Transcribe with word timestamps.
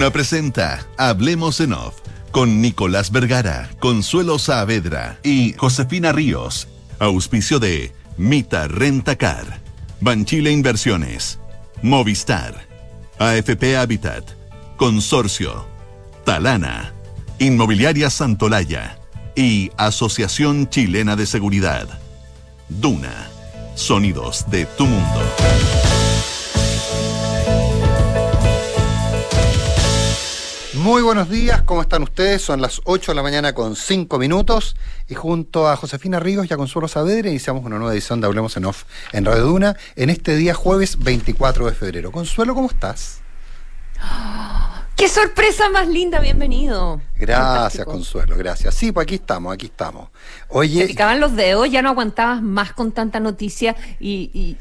Duna 0.00 0.12
presenta 0.12 0.86
Hablemos 0.96 1.60
en 1.60 1.74
Off 1.74 1.96
con 2.30 2.62
Nicolás 2.62 3.12
Vergara, 3.12 3.68
Consuelo 3.80 4.38
Saavedra 4.38 5.18
y 5.22 5.52
Josefina 5.58 6.10
Ríos. 6.10 6.68
Auspicio 6.98 7.58
de 7.58 7.92
Mita 8.16 8.66
Rentacar, 8.66 9.60
Banchile 10.00 10.52
Inversiones, 10.52 11.38
Movistar, 11.82 12.66
AFP 13.18 13.76
Habitat, 13.76 14.24
Consorcio, 14.78 15.66
Talana, 16.24 16.94
Inmobiliaria 17.38 18.08
Santolaya 18.08 18.98
y 19.36 19.70
Asociación 19.76 20.70
Chilena 20.70 21.14
de 21.14 21.26
Seguridad. 21.26 22.00
Duna, 22.70 23.28
sonidos 23.74 24.46
de 24.50 24.64
tu 24.64 24.86
mundo. 24.86 25.20
Muy 30.80 31.02
buenos 31.02 31.28
días, 31.28 31.60
¿cómo 31.60 31.82
están 31.82 32.02
ustedes? 32.02 32.40
Son 32.40 32.62
las 32.62 32.80
8 32.84 33.12
de 33.12 33.14
la 33.16 33.22
mañana 33.22 33.52
con 33.52 33.76
5 33.76 34.18
minutos 34.18 34.76
y 35.08 35.14
junto 35.14 35.68
a 35.68 35.76
Josefina 35.76 36.20
Ríos 36.20 36.50
y 36.50 36.54
a 36.54 36.56
Consuelo 36.56 36.88
Saavedra 36.88 37.28
iniciamos 37.28 37.66
una 37.66 37.76
nueva 37.76 37.92
edición 37.92 38.22
de 38.22 38.26
Hablemos 38.26 38.56
en 38.56 38.64
Off 38.64 38.84
en 39.12 39.26
Radio 39.26 39.44
Duna 39.44 39.76
en 39.94 40.08
este 40.08 40.36
día 40.36 40.54
jueves 40.54 40.98
24 40.98 41.66
de 41.66 41.72
febrero. 41.72 42.10
Consuelo, 42.10 42.54
¿cómo 42.54 42.70
estás? 42.70 43.20
¡Qué 44.96 45.06
sorpresa 45.10 45.68
más 45.68 45.86
linda! 45.86 46.18
Bienvenido. 46.18 47.02
Gracias, 47.14 47.46
Fantástico. 47.46 47.90
Consuelo, 47.90 48.36
gracias. 48.38 48.74
Sí, 48.74 48.90
pues 48.90 49.04
aquí 49.04 49.16
estamos, 49.16 49.52
aquí 49.52 49.66
estamos. 49.66 50.08
Te 50.08 50.46
Oye, 50.48 50.86
picaban 50.86 51.20
los 51.20 51.36
dedos, 51.36 51.70
ya 51.70 51.82
no 51.82 51.90
aguantabas 51.90 52.40
más 52.40 52.72
con 52.72 52.92
tanta 52.92 53.20
noticia 53.20 53.76
y... 54.00 54.30
y 54.32 54.56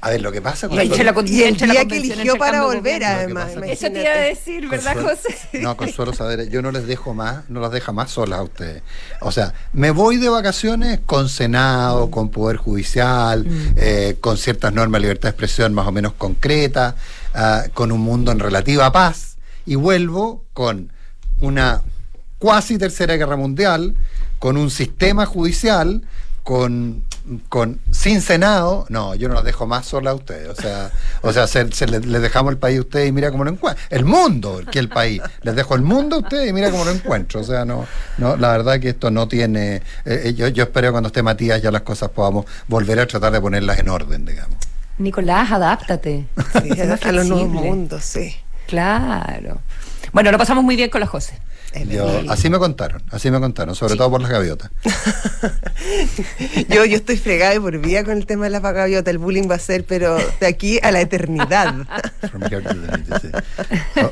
a 0.00 0.10
ver, 0.10 0.20
lo 0.20 0.30
que 0.30 0.40
pasa 0.42 0.68
y 0.70 0.78
entre 0.78 1.04
la 1.04 1.14
con- 1.14 1.26
Y 1.26 1.42
el 1.42 1.56
día 1.56 1.84
que 1.86 1.96
eligió 1.96 2.36
para 2.36 2.62
volver, 2.64 3.02
además. 3.04 3.50
Eso 3.66 3.90
te 3.90 4.02
iba 4.02 4.10
a 4.12 4.16
decir, 4.16 4.68
¿verdad, 4.68 4.94
Consuelo- 4.94 5.16
José? 5.16 5.38
No, 5.62 5.76
Consuelo 5.76 6.12
Saavedra, 6.12 6.44
yo 6.44 6.62
no 6.62 6.70
les 6.70 6.86
dejo 6.86 7.14
más, 7.14 7.48
no 7.48 7.60
las 7.60 7.72
deja 7.72 7.92
más 7.92 8.10
solas 8.10 8.38
a 8.40 8.42
ustedes. 8.42 8.82
O 9.20 9.32
sea, 9.32 9.54
me 9.72 9.90
voy 9.90 10.18
de 10.18 10.28
vacaciones 10.28 11.00
con 11.06 11.28
Senado, 11.28 12.10
con 12.10 12.28
Poder 12.30 12.56
Judicial, 12.58 13.44
Mm. 13.46 13.74
eh, 13.76 14.16
con 14.20 14.36
ciertas 14.36 14.72
normas 14.72 15.00
de 15.00 15.02
libertad 15.02 15.28
de 15.28 15.30
expresión 15.30 15.72
más 15.74 15.86
o 15.86 15.92
menos 15.92 16.12
concretas, 16.12 16.94
ah, 17.34 17.64
con 17.74 17.90
un 17.90 18.00
mundo 18.00 18.30
en 18.32 18.38
relativa 18.38 18.92
paz, 18.92 19.36
y 19.64 19.74
vuelvo 19.76 20.44
con 20.52 20.92
una 21.40 21.82
cuasi 22.38 22.76
tercera 22.78 23.16
guerra 23.16 23.36
mundial, 23.36 23.94
con 24.38 24.56
un 24.58 24.70
sistema 24.70 25.24
judicial, 25.26 26.02
con, 26.42 27.02
con 27.48 27.80
sin 27.90 28.20
Senado, 28.20 28.86
no, 28.88 29.14
yo 29.14 29.28
no 29.28 29.34
las 29.34 29.44
dejo 29.44 29.66
más 29.66 29.86
solas 29.86 30.12
a 30.12 30.14
ustedes. 30.14 30.48
O 30.48 30.54
sea, 30.54 30.90
o 31.22 31.32
sea, 31.32 31.46
se, 31.46 31.70
se 31.72 31.86
le- 31.86 32.00
les 32.00 32.22
dejamos 32.22 32.52
el 32.52 32.58
país 32.58 32.78
a 32.78 32.80
ustedes 32.82 33.08
y 33.08 33.12
mira 33.12 33.30
cómo 33.30 33.44
lo 33.44 33.50
encuentro. 33.50 33.82
El 33.90 34.04
mundo, 34.04 34.60
que 34.70 34.78
el 34.78 34.88
país. 34.88 35.20
Les 35.42 35.54
dejo 35.56 35.74
el 35.74 35.82
mundo 35.82 36.16
a 36.16 36.18
ustedes 36.20 36.48
y 36.50 36.52
mira 36.52 36.70
cómo 36.70 36.84
lo 36.84 36.90
encuentro. 36.92 37.40
O 37.40 37.44
sea, 37.44 37.64
no, 37.64 37.86
no, 38.18 38.36
la 38.36 38.52
verdad 38.52 38.78
que 38.80 38.90
esto 38.90 39.10
no 39.10 39.28
tiene. 39.28 39.76
eh, 39.76 39.82
eh, 40.04 40.34
yo, 40.34 40.48
yo 40.48 40.64
espero 40.64 40.88
que 40.88 40.92
cuando 40.92 41.08
esté 41.08 41.22
Matías 41.22 41.60
ya 41.62 41.70
las 41.70 41.82
cosas 41.82 42.10
podamos 42.10 42.46
volver 42.68 43.00
a 43.00 43.06
tratar 43.06 43.32
de 43.32 43.40
ponerlas 43.40 43.78
en 43.78 43.88
orden, 43.88 44.24
digamos. 44.24 44.56
Nicolás, 44.98 45.50
adáptate. 45.52 46.26
Sí, 46.62 46.80
a 46.80 47.12
los 47.12 47.26
nuevos 47.26 47.48
mundos, 47.48 48.02
sí. 48.04 48.34
Claro. 48.66 49.60
Bueno, 50.16 50.32
lo 50.32 50.38
pasamos 50.38 50.64
muy 50.64 50.76
bien 50.76 50.88
con 50.88 51.02
la 51.02 51.06
José. 51.06 51.38
Yo, 51.90 52.22
así 52.30 52.48
me 52.48 52.58
contaron, 52.58 53.02
así 53.10 53.30
me 53.30 53.38
contaron, 53.38 53.74
sobre 53.74 53.96
todo 53.96 54.10
por 54.12 54.22
las 54.22 54.30
gaviotas. 54.30 54.70
yo, 56.70 56.86
yo 56.86 56.96
estoy 56.96 57.18
fregada 57.18 57.54
y 57.54 57.60
por 57.60 57.76
vida 57.76 58.02
con 58.02 58.16
el 58.16 58.24
tema 58.24 58.44
de 58.44 58.50
la 58.50 58.60
gaviota. 58.60 59.10
El 59.10 59.18
bullying 59.18 59.46
va 59.50 59.56
a 59.56 59.58
ser, 59.58 59.84
pero 59.84 60.16
de 60.40 60.46
aquí 60.46 60.78
a 60.82 60.90
la 60.90 61.02
eternidad. 61.02 61.74
Sí. 63.20 63.28
Oh, 64.02 64.10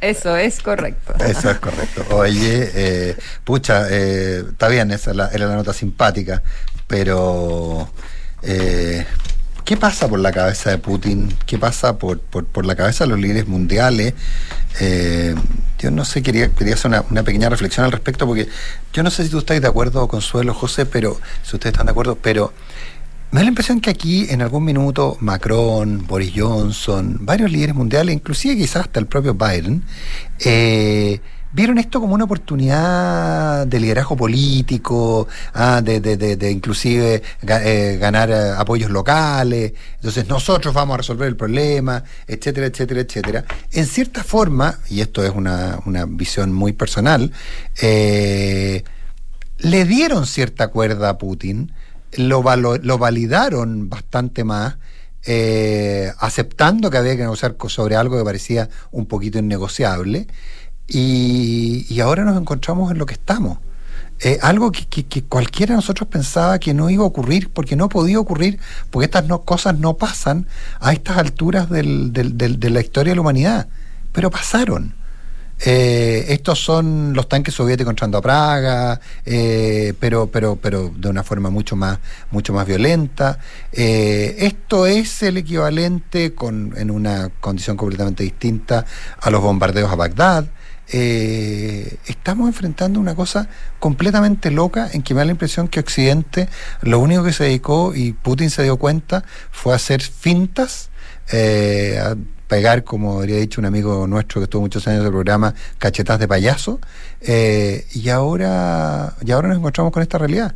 Eso 0.00 0.36
es 0.36 0.60
correcto. 0.60 1.14
Eso 1.24 1.50
es 1.52 1.58
correcto. 1.58 2.04
Oye, 2.10 2.70
eh, 2.74 3.16
pucha, 3.44 3.86
eh, 3.90 4.42
está 4.50 4.66
bien, 4.66 4.90
esa 4.90 5.14
la- 5.14 5.28
era 5.28 5.46
la 5.46 5.54
nota 5.54 5.72
simpática, 5.72 6.42
pero 6.88 7.88
eh, 8.42 9.06
¿qué 9.68 9.76
pasa 9.76 10.08
por 10.08 10.18
la 10.18 10.32
cabeza 10.32 10.70
de 10.70 10.78
Putin? 10.78 11.28
¿Qué 11.44 11.58
pasa 11.58 11.98
por, 11.98 12.20
por, 12.20 12.46
por 12.46 12.64
la 12.64 12.74
cabeza 12.74 13.04
de 13.04 13.10
los 13.10 13.20
líderes 13.20 13.46
mundiales? 13.46 14.14
Eh, 14.80 15.34
yo 15.78 15.90
no 15.90 16.06
sé, 16.06 16.22
quería, 16.22 16.48
quería 16.48 16.72
hacer 16.72 16.90
una, 16.90 17.22
pequeña 17.22 17.50
reflexión 17.50 17.84
al 17.84 17.92
respecto, 17.92 18.26
porque 18.26 18.48
yo 18.94 19.02
no 19.02 19.10
sé 19.10 19.24
si 19.24 19.28
tú 19.28 19.40
estás 19.40 19.60
de 19.60 19.68
acuerdo, 19.68 20.08
Consuelo, 20.08 20.54
José, 20.54 20.86
pero 20.86 21.20
si 21.42 21.56
ustedes 21.56 21.74
están 21.74 21.84
de 21.84 21.92
acuerdo, 21.92 22.16
pero 22.16 22.54
me 23.30 23.40
da 23.40 23.44
la 23.44 23.50
impresión 23.50 23.82
que 23.82 23.90
aquí 23.90 24.26
en 24.30 24.40
algún 24.40 24.64
minuto 24.64 25.18
Macron, 25.20 26.06
Boris 26.06 26.32
Johnson, 26.34 27.18
varios 27.20 27.52
líderes 27.52 27.74
mundiales, 27.74 28.14
inclusive 28.14 28.56
quizás 28.56 28.86
hasta 28.86 29.00
el 29.00 29.06
propio 29.06 29.34
Biden, 29.34 29.82
eh, 30.46 31.20
vieron 31.52 31.78
esto 31.78 32.00
como 32.00 32.14
una 32.14 32.24
oportunidad 32.24 33.66
de 33.66 33.80
liderazgo 33.80 34.16
político, 34.16 35.28
ah, 35.54 35.80
de, 35.82 36.00
de, 36.00 36.16
de, 36.16 36.36
de 36.36 36.50
inclusive 36.50 37.22
eh, 37.42 37.98
ganar 38.00 38.30
eh, 38.30 38.50
apoyos 38.56 38.90
locales, 38.90 39.72
entonces 39.96 40.28
nosotros 40.28 40.74
vamos 40.74 40.94
a 40.94 40.96
resolver 40.98 41.28
el 41.28 41.36
problema, 41.36 42.02
etcétera, 42.26 42.66
etcétera, 42.66 43.00
etcétera. 43.00 43.44
En 43.72 43.86
cierta 43.86 44.22
forma, 44.22 44.78
y 44.88 45.00
esto 45.00 45.24
es 45.24 45.30
una, 45.34 45.80
una 45.86 46.04
visión 46.06 46.52
muy 46.52 46.72
personal, 46.72 47.32
eh, 47.80 48.84
le 49.58 49.84
dieron 49.84 50.26
cierta 50.26 50.68
cuerda 50.68 51.10
a 51.10 51.18
Putin, 51.18 51.72
lo, 52.16 52.42
lo 52.42 52.98
validaron 52.98 53.88
bastante 53.88 54.44
más, 54.44 54.76
eh, 55.26 56.12
aceptando 56.20 56.90
que 56.90 56.96
había 56.96 57.16
que 57.16 57.22
negociar 57.22 57.56
sobre 57.68 57.96
algo 57.96 58.16
que 58.16 58.24
parecía 58.24 58.70
un 58.92 59.06
poquito 59.06 59.38
innegociable, 59.38 60.26
y, 60.88 61.86
y 61.88 62.00
ahora 62.00 62.24
nos 62.24 62.40
encontramos 62.40 62.90
en 62.90 62.98
lo 62.98 63.06
que 63.06 63.14
estamos. 63.14 63.58
Eh, 64.20 64.38
algo 64.42 64.72
que, 64.72 65.04
cualquiera 65.28 65.74
de 65.74 65.76
nosotros 65.76 66.08
pensaba 66.08 66.58
que 66.58 66.74
no 66.74 66.90
iba 66.90 67.04
a 67.04 67.06
ocurrir, 67.06 67.50
porque 67.50 67.76
no 67.76 67.88
podía 67.88 68.18
ocurrir, 68.18 68.58
porque 68.90 69.04
estas 69.04 69.26
no, 69.26 69.42
cosas 69.42 69.78
no 69.78 69.96
pasan 69.96 70.48
a 70.80 70.92
estas 70.92 71.18
alturas 71.18 71.70
del- 71.70 72.12
del- 72.12 72.58
de 72.58 72.70
la 72.70 72.80
historia 72.80 73.12
de 73.12 73.14
la 73.16 73.20
humanidad, 73.20 73.68
pero 74.12 74.28
pasaron. 74.30 74.94
Eh, 75.64 76.26
estos 76.28 76.60
son 76.60 77.12
los 77.14 77.28
tanques 77.28 77.52
soviéticos 77.54 77.90
entrando 77.90 78.18
a 78.18 78.22
Praga, 78.22 79.00
eh, 79.24 79.92
pero, 80.00 80.28
pero, 80.28 80.56
pero 80.56 80.88
de 80.96 81.08
una 81.08 81.22
forma 81.22 81.50
mucho 81.50 81.76
más, 81.76 81.98
mucho 82.32 82.52
más 82.52 82.66
violenta. 82.66 83.38
Esto 83.72 84.86
es 84.86 85.22
el 85.22 85.36
equivalente, 85.36 86.34
con, 86.34 86.74
en 86.76 86.90
una 86.90 87.28
condición 87.40 87.76
completamente 87.76 88.22
distinta, 88.24 88.84
a 89.20 89.30
los 89.30 89.42
bombardeos 89.42 89.90
a 89.92 89.96
Bagdad. 89.96 90.46
Eh, 90.90 91.98
estamos 92.06 92.48
enfrentando 92.48 92.98
una 92.98 93.14
cosa 93.14 93.48
completamente 93.78 94.50
loca 94.50 94.88
en 94.92 95.02
que 95.02 95.12
me 95.12 95.18
da 95.18 95.26
la 95.26 95.32
impresión 95.32 95.68
que 95.68 95.80
Occidente 95.80 96.48
lo 96.80 96.98
único 96.98 97.22
que 97.24 97.32
se 97.34 97.44
dedicó 97.44 97.94
y 97.94 98.12
Putin 98.12 98.48
se 98.48 98.62
dio 98.62 98.78
cuenta 98.78 99.22
fue 99.50 99.74
a 99.74 99.76
hacer 99.76 100.00
fintas, 100.00 100.88
eh, 101.30 102.00
a 102.02 102.16
pegar, 102.46 102.84
como 102.84 103.18
habría 103.18 103.36
dicho 103.36 103.60
un 103.60 103.66
amigo 103.66 104.06
nuestro 104.06 104.40
que 104.40 104.44
estuvo 104.44 104.62
muchos 104.62 104.88
años 104.88 105.00
en 105.00 105.06
el 105.06 105.12
programa, 105.12 105.54
cachetas 105.76 106.18
de 106.18 106.26
payaso, 106.26 106.80
eh, 107.20 107.86
y 107.92 108.08
ahora, 108.08 109.14
y 109.24 109.30
ahora 109.30 109.48
nos 109.48 109.58
encontramos 109.58 109.92
con 109.92 110.02
esta 110.02 110.16
realidad. 110.16 110.54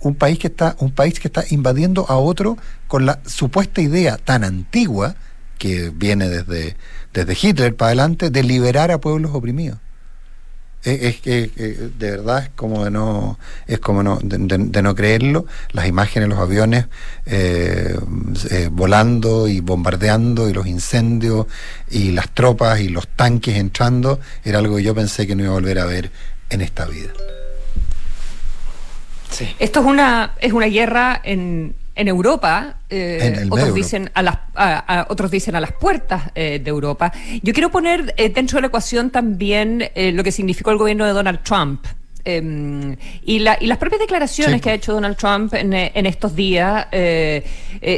Un 0.00 0.14
país 0.14 0.38
que 0.38 0.46
está, 0.46 0.76
un 0.78 0.92
país 0.92 1.20
que 1.20 1.28
está 1.28 1.44
invadiendo 1.50 2.06
a 2.08 2.16
otro 2.16 2.56
con 2.86 3.04
la 3.04 3.20
supuesta 3.26 3.82
idea 3.82 4.16
tan 4.16 4.44
antigua 4.44 5.16
que 5.58 5.90
viene 5.94 6.28
desde, 6.28 6.76
desde 7.12 7.36
Hitler 7.40 7.74
para 7.76 7.88
adelante 7.88 8.30
de 8.30 8.42
liberar 8.42 8.90
a 8.90 8.98
pueblos 8.98 9.32
oprimidos. 9.34 9.78
Es, 10.84 11.02
es 11.02 11.20
que 11.20 11.50
de 11.98 12.10
verdad 12.12 12.44
es 12.44 12.50
como 12.50 12.84
de 12.84 12.90
no 12.92 13.36
es 13.66 13.80
como 13.80 14.04
no 14.04 14.20
de, 14.22 14.38
de- 14.38 14.58
de 14.70 14.82
no 14.82 14.94
creerlo. 14.94 15.44
Las 15.72 15.88
imágenes 15.88 16.28
los 16.28 16.38
aviones 16.38 16.86
eh, 17.26 17.98
eh, 18.50 18.68
volando 18.70 19.48
y 19.48 19.58
bombardeando 19.60 20.48
y 20.48 20.52
los 20.52 20.68
incendios 20.68 21.46
y 21.90 22.12
las 22.12 22.30
tropas 22.30 22.78
y 22.80 22.88
los 22.90 23.08
tanques 23.08 23.56
entrando 23.56 24.20
era 24.44 24.60
algo 24.60 24.76
que 24.76 24.84
yo 24.84 24.94
pensé 24.94 25.26
que 25.26 25.34
no 25.34 25.42
iba 25.42 25.50
a 25.50 25.54
volver 25.54 25.80
a 25.80 25.84
ver 25.84 26.12
en 26.48 26.60
esta 26.60 26.86
vida. 26.86 27.10
Esto 29.58 29.80
es 29.80 29.86
una, 29.86 30.32
es 30.40 30.52
una 30.52 30.66
guerra 30.66 31.20
en, 31.22 31.74
en 31.98 32.08
Europa. 32.08 32.76
eh, 32.88 33.34
En 33.42 33.52
otros, 33.52 33.74
dicen 33.74 34.10
a 34.14 34.22
las, 34.22 34.36
a- 34.54 35.00
a- 35.00 35.06
otros 35.10 35.30
dicen 35.30 35.54
a 35.56 35.60
las 35.60 35.72
puertas 35.72 36.30
eh, 36.34 36.60
de 36.62 36.70
Europa. 36.70 37.12
Yo 37.42 37.52
quiero 37.52 37.70
poner 37.70 38.14
eh, 38.16 38.30
dentro 38.30 38.56
de 38.56 38.62
la 38.62 38.66
ecuación 38.68 39.10
también 39.10 39.90
lo 39.94 40.22
que 40.24 40.32
significó 40.32 40.70
el 40.70 40.78
gobierno 40.78 41.04
de 41.04 41.12
Donald 41.12 41.40
Trump. 41.42 41.84
Eh, 42.24 42.96
y, 43.24 43.38
la- 43.38 43.56
y 43.60 43.66
las 43.66 43.78
propias 43.78 44.00
declaraciones 44.00 44.56
Sí, 44.56 44.60
que 44.60 44.70
ha 44.70 44.74
hecho 44.74 44.92
Donald 44.92 45.16
Trump 45.16 45.54
en, 45.54 45.72
en 45.72 46.06
estos 46.06 46.34
días, 46.36 46.86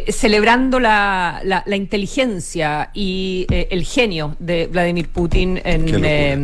celebrando 0.09 0.79
la, 0.81 1.41
la- 1.45 1.63
la 1.67 1.77
inteligencia 1.77 2.91
y 2.95 3.47
el 3.51 3.85
genio 3.85 4.37
de 4.39 4.67
Vladimir 4.67 5.09
Putin 5.09 5.61
Qué 5.63 6.39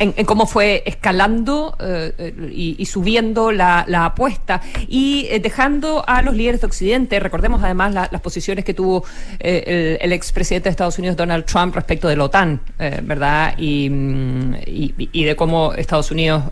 en, 0.00 0.14
eh, 0.16 0.24
cómo 0.24 0.46
fue 0.46 0.82
escalando 0.86 1.76
eh, 1.78 2.50
y, 2.52 2.84
subiendo 2.86 3.52
la, 3.52 3.84
apuesta 4.04 4.60
y 4.88 5.26
eh, 5.30 5.40
dejando 5.40 6.02
a 6.06 6.22
los 6.22 6.34
líderes 6.34 6.62
de 6.62 6.66
Occidente, 6.66 7.20
recordemos 7.20 7.62
además 7.62 7.94
las 7.94 8.20
posiciones 8.20 8.64
que 8.64 8.74
tuvo 8.74 9.04
eh, 9.38 9.98
el, 10.00 10.12
expresidente 10.12 10.68
de 10.68 10.70
Estados 10.70 10.98
Unidos, 10.98 11.16
Donald 11.16 11.44
Trump, 11.44 11.74
respecto 11.74 12.08
de 12.08 12.16
la 12.16 12.24
OTAN, 12.24 12.60
¿verdad? 13.02 13.54
Mm, 13.58 14.54
y, 14.66 15.24
de 15.24 15.36
cómo 15.36 15.74
Estados 15.74 16.10
Unidos 16.10 16.44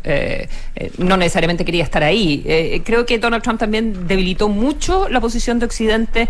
no 0.99 1.17
necesariamente 1.17 1.65
quería 1.65 1.85
estar 1.85 2.05
ahí. 2.05 2.83
creo 2.85 3.07
que 3.07 3.19
Donald 3.19 3.43
Trump 3.43 3.59
también 3.59 4.07
debilitó 4.07 4.49
mucho 4.49 5.09
la 5.09 5.21
posición 5.21 5.59
de 5.59 5.67
Occidente 5.67 6.29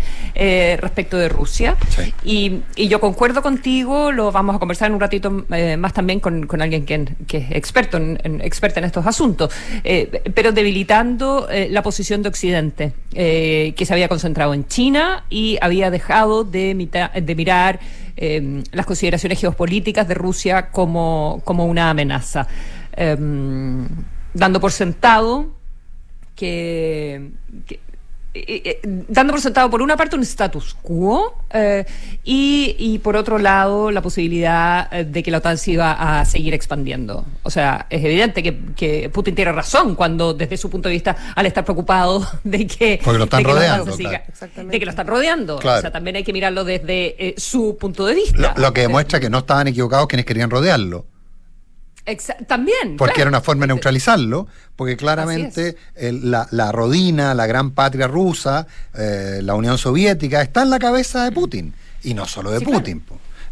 respecto 0.79 1.17
de 1.17 1.27
Rusia. 1.27 1.75
Y, 2.23 2.61
yo 2.77 2.99
concuerdo 2.99 3.41
contigo, 3.41 4.11
lo 4.11 4.31
vamos 4.31 4.55
a 4.55 4.59
conversar 4.59 4.87
en 4.87 4.95
un 4.95 5.01
ratito 5.01 5.45
más 5.77 5.93
también 5.93 6.19
con, 6.19 6.47
con 6.47 6.61
alguien 6.61 6.85
que 6.85 7.08
que 7.27 7.37
es 7.37 7.51
experto 7.51 7.97
experta 7.97 8.79
en 8.79 8.85
estos 8.85 9.05
asuntos, 9.05 9.53
eh, 9.83 10.21
pero 10.33 10.51
debilitando 10.51 11.47
eh, 11.49 11.67
la 11.69 11.81
posición 11.83 12.21
de 12.21 12.29
Occidente, 12.29 12.93
eh, 13.13 13.73
que 13.75 13.85
se 13.85 13.93
había 13.93 14.07
concentrado 14.07 14.53
en 14.53 14.67
China 14.67 15.25
y 15.29 15.57
había 15.61 15.91
dejado 15.91 16.43
de, 16.43 16.73
mirar 17.35 17.79
las 18.71 18.85
consideraciones 18.85 19.39
geopolíticas 19.39 20.07
de 20.07 20.13
Rusia 20.13 20.71
como, 20.71 21.41
como 21.45 21.65
una 21.65 21.89
amenaza, 21.89 22.47
em, 22.91 23.87
dando 24.33 24.59
por 24.59 24.71
sentado 24.71 25.47
que 26.35 27.31
eh, 28.47 28.79
dando 29.07 29.33
por 29.33 29.41
sentado 29.41 29.69
por 29.69 29.81
una 29.81 29.95
parte 29.95 30.15
un 30.15 30.23
status 30.23 30.75
quo 30.81 31.43
eh, 31.51 31.85
y, 32.23 32.99
por 32.99 33.15
otro 33.15 33.37
lado 33.37 33.91
la 33.91 34.01
posibilidad 34.01 34.89
de 34.89 35.23
que 35.23 35.31
la 35.31 35.39
OTAN 35.39 35.57
se 35.57 35.71
iba 35.71 35.91
a 35.91 36.25
seguir 36.25 36.53
expandiendo. 36.53 37.25
O 37.43 37.49
sea, 37.49 37.87
es 37.89 38.03
evidente 38.03 38.43
que, 38.43 39.09
Putin 39.09 39.35
tiene 39.35 39.51
razón 39.51 39.95
cuando 39.95 40.33
desde 40.33 40.57
su 40.57 40.69
punto 40.69 40.89
de 40.89 40.93
vista 40.93 41.15
al 41.35 41.45
estar 41.45 41.63
preocupado 41.63 42.25
de 42.43 42.67
que, 42.67 42.99
lo 43.05 43.23
están 43.23 43.43
rodeando, 43.43 43.95
de 43.95 44.79
que 44.79 44.85
lo 44.85 44.91
están 44.91 45.07
rodeando. 45.07 45.57
O 45.57 45.61
sea, 45.61 45.91
también 45.91 46.15
hay 46.15 46.23
que 46.23 46.33
mirarlo 46.33 46.63
desde 46.63 47.35
su 47.37 47.77
punto 47.77 48.05
de 48.05 48.15
vista. 48.15 48.53
Lo, 48.55 48.61
lo 48.61 48.73
que 48.73 48.81
demuestra 48.81 49.19
que 49.19 49.29
no 49.29 49.39
estaban 49.39 49.67
equivocados 49.67 50.07
quienes 50.07 50.25
querían 50.25 50.49
rodearlo 50.49 51.05
también. 52.47 52.97
Porque 52.97 53.21
era 53.21 53.29
una 53.29 53.41
forma 53.41 53.63
de 53.63 53.67
neutralizarlo, 53.69 54.47
porque 54.75 54.97
claramente 54.97 55.75
la, 55.95 56.47
la, 56.51 56.71
rodina, 56.71 57.33
la 57.33 57.45
gran 57.47 57.71
patria 57.71 58.07
rusa, 58.07 58.67
eh, 58.93 59.39
la 59.43 59.55
Unión 59.55 59.77
Soviética, 59.77 60.41
está 60.41 60.63
en 60.63 60.69
la 60.69 60.79
cabeza 60.79 61.23
de 61.25 61.31
Putin. 61.31 61.73
Y 62.03 62.13
no 62.13 62.25
solo 62.25 62.51
de 62.51 62.61
Putin. 62.61 63.03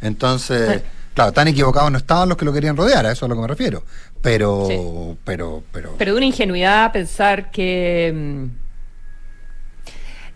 Entonces, 0.02 0.82
claro, 1.14 1.32
tan 1.32 1.48
equivocados 1.48 1.92
no 1.92 1.98
estaban 1.98 2.30
los 2.30 2.38
que 2.38 2.46
lo 2.46 2.54
querían 2.54 2.78
rodear, 2.78 3.06
a 3.06 3.12
eso 3.12 3.26
es 3.26 3.30
a 3.30 3.30
lo 3.30 3.36
que 3.36 3.42
me 3.42 3.48
refiero. 3.48 3.84
Pero, 4.22 5.18
pero, 5.24 5.64
pero. 5.72 5.96
Pero 5.98 6.12
de 6.12 6.18
una 6.18 6.26
ingenuidad 6.26 6.92
pensar 6.92 7.52
que 7.52 8.12
mm, 8.14 8.67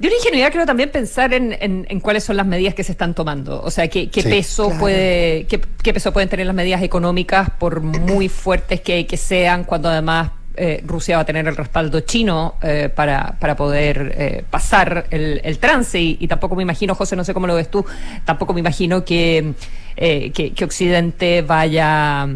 de 0.02 0.08
una 0.08 0.18
ingenuidad 0.18 0.52
creo 0.52 0.66
también 0.66 0.90
pensar 0.90 1.32
en, 1.32 1.56
en, 1.62 2.00
cuáles 2.00 2.24
son 2.24 2.36
las 2.36 2.48
medidas 2.48 2.74
que 2.74 2.84
se 2.84 2.92
están 2.92 3.14
tomando. 3.14 3.62
O 3.62 3.70
sea, 3.70 3.88
qué, 3.88 4.10
qué 4.10 4.24
peso 4.24 4.72
puede, 4.80 5.46
qué, 5.46 5.94
peso 5.94 6.12
pueden 6.12 6.28
tener 6.28 6.48
las 6.48 6.56
medidas 6.56 6.82
económicas 6.82 7.52
por 7.52 7.82
muy 7.82 8.28
fuertes 8.28 8.82
que, 8.82 9.06
que 9.06 9.16
sean, 9.16 9.64
cuando 9.64 9.90
además 9.90 10.32
eh, 10.56 10.82
Rusia 10.88 11.18
va 11.18 11.22
a 11.22 11.26
tener 11.26 11.48
el 11.48 11.56
respaldo 11.56 12.00
chino 12.00 12.56
eh, 12.64 12.90
para, 12.94 13.38
para 13.40 13.56
poder 13.56 14.16
eh, 14.18 14.44
pasar 14.50 15.06
el, 15.12 15.40
el 15.44 15.60
trance 15.60 16.02
y, 16.02 16.18
y, 16.20 16.28
tampoco 16.28 16.56
me 16.56 16.64
imagino, 16.64 16.96
José, 16.96 17.16
no 17.16 17.24
sé 17.24 17.36
cómo 17.36 17.46
lo 17.46 17.54
ves 17.54 17.70
tú, 17.70 17.86
tampoco 18.26 18.56
me 18.56 18.60
imagino 18.60 19.06
que, 19.06 19.54
que, 19.96 20.32
que 20.32 20.66
Occidente 20.66 21.44
vaya 21.44 22.28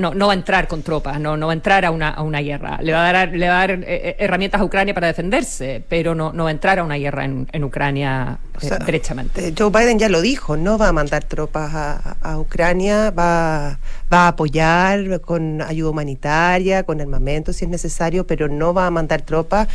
no, 0.00 0.14
no 0.14 0.26
va 0.26 0.32
a 0.32 0.36
entrar 0.36 0.66
con 0.66 0.82
tropas, 0.82 1.20
no, 1.20 1.36
no 1.36 1.46
va 1.46 1.52
a 1.52 1.54
entrar 1.54 1.84
a 1.84 1.90
una, 1.90 2.08
a 2.08 2.22
una 2.22 2.40
guerra. 2.40 2.78
Le 2.82 2.92
va 2.92 3.08
a 3.08 3.12
dar, 3.12 3.28
le 3.28 3.48
va 3.48 3.56
a 3.56 3.66
dar 3.66 3.70
eh, 3.70 3.84
eh, 3.86 4.16
herramientas 4.18 4.60
a 4.60 4.64
Ucrania 4.64 4.94
para 4.94 5.06
defenderse, 5.06 5.84
pero 5.88 6.14
no, 6.14 6.32
no 6.32 6.44
va 6.44 6.48
a 6.48 6.52
entrar 6.52 6.78
a 6.78 6.84
una 6.84 6.96
guerra 6.96 7.24
en, 7.24 7.46
en 7.52 7.64
Ucrania 7.64 8.38
eh, 8.60 8.70
derechamente. 8.84 9.54
Joe 9.56 9.70
Biden 9.70 9.98
ya 9.98 10.08
lo 10.08 10.20
dijo, 10.20 10.56
no 10.56 10.78
va 10.78 10.88
a 10.88 10.92
mandar 10.92 11.24
tropas 11.24 11.74
a, 11.74 12.16
a, 12.22 12.38
Ucrania, 12.38 13.10
va, 13.10 13.78
va 14.12 14.24
a 14.24 14.28
apoyar 14.28 15.20
con 15.20 15.62
ayuda 15.62 15.90
humanitaria, 15.90 16.82
con 16.82 17.00
armamento 17.00 17.52
si 17.52 17.66
es 17.66 17.70
necesario, 17.70 18.26
pero 18.26 18.48
no 18.48 18.72
va 18.74 18.86
a 18.86 18.90
mandar 18.90 19.22
tropas. 19.22 19.68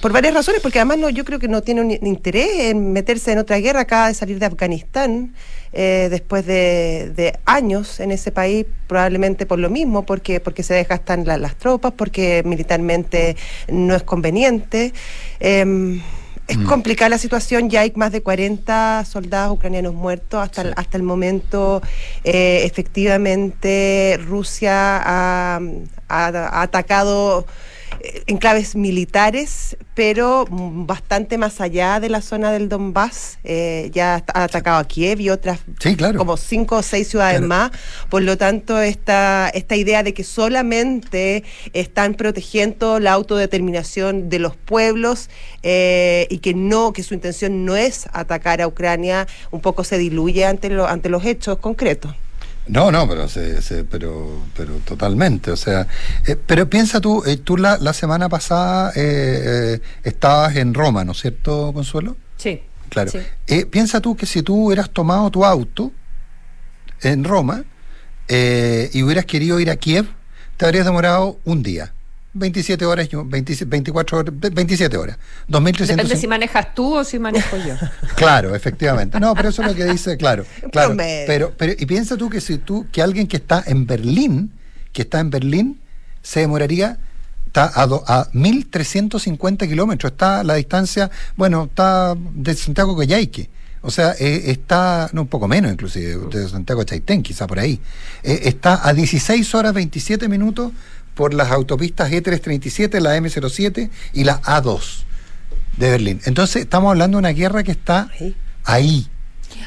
Por 0.00 0.12
varias 0.12 0.34
razones, 0.34 0.60
porque 0.60 0.78
además 0.78 0.98
no, 0.98 1.10
yo 1.10 1.24
creo 1.24 1.38
que 1.38 1.48
no 1.48 1.62
tiene 1.62 1.80
un 1.80 2.06
interés 2.06 2.70
en 2.70 2.92
meterse 2.92 3.32
en 3.32 3.38
otra 3.38 3.58
guerra, 3.58 3.80
acaba 3.80 4.08
de 4.08 4.14
salir 4.14 4.38
de 4.38 4.46
Afganistán. 4.46 5.32
Eh, 5.72 6.08
después 6.10 6.46
de, 6.46 7.38
años 7.44 8.00
en 8.00 8.10
ese 8.10 8.32
país, 8.32 8.66
probablemente 8.88 9.46
por 9.46 9.60
lo 9.60 9.70
mismo, 9.70 10.04
porque, 10.04 10.40
porque 10.40 10.64
se 10.64 10.74
desgastan 10.74 11.24
las 11.24 11.54
tropas, 11.56 11.92
porque 11.96 12.42
militarmente 12.44 13.36
no 13.68 13.94
es 13.94 14.02
conveniente. 14.02 14.92
Em, 15.38 16.02
es 16.48 16.58
mm. 16.58 16.64
complicada 16.64 17.10
la 17.10 17.18
situación, 17.18 17.70
ya 17.70 17.82
hay 17.82 17.92
más 17.94 18.10
de 18.10 18.22
40 18.22 19.04
soldados 19.04 19.52
ucranianos 19.52 19.94
muertos 19.94 20.42
hasta, 20.42 20.62
el, 20.62 20.72
hasta 20.74 20.96
el 20.96 21.04
momento. 21.04 21.80
Eh, 22.24 22.62
efectivamente, 22.64 24.18
Rusia 24.26 25.00
ha, 25.04 25.60
ha 26.08 26.62
atacado 26.62 27.46
enclaves 28.26 28.76
militares, 28.76 29.76
pero 29.94 30.46
bastante 30.50 31.36
más 31.38 31.60
allá 31.60 32.00
de 32.00 32.08
la 32.08 32.22
zona 32.22 32.52
del 32.52 32.68
Donbass. 32.68 33.38
Eh, 33.44 33.90
ya 33.92 34.24
ha 34.32 34.44
atacado 34.44 34.78
a 34.78 34.84
Kiev 34.84 35.20
y 35.20 35.30
otras 35.30 35.60
como 36.16 36.36
cinco 36.36 36.76
o 36.76 36.82
seis 36.82 37.08
ciudades 37.08 37.40
más. 37.40 37.70
Por 38.08 38.22
lo 38.22 38.36
tanto, 38.38 38.80
esta, 38.80 39.50
esta 39.50 39.76
idea 39.76 40.02
de 40.02 40.14
que 40.14 40.24
solamente 40.24 41.44
están 41.72 42.14
protegiendo 42.14 43.00
la 43.00 43.12
autodeterminación 43.12 44.28
de 44.28 44.38
los 44.38 44.56
pueblos 44.56 45.28
eh, 45.62 46.26
y 46.30 46.38
que 46.38 46.54
no, 46.54 46.92
que 46.92 47.02
su 47.02 47.14
intención 47.14 47.64
no 47.64 47.76
es 47.76 48.08
atacar 48.12 48.62
a 48.62 48.66
Ucrania, 48.66 49.26
un 49.50 49.60
poco 49.60 49.84
se 49.84 49.98
diluye 49.98 50.44
ante, 50.44 50.70
lo, 50.70 50.86
ante 50.86 51.08
los 51.08 51.24
hechos 51.24 51.58
concretos. 51.58 52.14
No, 52.70 52.92
no, 52.92 53.08
pero 53.08 53.26
pero, 53.90 54.42
pero 54.56 54.74
totalmente. 54.84 55.50
O 55.50 55.56
sea, 55.56 55.88
eh, 56.26 56.36
pero 56.36 56.70
piensa 56.70 57.00
tú, 57.00 57.24
eh, 57.26 57.36
tú 57.36 57.56
la, 57.56 57.78
la, 57.78 57.92
semana 57.92 58.28
pasada 58.28 58.92
eh, 58.94 59.80
estabas 60.04 60.54
en 60.54 60.72
Roma, 60.72 61.04
¿no 61.04 61.12
es 61.12 61.20
cierto, 61.20 61.72
Consuelo? 61.72 62.16
Sí. 62.36 62.62
Claro. 62.88 63.12
piensa 63.70 64.00
tú 64.00 64.16
que 64.16 64.26
si 64.26 64.42
tú 64.42 64.66
hubieras 64.66 64.90
tomado 64.90 65.30
tu 65.30 65.44
auto 65.44 65.92
en 67.02 67.22
Roma 67.22 67.62
y 68.28 69.02
hubieras 69.04 69.26
querido 69.26 69.60
ir 69.60 69.70
a 69.70 69.76
Kiev, 69.76 70.06
te 70.56 70.64
habrías 70.64 70.86
demorado 70.86 71.38
un 71.44 71.62
día. 71.62 71.92
27 72.32 72.86
horas, 72.86 73.08
24 73.10 74.18
horas, 74.18 74.34
27 74.52 74.96
horas. 74.96 75.18
2300. 75.48 75.96
Depende 75.96 76.20
si 76.20 76.28
manejas 76.28 76.74
tú 76.74 76.96
o 76.96 77.04
si 77.04 77.18
manejo 77.18 77.56
yo. 77.56 77.74
claro, 78.16 78.54
efectivamente. 78.54 79.18
No, 79.18 79.34
pero 79.34 79.48
eso 79.48 79.62
es 79.62 79.68
lo 79.68 79.74
que 79.74 79.84
dice, 79.86 80.16
claro. 80.16 80.44
claro 80.72 80.94
pero, 80.96 81.52
pero, 81.56 81.72
y 81.76 81.86
piensa 81.86 82.16
tú 82.16 82.30
que 82.30 82.40
si 82.40 82.58
tú, 82.58 82.86
que 82.92 83.02
alguien 83.02 83.26
que 83.26 83.36
está 83.36 83.62
en 83.66 83.86
Berlín, 83.86 84.52
que 84.92 85.02
está 85.02 85.20
en 85.20 85.30
Berlín, 85.30 85.80
se 86.22 86.40
demoraría 86.40 86.98
está 87.50 87.64
a, 87.64 87.82
a 87.82 88.30
1.350 88.32 89.68
kilómetros. 89.68 90.12
Está 90.12 90.44
la 90.44 90.54
distancia, 90.54 91.10
bueno, 91.36 91.64
está 91.64 92.14
de 92.16 92.54
Santiago 92.54 92.94
Coyhaique. 92.94 93.50
O 93.82 93.90
sea, 93.90 94.14
eh, 94.20 94.50
está, 94.50 95.08
no, 95.12 95.22
un 95.22 95.28
poco 95.28 95.48
menos 95.48 95.72
inclusive, 95.72 96.16
de 96.30 96.48
Santiago 96.48 96.84
Chaitén, 96.84 97.22
quizá 97.22 97.46
por 97.46 97.58
ahí. 97.58 97.80
Eh, 98.22 98.42
está 98.44 98.86
a 98.86 98.92
16 98.92 99.54
horas 99.54 99.72
27 99.72 100.28
minutos 100.28 100.72
por 101.14 101.34
las 101.34 101.50
autopistas 101.50 102.10
E337, 102.10 103.00
la 103.00 103.16
M07 103.16 103.90
y 104.12 104.24
la 104.24 104.40
A2 104.42 105.04
de 105.76 105.90
Berlín. 105.90 106.20
Entonces, 106.24 106.62
estamos 106.62 106.90
hablando 106.90 107.16
de 107.16 107.20
una 107.20 107.30
guerra 107.30 107.62
que 107.62 107.72
está 107.72 108.08
ahí. 108.64 109.06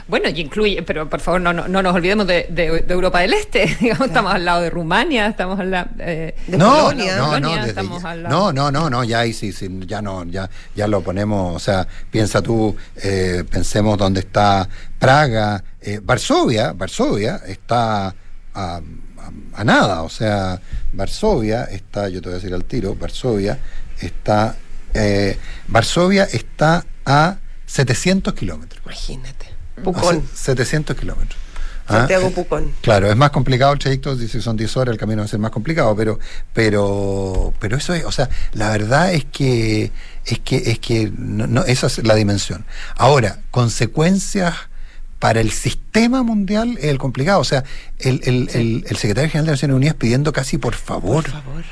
Bueno, 0.08 0.30
y 0.30 0.42
incluye, 0.42 0.82
pero 0.84 1.10
por 1.10 1.20
favor 1.20 1.42
no, 1.42 1.54
no, 1.54 1.68
nos 1.68 1.96
olvidemos 1.96 2.26
de, 2.28 2.86
Europa 2.88 3.20
del 3.20 3.34
Este, 3.34 3.76
digamos, 3.82 4.08
estamos 4.08 4.34
al 4.34 4.46
lado 4.46 4.62
de 4.62 4.70
Rumania, 4.70 5.28
estamos 5.28 5.60
al 5.60 5.72
lado 5.72 5.90
eh, 6.00 6.36
de 6.48 6.58
no, 6.58 6.86
Polonia, 6.86 7.18
no, 7.18 7.40
no, 7.40 7.56
no, 8.16 8.54
no, 8.54 8.72
no, 8.72 8.90
no, 8.90 9.04
ya 9.04 9.20
ahí 9.20 9.34
sí, 9.34 9.52
sí, 9.52 9.70
ya 9.86 10.02
no, 10.02 10.24
ya, 10.26 10.50
ya 10.76 10.88
lo 10.88 11.02
ponemos, 11.02 11.56
o 11.56 11.60
sea, 11.60 11.88
piensa 12.12 12.42
tú, 12.42 12.76
eh, 12.96 13.44
pensemos 13.50 13.98
dónde 13.98 14.22
está 14.22 14.68
Praga, 15.00 15.64
eh, 15.82 16.00
Varsovia, 16.02 16.74
Varsovia 16.74 17.42
está 17.46 18.14
a 18.54 18.82
a 19.54 19.64
nada. 19.64 20.04
O 20.04 20.10
sea, 20.10 20.60
Varsovia 20.94 21.66
está, 21.66 22.08
yo 22.10 22.22
te 22.22 22.30
voy 22.30 22.34
a 22.34 22.40
decir 22.40 22.54
al 22.54 22.66
tiro, 22.66 22.96
Varsovia 22.96 23.60
está, 24.00 24.56
eh, 24.94 25.38
Varsovia 25.68 26.24
está 26.26 26.86
a 27.06 27.38
700 27.66 28.34
kilómetros. 28.34 28.82
Imagínate. 28.86 29.48
Pucón. 29.84 30.24
700 30.34 30.96
kilómetros. 30.96 31.42
¿Ah? 31.88 32.00
Santiago 32.00 32.32
Pucón. 32.32 32.74
Claro, 32.82 33.10
es 33.10 33.18
más 33.18 33.32
complicado 33.32 33.74
el 33.74 33.80
trayecto, 33.80 34.16
si 34.16 34.28
son 34.42 34.56
10 34.56 34.78
horas, 34.78 34.94
el 34.94 35.00
camino 35.00 35.22
va 35.22 35.26
a 35.26 35.28
ser 35.28 35.40
más 35.40 35.52
complicado, 35.52 35.96
pero, 35.96 36.20
pero, 36.54 37.54
pero 37.60 37.76
eso 37.78 37.94
es, 37.94 38.06
o 38.06 38.12
sea, 38.12 38.30
la 38.54 38.70
verdad 38.70 39.14
es 39.14 39.26
que, 39.26 39.92
es 40.26 40.40
que, 40.40 40.58
es 40.72 40.80
que 40.80 41.12
no, 41.18 41.66
esa 41.66 41.88
es 41.88 42.06
la 42.06 42.16
dimensión. 42.16 42.66
Ahora, 42.96 43.40
consecuencias 43.52 44.54
para 45.24 45.40
el 45.40 45.52
sistema 45.52 46.22
mundial 46.22 46.76
es 46.80 46.84
el 46.90 46.98
complicado. 46.98 47.40
O 47.40 47.46
sea, 47.46 47.64
el, 47.98 48.20
el, 48.26 48.50
el, 48.54 48.84
el 48.90 48.98
secretario 48.98 49.30
general 49.30 49.46
de 49.46 49.52
Naciones 49.54 49.78
Unidas 49.78 49.96
pidiendo 49.96 50.34
casi 50.34 50.58
por 50.58 50.76
favor. 50.76 51.24
Por 51.24 51.32
favor. 51.32 51.64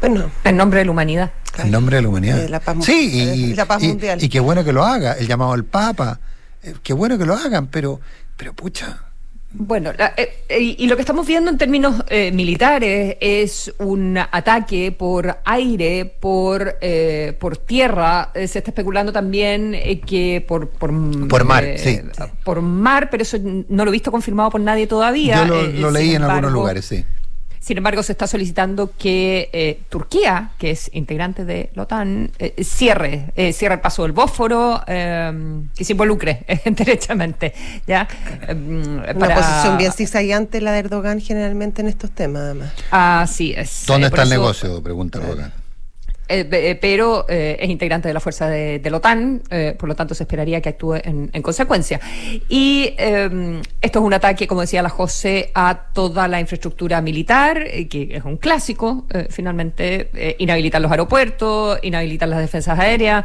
Bueno, 0.00 0.32
En 0.42 0.56
nombre 0.56 0.80
de 0.80 0.86
la 0.86 0.90
humanidad. 0.90 1.30
En 1.58 1.70
nombre 1.70 1.94
de 1.94 2.02
la 2.02 2.08
humanidad. 2.08 2.40
Eh, 2.40 2.48
la 2.48 2.58
paz 2.58 2.74
mu- 2.74 2.82
sí, 2.82 3.08
y, 3.12 3.54
la 3.54 3.66
paz 3.66 3.84
y- 3.84 3.88
mundial. 3.88 4.20
y 4.20 4.28
qué 4.28 4.40
bueno 4.40 4.64
que 4.64 4.72
lo 4.72 4.84
haga, 4.84 5.12
el 5.12 5.28
llamado 5.28 5.52
al 5.52 5.62
Papa. 5.64 6.18
Eh, 6.64 6.74
qué 6.82 6.92
bueno 6.92 7.16
que 7.18 7.24
lo 7.24 7.34
hagan, 7.34 7.68
pero, 7.68 8.00
pero 8.36 8.52
pucha. 8.52 9.04
Bueno, 9.52 9.92
la- 9.98 10.14
eh, 10.16 10.30
eh, 10.48 10.76
y, 10.78 10.86
lo 10.86 10.94
que 10.94 11.02
estamos 11.02 11.26
viendo 11.26 11.50
en 11.50 11.58
términos 11.58 12.04
eh, 12.08 12.30
militares 12.30 13.16
es 13.20 13.74
un 13.78 14.16
ataque 14.16 14.92
por 14.92 15.38
aire, 15.44 16.04
por 16.20 16.76
eh, 16.80 17.36
por 17.38 17.56
tierra. 17.56 18.30
Eh, 18.32 18.46
se 18.46 18.58
está 18.58 18.70
especulando 18.70 19.12
también 19.12 19.74
eh, 19.74 20.00
que 20.00 20.44
por 20.46 20.68
por, 20.68 20.90
Por 21.28 21.44
mar, 21.44 21.64
sí. 21.78 22.00
por 22.44 22.62
mar, 22.62 23.08
pero 23.10 23.24
eso 23.24 23.38
no 23.42 23.84
lo 23.84 23.90
he 23.90 23.92
visto 23.92 24.12
confirmado 24.12 24.50
por 24.50 24.60
nadie 24.60 24.86
todavía. 24.86 25.44
Yo 25.44 25.66
lo, 25.66 25.90
leí 25.90 26.14
en 26.14 26.22
algunos 26.22 26.52
lugares, 26.52 26.84
sí. 26.84 27.04
Sin 27.60 27.76
embargo, 27.76 28.02
se 28.02 28.12
está 28.12 28.26
solicitando 28.26 28.90
que 28.98 29.50
eh, 29.52 29.82
Turquía, 29.90 30.52
que 30.58 30.70
es 30.70 30.88
integrante 30.94 31.44
de 31.44 31.70
la 31.74 31.82
OTAN, 31.82 32.32
eh, 32.38 32.64
cierre, 32.64 33.32
eh, 33.36 33.52
cierre 33.52 33.74
el 33.74 33.80
paso 33.80 34.02
del 34.04 34.12
Bósforo, 34.12 34.82
eh, 34.86 35.60
que 35.76 35.84
se 35.84 35.92
involucre 35.92 36.42
eh, 36.48 36.62
derechamente. 36.70 37.52
¿ya? 37.86 38.08
Eh, 38.48 38.54
una 38.54 39.12
para- 39.14 39.34
posición 39.36 39.76
bien 39.76 39.92
zigzagueante 39.92 40.62
la 40.62 40.72
de 40.72 40.78
Erdogan 40.78 41.20
generalmente 41.20 41.82
en 41.82 41.88
estos 41.88 42.10
temas, 42.12 42.42
además. 42.42 42.72
Así 42.90 43.52
es. 43.54 43.84
¿Dónde 43.86 44.06
Eh, 44.06 44.08
está 44.08 44.22
el 44.22 44.28
eso- 44.32 44.40
negocio? 44.40 44.82
Pregunta 44.82 45.20
Rogan. 45.20 45.52
Eh, 46.32 46.48
eh, 46.52 46.78
pero 46.80 47.26
eh, 47.28 47.56
es 47.58 47.68
integrante 47.68 48.06
de 48.06 48.14
la 48.14 48.20
fuerza 48.20 48.48
de, 48.48 48.78
de 48.78 48.88
la 48.88 48.98
OTAN, 48.98 49.42
eh, 49.50 49.74
por 49.76 49.88
lo 49.88 49.96
tanto 49.96 50.14
se 50.14 50.22
esperaría 50.22 50.60
que 50.60 50.68
actúe 50.68 50.94
en, 50.94 51.28
en 51.32 51.42
consecuencia. 51.42 51.98
Y 52.48 52.94
eh, 52.96 53.60
esto 53.80 53.98
es 53.98 54.04
un 54.04 54.14
ataque, 54.14 54.46
como 54.46 54.60
decía 54.60 54.80
la 54.80 54.90
José, 54.90 55.50
a 55.54 55.86
toda 55.92 56.28
la 56.28 56.38
infraestructura 56.38 57.00
militar, 57.00 57.64
que 57.90 58.10
es 58.12 58.24
un 58.24 58.36
clásico, 58.36 59.06
finalmente, 59.28 60.36
inhabilitar 60.38 60.80
los 60.80 60.92
aeropuertos, 60.92 61.80
inhabilitar 61.82 62.28
las 62.28 62.38
defensas 62.38 62.78
aéreas. 62.78 63.24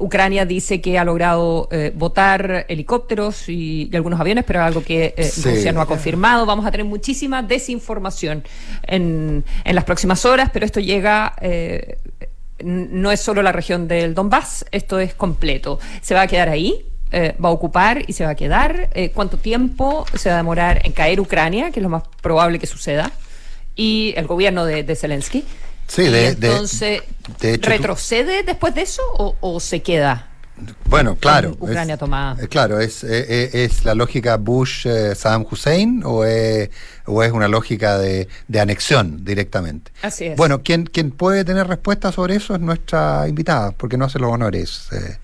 Ucrania 0.00 0.44
dice 0.44 0.80
que 0.80 0.98
ha 0.98 1.04
logrado 1.04 1.68
votar 1.94 2.66
helicópteros 2.68 3.48
y, 3.48 3.88
y 3.92 3.96
algunos 3.96 4.18
aviones, 4.20 4.42
pero 4.44 4.58
es 4.58 4.66
algo 4.66 4.82
que 4.82 5.14
Sí. 5.30 5.50
Rusia 5.50 5.72
no 5.72 5.80
ha 5.80 5.86
confirmado. 5.86 6.46
Vamos 6.46 6.66
a 6.66 6.70
tener 6.72 6.86
muchísima 6.86 7.42
desinformación 7.42 8.42
en, 8.86 9.44
en 9.64 9.74
las 9.74 9.84
próximas 9.84 10.24
horas, 10.24 10.50
pero 10.52 10.66
esto 10.66 10.80
llega. 10.80 11.34
No 12.64 13.12
es 13.12 13.20
solo 13.20 13.42
la 13.42 13.52
región 13.52 13.86
del 13.86 14.14
Donbass, 14.14 14.64
esto 14.72 14.98
es 14.98 15.14
completo. 15.14 15.78
Se 16.02 16.14
va 16.14 16.22
a 16.22 16.26
quedar 16.26 16.48
ahí, 16.48 16.86
eh, 17.12 17.36
va 17.42 17.50
a 17.50 17.52
ocupar 17.52 18.02
y 18.08 18.12
se 18.14 18.24
va 18.24 18.30
a 18.30 18.34
quedar. 18.34 18.90
Eh, 18.94 19.10
¿Cuánto 19.14 19.36
tiempo 19.36 20.04
se 20.14 20.28
va 20.30 20.34
a 20.36 20.38
demorar 20.38 20.80
en 20.84 20.92
caer 20.92 21.20
Ucrania, 21.20 21.70
que 21.70 21.80
es 21.80 21.82
lo 21.82 21.88
más 21.90 22.02
probable 22.22 22.58
que 22.58 22.66
suceda? 22.66 23.12
Y 23.76 24.14
el 24.16 24.26
gobierno 24.26 24.64
de, 24.64 24.82
de 24.82 24.96
Zelensky. 24.96 25.44
Sí, 25.86 26.04
de- 26.04 26.28
entonces, 26.28 27.02
de 27.40 27.50
hecho, 27.54 27.60
tú- 27.62 27.68
¿retrocede 27.70 28.42
después 28.42 28.74
de 28.74 28.82
eso 28.82 29.02
o, 29.18 29.36
o 29.40 29.60
se 29.60 29.82
queda? 29.82 30.28
Bueno, 30.86 31.16
claro. 31.16 31.56
Ucrania 31.58 31.94
es, 31.94 32.00
tomada. 32.00 32.36
eh, 32.40 32.46
claro, 32.46 32.78
es, 32.78 33.02
eh, 33.02 33.26
eh, 33.28 33.64
es 33.64 33.84
la 33.84 33.94
lógica 33.94 34.36
Bush-Saddam 34.36 35.44
Hussein 35.50 36.02
o 36.04 36.24
es, 36.24 36.70
o 37.06 37.22
es 37.24 37.32
una 37.32 37.48
lógica 37.48 37.98
de, 37.98 38.28
de 38.46 38.60
anexión 38.60 39.24
directamente. 39.24 39.90
Así 40.02 40.26
es. 40.26 40.36
Bueno, 40.36 40.62
quien, 40.62 40.86
quien 40.86 41.10
puede 41.10 41.44
tener 41.44 41.66
respuesta 41.66 42.12
sobre 42.12 42.36
eso 42.36 42.54
es 42.54 42.60
nuestra 42.60 43.26
invitada, 43.28 43.72
porque 43.72 43.96
no 43.96 44.04
hace 44.04 44.20
los 44.20 44.30
honores, 44.30 44.88
eh, 44.92 45.18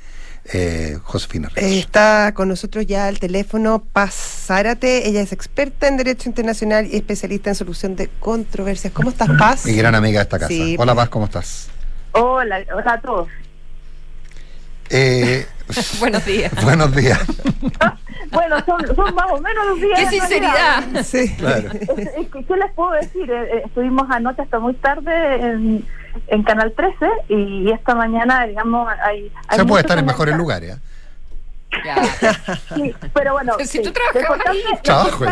eh, 0.52 0.98
Josefina. 1.04 1.48
Eh, 1.54 1.78
está 1.78 2.32
con 2.34 2.48
nosotros 2.48 2.84
ya 2.86 3.06
al 3.06 3.20
teléfono 3.20 3.84
Paz 3.92 4.14
Zárate. 4.46 5.08
Ella 5.08 5.20
es 5.20 5.32
experta 5.32 5.86
en 5.86 5.96
Derecho 5.96 6.28
Internacional 6.28 6.88
y 6.90 6.96
especialista 6.96 7.50
en 7.50 7.54
solución 7.54 7.94
de 7.94 8.08
controversias. 8.18 8.92
¿Cómo 8.92 9.10
estás, 9.10 9.28
Paz? 9.38 9.64
Mi 9.64 9.74
gran 9.74 9.94
amiga 9.94 10.18
de 10.18 10.22
esta 10.24 10.38
casa. 10.40 10.48
Sí. 10.48 10.74
Hola 10.76 10.94
Paz, 10.96 11.08
¿cómo 11.08 11.26
estás? 11.26 11.68
Hola, 12.12 12.64
hola 12.74 12.94
a 12.94 13.00
todos. 13.00 13.28
Eh, 14.90 15.46
Buenos 16.00 16.24
días. 16.24 16.52
buenos 16.64 16.94
días. 16.94 17.18
Bueno, 18.32 18.64
son, 18.64 18.94
son 18.94 19.12
más 19.16 19.26
o 19.32 19.40
menos 19.40 19.66
los 19.66 19.80
días. 19.80 19.98
¡Qué 19.98 20.06
sinceridad! 20.06 20.82
realidad. 20.84 21.02
Sí. 21.04 21.34
Claro. 21.34 21.68
¿Qué 21.72 22.56
les 22.56 22.72
puedo 22.76 22.92
decir? 22.92 23.28
Eh, 23.28 23.56
eh, 23.56 23.62
Estuvimos 23.66 24.08
anoche 24.08 24.42
hasta 24.42 24.60
muy 24.60 24.72
tarde 24.74 25.34
en, 25.34 25.84
en 26.28 26.42
Canal 26.44 26.72
13 26.76 26.94
y 27.28 27.72
esta 27.72 27.96
mañana, 27.96 28.46
digamos, 28.46 28.88
hay... 29.04 29.32
hay 29.48 29.58
Se 29.58 29.64
puede 29.64 29.80
estar 29.80 29.98
en 29.98 30.06
mejores 30.06 30.36
lugares. 30.36 30.76
¿eh? 30.76 30.80
Ya. 31.84 31.96
Sí, 32.76 32.94
pero 33.12 33.32
bueno, 33.32 33.54
Si 33.58 33.66
sí. 33.66 33.82
tú 33.82 33.90
trabajas 33.92 34.46
ahí. 34.46 34.62
Trabajo 34.84 35.24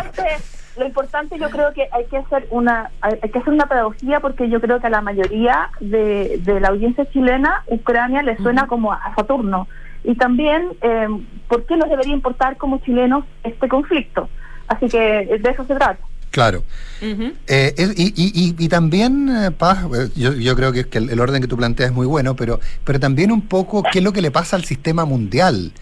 lo 0.79 0.87
importante 0.87 1.39
yo 1.39 1.51
creo 1.51 1.73
que 1.75 1.89
hay 1.93 2.05
que 2.07 2.17
hacer 2.19 2.47
una 2.51 2.91
hay 3.01 3.19
que 3.31 3.39
hacer 3.39 3.53
una 3.53 3.67
pedagogía 3.67 4.21
porque 4.21 4.49
yo 4.49 4.61
creo 4.61 4.81
que 4.81 4.87
a 4.87 4.91
la 4.91 5.01
mayoría 5.01 5.71
de, 5.81 6.41
de 6.45 6.61
la 6.61 6.69
audiencia 6.69 7.05
chilena 7.11 7.63
Ucrania 7.67 8.23
le 8.23 8.37
suena 8.39 8.67
como 8.67 8.93
a 8.93 9.13
Saturno 9.17 9.67
y 10.05 10.15
también 10.15 10.69
eh, 10.83 11.09
por 11.49 11.67
qué 11.67 11.77
nos 11.77 11.89
debería 11.91 12.13
importar 12.15 12.57
como 12.57 12.79
chilenos 12.79 13.25
este 13.45 13.69
conflicto 13.69 14.29
así 14.69 14.89
que 14.89 15.39
de 15.43 15.51
eso 15.51 15.65
se 15.67 15.75
trata 15.75 15.99
Claro. 16.31 16.63
Ujú. 17.01 17.33
Eh, 17.47 17.75
es- 17.79 17.99
y, 17.99 18.13
y- 18.15 18.33
y- 18.35 18.55
y 18.59 18.69
también, 18.69 19.31
eh, 19.31 19.51
Paz, 19.51 19.79
eh, 19.95 20.11
yo, 20.15 20.35
yo 20.35 20.55
creo 20.57 20.73
que, 20.73 20.85
que 20.85 20.99
el, 20.99 21.09
el 21.09 21.19
orden 21.21 21.41
que 21.41 21.49
tú 21.49 21.57
planteas 21.57 21.89
es 21.89 21.97
muy 21.97 22.07
bueno, 22.07 22.37
pero, 22.37 22.61
pero 22.85 23.01
también 23.01 23.33
un 23.33 23.41
poco 23.41 23.83
qué 23.83 24.01
es 24.01 24.05
lo 24.05 24.13
que 24.13 24.21
le 24.21 24.31
pasa 24.31 24.55
al 24.57 24.65
sistema 24.67 25.07
mundial. 25.07 25.73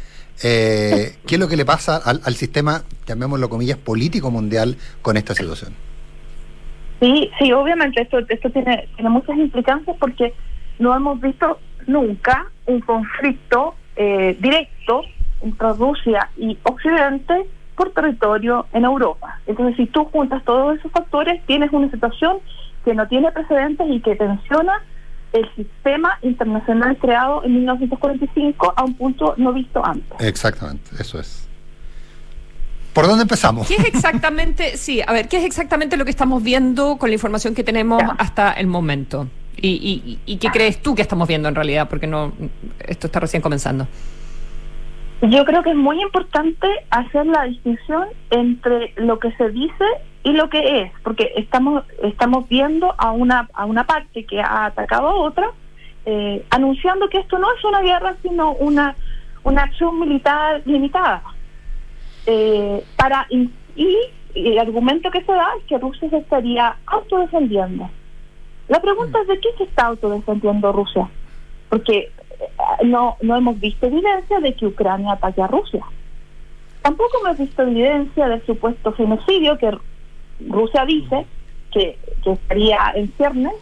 Eh, 0.43 1.17
¿Qué 1.27 1.35
es 1.37 1.41
lo 1.41 1.49
que 1.49 1.57
le 1.57 1.65
pasa 1.65 1.97
al, 1.97 2.21
al 2.25 2.35
sistema, 2.35 2.83
llamémoslo 3.07 3.49
comillas, 3.49 3.79
político 3.79 4.31
mundial 4.31 4.77
con 5.03 5.17
esta 5.17 5.35
situación? 5.35 5.75
Sí, 7.01 7.31
sí, 7.39 7.53
obviamente 7.53 8.03
esto, 8.03 8.19
esto 8.29 8.51
tiene, 8.51 8.89
tiene 8.97 9.11
muchas 9.11 9.37
implicancias 9.37 9.97
porque 9.99 10.35
no 10.79 10.95
hemos 10.95 11.21
visto 11.21 11.59
nunca 11.87 12.47
un 12.67 12.81
conflicto 12.81 13.75
eh, 13.97 14.37
directo 14.41 15.03
entre 15.43 15.73
Rusia 15.75 16.31
y 16.37 16.59
Occidente 16.63 17.47
por 17.77 17.93
territorio 17.93 18.67
en 18.73 18.85
Europa. 18.85 19.39
Entonces, 19.47 19.77
si 19.77 19.87
tú 19.87 20.07
juntas 20.07 20.43
todos 20.45 20.79
esos 20.79 20.91
factores, 20.91 21.45
tienes 21.47 21.71
una 21.73 21.91
situación 21.91 22.39
que 22.85 22.95
no 22.95 23.07
tiene 23.09 23.31
precedentes 23.33 23.87
y 23.91 24.01
que 24.01 24.17
tensiona 24.17 24.83
el 25.33 25.49
sistema 25.55 26.19
internacional 26.23 26.97
creado 26.99 27.45
en 27.45 27.55
1945 27.55 28.73
a 28.77 28.85
un 28.85 28.95
punto 28.95 29.35
no 29.37 29.53
visto 29.53 29.85
antes. 29.85 30.19
Exactamente, 30.21 30.91
eso 30.99 31.19
es. 31.21 31.49
¿Por 32.93 33.07
dónde 33.07 33.23
empezamos? 33.23 33.69
¿Qué 33.69 33.75
es 33.75 33.85
exactamente, 33.87 34.77
sí, 34.79 35.03
a 35.07 35.13
ver, 35.13 35.29
qué 35.29 35.37
es 35.39 35.45
exactamente 35.45 35.97
lo 35.97 36.05
que 36.05 36.11
estamos 36.11 36.43
viendo 36.43 36.97
con 36.97 37.11
la 37.11 37.15
información 37.15 37.55
que 37.55 37.63
tenemos 37.65 38.01
Ya. 38.01 38.15
hasta 38.19 38.53
el 38.53 38.67
momento? 38.67 39.29
¿Y, 39.59 39.69
y, 39.69 40.19
y 40.27 40.37
qué 40.39 40.49
crees 40.51 40.83
tú 40.83 40.95
que 40.95 41.03
estamos 41.03 41.27
viendo 41.29 41.49
en 41.49 41.55
realidad? 41.55 41.89
Porque 41.89 42.07
no, 42.07 42.33
esto 42.87 43.07
está 43.07 43.21
recién 43.21 43.43
comenzando. 43.43 43.87
Yo 45.23 45.45
creo 45.47 45.63
que 45.63 45.71
es 45.71 45.77
muy 45.77 46.01
importante 46.03 46.67
hacer 46.91 47.25
la 47.27 47.45
distinción 47.45 48.05
entre 48.31 48.93
lo 48.97 49.19
que 49.19 49.33
se 49.33 49.49
dice 49.49 49.85
y 50.27 50.33
lo 50.33 50.51
que 50.51 50.81
es, 50.81 50.93
porque 51.05 51.33
estamos 51.37 51.85
estamos 52.03 52.49
viendo 52.49 52.93
a 52.99 53.13
una 53.13 53.49
a 53.55 53.65
una 53.65 53.87
parte 53.87 54.25
que 54.25 54.41
ha 54.41 54.65
atacado 54.65 55.07
a 55.07 55.15
otra, 55.15 55.53
eh, 56.05 56.45
anunciando 56.51 57.09
que 57.09 57.19
esto 57.19 57.39
no 57.39 57.47
es 57.53 57.65
una 57.65 57.81
guerra, 57.81 58.17
sino 58.23 58.51
una 58.55 58.97
una 59.45 59.63
acción 59.63 60.01
militar 60.01 60.63
limitada. 60.65 61.23
Eh, 62.27 62.83
para 62.97 63.29
y, 63.31 63.53
el 64.35 64.59
argumento 64.59 65.13
que 65.13 65.23
se 65.23 65.31
da 65.31 65.47
es 65.61 65.65
que 65.67 65.79
Rusia 65.79 66.11
se 66.11 66.17
estaría 66.17 66.75
autodefendiendo. 66.87 67.89
La 68.67 68.81
pregunta 68.81 69.21
es 69.23 69.29
de 69.29 69.39
qué 69.39 69.51
se 69.57 69.63
está 69.63 69.87
autodefendiendo 69.87 70.73
Rusia, 70.73 71.09
porque 71.69 71.99
eh, 71.99 72.85
no, 72.85 73.17
no 73.23 73.37
hemos 73.37 73.61
visto 73.61 73.87
evidencia 73.87 74.41
de 74.41 74.55
que 74.57 74.67
Ucrania 74.67 75.13
ataque 75.13 75.41
a 75.41 75.47
Rusia. 75.47 75.85
Tampoco 76.83 77.13
hemos 77.25 77.39
visto 77.39 77.63
evidencia 77.63 78.27
del 78.27 78.45
supuesto 78.45 78.93
genocidio 78.93 79.57
que 79.57 79.71
Rusia 80.49 80.85
dice 80.87 81.27
que, 81.73 81.99
que 82.23 82.33
estaría 82.33 82.79
en 82.95 83.13
ciernes, 83.17 83.53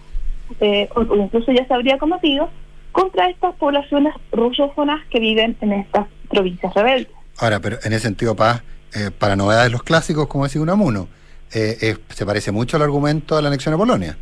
eh, 0.60 0.88
o, 0.94 1.00
o 1.00 1.16
incluso 1.16 1.52
ya 1.52 1.66
se 1.66 1.74
habría 1.74 1.98
cometido, 1.98 2.50
contra 2.92 3.28
estas 3.28 3.54
poblaciones 3.56 4.14
rusófonas 4.32 5.04
que 5.10 5.18
viven 5.18 5.56
en 5.60 5.72
estas 5.72 6.06
provincias 6.30 6.72
rebeldes. 6.74 7.12
Ahora, 7.38 7.58
pero 7.60 7.78
en 7.84 7.92
ese 7.92 8.06
sentido, 8.06 8.36
Paz, 8.36 8.62
eh, 8.94 9.10
para 9.10 9.34
novedades 9.34 9.72
los 9.72 9.82
clásicos, 9.82 10.28
como 10.28 10.44
decía 10.44 10.62
Unamuno, 10.62 11.08
eh, 11.52 11.76
eh, 11.82 11.96
se 12.08 12.24
parece 12.24 12.52
mucho 12.52 12.76
al 12.76 12.82
argumento 12.82 13.34
de 13.34 13.42
la 13.42 13.48
anexión 13.48 13.74
de 13.74 13.78
Polonia. 13.78 14.16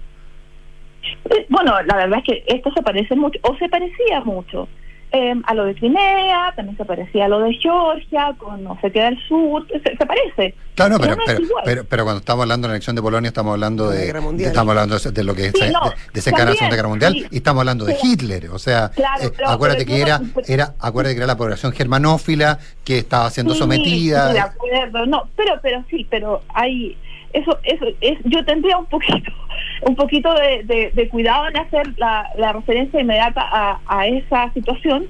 Eh, 1.30 1.46
Bueno, 1.48 1.80
la 1.82 1.96
verdad 1.96 2.18
es 2.20 2.24
que 2.24 2.44
esto 2.46 2.70
se 2.72 2.82
parece 2.82 3.14
mucho, 3.14 3.38
o 3.42 3.56
se 3.56 3.68
parecía 3.68 4.20
mucho. 4.24 4.68
Eh, 5.12 5.34
a 5.44 5.54
lo 5.54 5.64
de 5.64 5.74
Crimea, 5.74 6.52
también 6.56 6.76
se 6.76 6.84
parecía 6.84 7.26
a 7.26 7.28
lo 7.28 7.40
de 7.40 7.54
Georgia, 7.54 8.34
con 8.38 8.66
Osetia 8.66 9.04
del 9.06 9.18
Sur, 9.28 9.66
se, 9.68 9.80
se 9.96 10.06
parece. 10.06 10.54
Claro, 10.74 10.96
pero, 10.98 11.16
no 11.16 11.22
pero, 11.26 11.38
pero, 11.64 11.84
pero 11.84 12.04
cuando 12.04 12.20
estamos 12.20 12.42
hablando 12.44 12.66
de 12.66 12.70
la 12.72 12.76
elección 12.76 12.96
de 12.96 13.02
Polonia, 13.02 13.28
estamos 13.28 13.52
hablando 13.52 13.90
De 13.90 14.08
estamos 14.08 14.70
hablando 14.70 14.98
de, 14.98 15.24
lo 15.24 15.34
que 15.34 15.46
es 15.46 15.52
Sí, 15.54 15.70
no, 15.70 15.90
de, 15.90 15.94
desencadenar 16.14 16.54
la 16.54 16.58
Segunda 16.58 16.76
Guerra 16.76 16.88
Mundial 16.88 17.12
sí. 17.12 17.26
y 17.30 17.36
estamos 17.36 17.60
hablando 17.60 17.84
de 17.84 17.94
Sí. 17.96 18.12
Hitler, 18.12 18.48
o 18.50 18.58
sea, 18.58 18.90
Claro, 18.90 19.22
eh, 19.24 19.32
pero- 19.36 19.48
acuérdate 19.50 19.84
pero 19.84 19.96
que 19.96 20.02
era, 20.02 20.18
no- 20.18 20.30
era, 20.48 20.74
acuérdate 20.80 21.14
que 21.14 21.18
era 21.18 21.26
la 21.26 21.36
población 21.36 21.72
germanófila 21.72 22.58
que 22.84 22.98
estaba 22.98 23.28
siendo 23.30 23.52
Sí, 23.52 23.58
sometida. 23.60 24.28
sí, 24.28 24.32
de 24.34 24.40
acuerdo, 24.40 25.04
no, 25.06 25.28
pero 25.36 25.52
pero 25.62 25.84
sí, 25.90 26.06
pero 26.10 26.42
hay 26.54 26.96
eso 27.32 27.58
eso 27.64 27.86
es 28.00 28.18
yo 28.24 28.44
tendría 28.44 28.76
un 28.78 28.86
poquito 28.86 29.32
un 29.82 29.96
poquito 29.96 30.32
de, 30.34 30.62
de- 30.64 30.90
de 30.94 31.08
cuidado 31.08 31.48
en 31.48 31.56
hacer 31.56 31.92
la, 31.96 32.28
la 32.36 32.52
referencia 32.52 33.00
inmediata 33.00 33.40
a, 33.42 33.80
a 33.86 34.06
esa 34.06 34.52
situación 34.52 35.06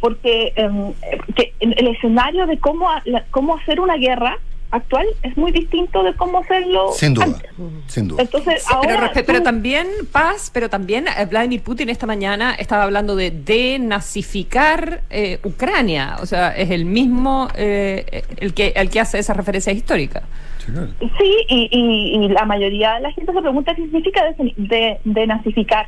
porque 0.00 0.52
em, 0.56 0.92
que 1.34 1.52
el 1.60 1.86
escenario 1.88 2.46
de 2.46 2.58
cómo 2.58 2.88
la- 3.04 3.24
cómo 3.30 3.56
hacer 3.56 3.80
una 3.80 3.96
guerra 3.96 4.38
actual 4.70 5.06
es 5.22 5.36
muy 5.36 5.52
distinto 5.52 6.02
de 6.02 6.12
cómo 6.14 6.38
hacerlo 6.38 6.90
sin 6.92 7.14
duda, 7.14 7.26
antes. 7.26 7.50
sin 7.86 8.08
duda. 8.08 8.20
Entonces, 8.22 8.62
Sí, 8.64 8.74
ahora 8.74 9.12
pero 9.14 9.38
tú- 9.38 9.44
también, 9.44 9.86
Paz, 10.10 10.50
pero 10.52 10.68
también 10.68 11.06
eh, 11.06 11.24
Vladimir 11.24 11.62
Putin 11.62 11.88
esta 11.88 12.04
mañana 12.06 12.52
estaba 12.58 12.82
hablando 12.82 13.14
de 13.14 13.30
denazificar 13.30 15.02
eh, 15.08 15.38
Ucrania. 15.44 16.16
O 16.20 16.26
sea, 16.26 16.50
es 16.56 16.70
el 16.70 16.84
mismo 16.84 17.48
eh, 17.56 18.22
el, 18.38 18.54
que, 18.54 18.72
el 18.76 18.90
que 18.90 19.00
hace 19.00 19.18
esa 19.18 19.34
referencia 19.34 19.72
histórica. 19.72 20.22
Sí, 20.66 20.72
claro. 20.72 20.88
Sí, 21.18 21.36
y, 21.48 21.68
y- 21.70 22.24
y 22.24 22.28
la 22.28 22.44
mayoría 22.44 22.94
de 22.94 23.00
la 23.00 23.12
gente 23.12 23.32
se 23.32 23.40
pregunta 23.40 23.74
qué 23.74 23.82
significa 23.82 24.24
de, 24.24 24.52
de, 24.56 24.98
denazificar. 25.04 25.86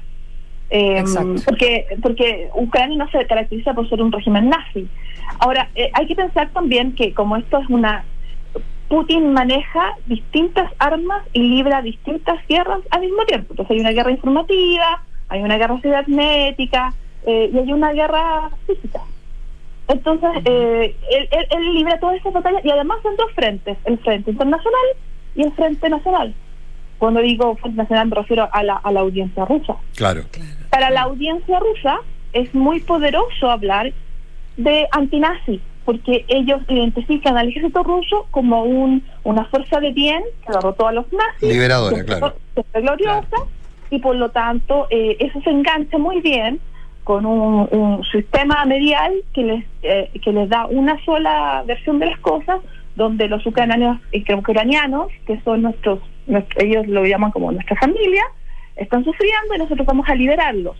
Eh, 0.71 0.99
Exacto. 0.99 1.43
porque 1.47 1.87
porque 2.03 2.49
Ucrania 2.55 2.99
no 2.99 3.11
se 3.11 3.27
caracteriza 3.27 3.73
por 3.75 3.89
ser 3.89 4.03
un 4.03 4.13
régimen 4.13 4.49
nazi. 4.51 4.87
Ahora, 5.41 5.69
eh, 5.75 5.91
hay 5.95 6.07
que 6.07 6.15
pensar 6.15 6.51
también 6.51 6.95
que 6.95 7.13
como 7.15 7.37
esto 7.37 7.59
es 7.59 7.69
una... 7.69 8.05
Putin 8.89 9.35
maneja 9.35 9.97
distintas 10.07 10.73
armas 10.79 11.23
y 11.35 11.41
libra 11.43 11.83
distintas 11.83 12.39
guerras 12.49 12.81
al 12.91 13.03
mismo 13.03 13.23
tiempo. 13.27 13.49
Entonces 13.51 13.73
hay 13.75 13.81
una 13.81 13.91
guerra 13.93 14.13
informativa, 14.13 15.03
hay 15.29 15.43
una 15.43 15.59
guerra 15.59 15.79
cibernética 15.83 16.95
eh, 17.27 17.51
y 17.53 17.59
hay 17.59 17.71
una 17.73 17.93
guerra 17.93 18.49
física. 18.67 19.01
Entonces, 19.89 20.31
eh, 20.45 20.95
él, 21.11 21.29
él- 21.31 21.47
él 21.51 21.75
libra 21.75 21.99
todas 21.99 22.17
esas 22.17 22.33
batallas 22.33 22.65
y 22.65 22.71
además 22.71 22.99
son 23.03 23.17
dos 23.17 23.33
frentes, 23.35 23.77
el 23.85 23.99
frente 23.99 24.31
internacional 24.31 24.81
y 25.35 25.43
el 25.43 25.53
frente 25.53 25.89
nacional. 25.89 26.35
Cuando 26.99 27.21
digo 27.21 27.57
frente 27.57 27.79
nacional 27.79 28.09
me 28.09 28.17
refiero 28.17 28.49
a 28.53 28.63
la, 28.63 28.75
a 28.77 28.93
la 28.93 29.01
audiencia 29.01 29.45
rusa. 29.45 29.77
Claro. 29.97 30.23
Para 30.71 30.91
la 30.91 31.03
audiencia 31.03 31.59
rusa 31.61 32.01
es 32.33 32.55
muy 32.55 32.81
poderoso 32.81 33.51
hablar 33.51 33.93
de 34.57 34.87
antinazi, 34.91 35.61
porque 35.85 36.25
ellos 36.29 36.61
identifican 36.69 37.39
al 37.39 37.49
ejército 37.49 37.83
ruso 37.83 38.27
como 38.31 38.65
un, 38.65 39.03
una 39.25 39.45
fuerza 39.47 39.81
de 39.81 39.93
bien 39.93 40.23
que 40.45 40.53
derrotó 40.53 40.89
a 40.89 40.93
los 40.93 41.07
nazis, 41.13 41.49
Liberadora, 41.49 41.97
que 41.97 42.05
claro. 42.05 42.35
que 42.55 42.63
fue 42.65 42.83
gloriosa, 42.83 43.37
y 43.91 43.99
por 44.01 44.17
lo 44.17 44.29
tanto 44.31 44.87
eh, 44.91 45.17
eso 45.21 45.41
se 45.41 45.49
engancha 45.51 45.97
muy 45.97 46.21
bien 46.21 46.61
con 47.09 47.25
un, 47.25 47.67
un 47.71 48.05
sistema 48.13 48.67
medial 48.67 49.13
que 49.33 49.43
les 49.43 49.65
eh, 49.83 50.11
que 50.23 50.31
les 50.31 50.47
da 50.51 50.67
una 50.67 50.95
sola 51.07 51.65
versión 51.67 51.99
de 51.99 52.05
las 52.11 52.19
cosas 52.21 52.59
donde 52.97 53.29
los 53.29 53.47
ucranianos 53.47 53.99
ucranianos 54.43 55.07
que 55.27 55.41
son 55.43 55.63
nuestros, 55.63 56.01
nuestros- 56.27 56.63
ellos 56.63 56.87
lo 56.87 57.07
llaman 57.07 57.31
como 57.31 57.51
nuestra 57.51 57.77
familia 57.77 58.25
están 58.77 59.05
sufriendo 59.05 59.55
y 59.55 59.59
nosotros 59.59 59.87
vamos 59.87 60.07
a 60.07 60.15
liberarlos. 60.15 60.77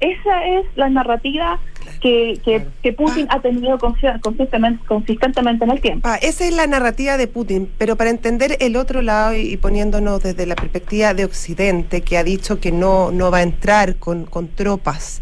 Esa 0.00 0.34
es 0.46 0.64
la 0.76 0.88
narrativa 0.88 1.58
que, 2.00 2.38
que, 2.44 2.64
que 2.82 2.92
Putin 2.92 3.26
ha 3.30 3.40
tenido 3.40 3.78
consi- 3.78 4.20
consistentemente, 4.20 4.84
consistentemente 4.86 5.64
en 5.64 5.70
el 5.72 5.80
tiempo. 5.80 6.08
Ah, 6.08 6.18
esa 6.22 6.44
es 6.44 6.54
la 6.54 6.66
narrativa 6.68 7.16
de 7.16 7.26
Putin, 7.26 7.68
pero 7.78 7.96
para 7.96 8.10
entender 8.10 8.56
el 8.60 8.76
otro 8.76 9.02
lado 9.02 9.34
y, 9.34 9.40
y 9.52 9.56
poniéndonos 9.56 10.22
desde 10.22 10.46
la 10.46 10.54
perspectiva 10.54 11.14
de 11.14 11.24
Occidente, 11.24 12.02
que 12.02 12.16
ha 12.16 12.22
dicho 12.22 12.60
que 12.60 12.70
no, 12.70 13.10
no 13.10 13.30
va 13.32 13.38
a 13.38 13.42
entrar 13.42 13.96
con, 13.96 14.24
con 14.24 14.46
tropas 14.48 15.20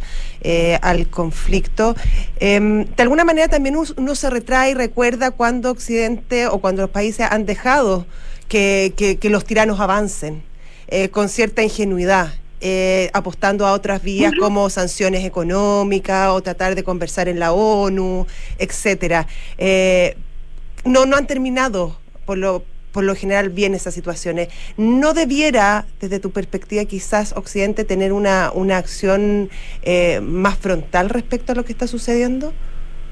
eh, 0.49 0.79
al 0.81 1.09
conflicto, 1.09 1.97
em, 2.39 2.85
de 2.97 3.03
alguna 3.03 3.25
manera 3.25 3.49
también 3.49 3.77
uno 3.77 4.15
se 4.15 4.31
retrae 4.31 4.71
y 4.71 4.75
recuerda 4.75 5.31
cuando 5.33 5.71
Occidente 5.73 6.47
o 6.47 6.59
cuando 6.61 6.83
los 6.83 6.91
países 6.91 7.27
han 7.31 7.47
dejado 7.47 8.07
que, 8.49 8.93
que- 8.97 9.17
que 9.19 9.29
los 9.29 9.45
tiranos 9.45 9.81
avancen 9.81 10.43
eh, 10.89 11.09
con 11.09 11.29
cierta 11.29 11.63
ingenuidad. 11.63 12.33
eh, 12.63 13.11
apostando 13.13 13.67
a 13.67 13.73
otras 13.73 14.03
vías 14.03 14.33
como 14.41 14.71
sanciones 14.71 15.25
económicas 15.27 16.31
o 16.31 16.41
tratar 16.43 16.75
de 16.75 16.83
conversar 16.83 17.29
en 17.29 17.39
la 17.39 17.53
ONU, 17.53 18.27
etcétera. 18.59 19.27
Eh, 19.59 20.17
no, 20.85 21.05
no 21.05 21.17
han 21.19 21.27
terminado 21.27 21.99
por 22.25 22.39
lo, 22.39 22.65
por 22.97 23.05
lo 23.05 23.15
general 23.15 23.51
bien 23.51 23.75
esas 23.75 23.93
situaciones. 23.93 24.49
¿No 24.79 25.13
debiera, 25.13 25.85
desde 26.01 26.19
tu 26.19 26.31
perspectiva, 26.31 26.83
quizás 26.87 27.37
Occidente 27.37 27.85
tener 27.85 28.11
una, 28.15 28.51
una 28.55 28.79
acción 28.79 29.51
eh, 29.83 30.23
más 30.23 30.57
frontal 30.57 31.11
respecto 31.11 31.53
a 31.53 31.55
lo 31.55 31.63
que 31.67 31.73
está 31.73 31.87
sucediendo? 31.87 32.55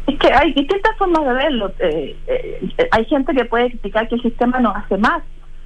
Es 0.06 0.18
que 0.18 0.32
hay 0.32 0.54
distintas 0.54 0.96
formas 0.96 1.26
de 1.26 1.32
verlo. 1.34 1.68
Eh, 1.80 2.16
eh, 2.26 2.66
eh, 2.78 2.88
hay 2.92 3.04
gente 3.04 3.34
que 3.34 3.44
puede 3.44 3.72
criticar 3.72 4.08
que 4.08 4.14
el 4.14 4.22
sistema 4.22 4.58
no 4.58 4.70
hace 4.70 4.96
más, 4.96 5.22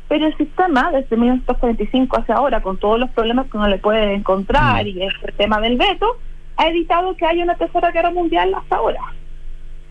pero 0.08 0.26
el 0.26 0.36
sistema 0.36 0.90
desde 0.90 1.16
1945 1.16 2.18
hacia 2.18 2.34
ahora, 2.34 2.60
con 2.60 2.76
todos 2.76 2.98
los 2.98 3.10
problemas 3.10 3.48
que 3.48 3.56
uno 3.56 3.68
le 3.68 3.78
puede 3.78 4.14
encontrar 4.14 4.84
y 4.84 5.00
este 5.00 5.30
tema 5.30 5.60
del 5.60 5.76
veto, 5.76 6.16
ha 6.56 6.66
evitado 6.66 7.16
que 7.16 7.24
haya 7.24 7.44
una 7.44 7.54
tercera 7.54 7.92
guerra 7.92 8.10
mundial 8.10 8.52
hasta 8.52 8.74
ahora, 8.78 9.14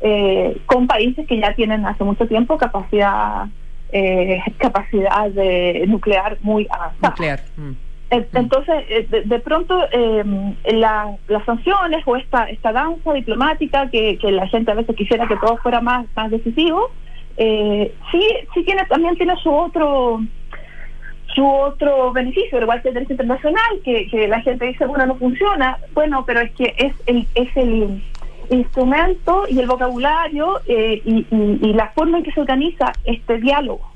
eh, 0.01 0.57
con 0.65 0.85
países 0.85 1.25
que 1.27 1.39
ya 1.39 1.55
tienen 1.55 1.85
hace 1.85 2.03
mucho 2.03 2.27
tiempo 2.27 2.57
capacidad 2.57 3.47
eh, 3.91 4.39
capacidad 4.57 5.29
de 5.31 5.85
nuclear 5.87 6.37
muy 6.41 6.67
avanzada. 6.69 7.09
Nuclear. 7.09 7.39
Mm. 7.57 7.71
Eh, 8.09 8.25
Entonces, 8.35 8.85
eh, 8.89 9.05
de, 9.09 9.21
de 9.23 9.39
pronto, 9.39 9.77
eh, 9.91 10.23
la- 10.73 11.15
las 11.27 11.43
sanciones 11.45 12.03
o 12.05 12.15
esta 12.15 12.45
esta 12.49 12.71
danza 12.71 13.11
diplomática 13.13 13.89
que, 13.89 14.17
que 14.17 14.31
la 14.31 14.47
gente 14.47 14.71
a 14.71 14.75
veces 14.75 14.95
quisiera 14.95 15.27
que 15.27 15.35
todo 15.37 15.57
fuera 15.57 15.81
más 15.81 16.05
más 16.15 16.31
decisivo, 16.31 16.89
eh, 17.35 17.93
sí 18.11 18.21
sí 18.53 18.63
tiene 18.63 18.85
también 18.85 19.15
tiene 19.17 19.35
su 19.43 19.51
otro 19.53 20.21
su 21.35 21.45
otro 21.45 22.11
beneficio, 22.13 22.59
igual 22.61 22.81
que 22.81 22.87
el 22.87 22.93
derecho 22.95 23.13
internacional, 23.13 23.81
que, 23.83 24.07
que 24.07 24.27
la 24.27 24.41
gente 24.41 24.65
dice, 24.65 24.85
bueno, 24.87 25.05
no 25.05 25.15
funciona, 25.17 25.77
bueno, 25.93 26.23
pero 26.25 26.39
es 26.39 26.51
que 26.53 26.73
es 26.77 26.93
el 27.05 27.27
es 27.35 27.55
el 27.57 28.01
instrumento 28.49 29.43
y 29.49 29.59
el 29.59 29.67
vocabulario 29.67 30.59
eh, 30.67 31.01
y, 31.03 31.73
la 31.73 31.89
forma 31.89 32.17
en 32.17 32.23
que 32.23 32.31
se 32.31 32.41
organiza 32.41 32.91
este 33.05 33.39
diálogo. 33.39 33.91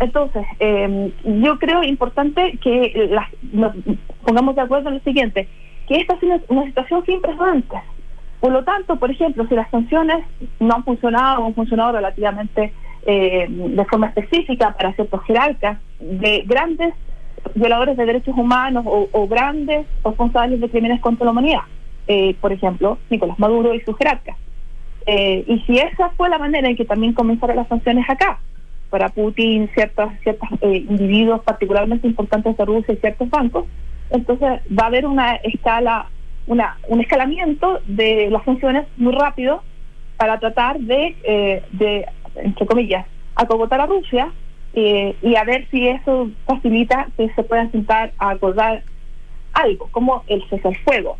Entonces, 0.00 0.44
eh, 0.60 1.12
yo 1.24 1.58
creo 1.58 1.82
importante 1.82 2.58
que 2.62 3.10
nos 3.52 3.74
pongamos 4.24 4.54
de 4.54 4.62
acuerdo 4.62 4.88
en 4.88 4.96
lo 4.96 5.00
siguiente, 5.00 5.48
que 5.88 5.96
esta 5.96 6.14
es 6.14 6.22
una, 6.22 6.40
una 6.48 6.64
situación 6.66 7.04
sin 7.04 7.20
precedentes. 7.20 7.80
Por 8.40 8.52
lo 8.52 8.62
tanto, 8.62 8.96
por 8.96 9.10
ejemplo, 9.10 9.46
si 9.48 9.54
las 9.54 9.68
sanciones 9.70 10.24
no 10.60 10.76
han 10.76 10.84
funcionado 10.84 11.42
o 11.42 11.46
han 11.46 11.54
funcionado 11.54 11.92
relativamente 11.92 12.72
eh, 13.06 13.46
de 13.48 13.84
forma 13.86 14.08
específica 14.08 14.74
para 14.76 14.92
ciertos 14.92 15.24
jerarcas 15.24 15.78
de 15.98 16.42
grandes 16.46 16.94
violadores 17.54 17.96
de 17.96 18.04
derechos 18.04 18.36
humanos 18.36 18.84
o, 18.86 19.08
o 19.10 19.26
grandes 19.26 19.86
responsables 20.04 20.60
de 20.60 20.68
crímenes 20.68 21.00
contra 21.00 21.24
la 21.24 21.30
humanidad, 21.30 21.62
eh, 22.08 22.34
por 22.40 22.52
ejemplo, 22.52 22.98
Nicolás 23.10 23.38
Maduro 23.38 23.74
y 23.74 23.80
sus 23.82 23.96
jerarcas. 23.96 24.36
Eh, 25.06 25.44
y 25.46 25.60
si 25.60 25.78
esa 25.78 26.10
fue 26.10 26.28
la 26.28 26.38
manera 26.38 26.68
en 26.68 26.76
que 26.76 26.84
también 26.84 27.12
comenzaron 27.12 27.56
las 27.56 27.68
sanciones 27.68 28.08
acá, 28.08 28.40
para 28.90 29.10
Putin, 29.10 29.68
ciertos, 29.74 30.10
ciertos 30.22 30.48
eh, 30.62 30.84
individuos 30.88 31.42
particularmente 31.42 32.06
importantes 32.06 32.56
de 32.56 32.64
Rusia 32.64 32.94
y 32.94 32.96
ciertos 32.96 33.28
bancos, 33.30 33.66
entonces 34.10 34.60
va 34.76 34.84
a 34.84 34.86
haber 34.86 35.06
una 35.06 35.36
escala, 35.36 36.06
una, 36.46 36.78
un 36.88 37.00
escalamiento 37.00 37.80
de 37.86 38.28
las 38.30 38.44
sanciones 38.44 38.86
muy 38.96 39.12
rápido 39.12 39.62
para 40.16 40.38
tratar 40.40 40.80
de, 40.80 41.16
eh, 41.22 41.62
entre 42.36 42.66
comillas, 42.66 43.06
acogotar 43.36 43.80
a 43.80 43.86
Rusia 43.86 44.32
eh, 44.74 45.14
y 45.22 45.36
a 45.36 45.44
ver 45.44 45.66
si 45.70 45.88
eso 45.88 46.30
facilita 46.46 47.08
que 47.16 47.30
se 47.34 47.42
puedan 47.42 47.70
sentar 47.70 48.12
a 48.18 48.30
acordar 48.30 48.82
algo, 49.52 49.88
como 49.90 50.24
el 50.26 50.42
cese 50.48 50.68
al 50.68 50.76
fuego, 50.78 51.18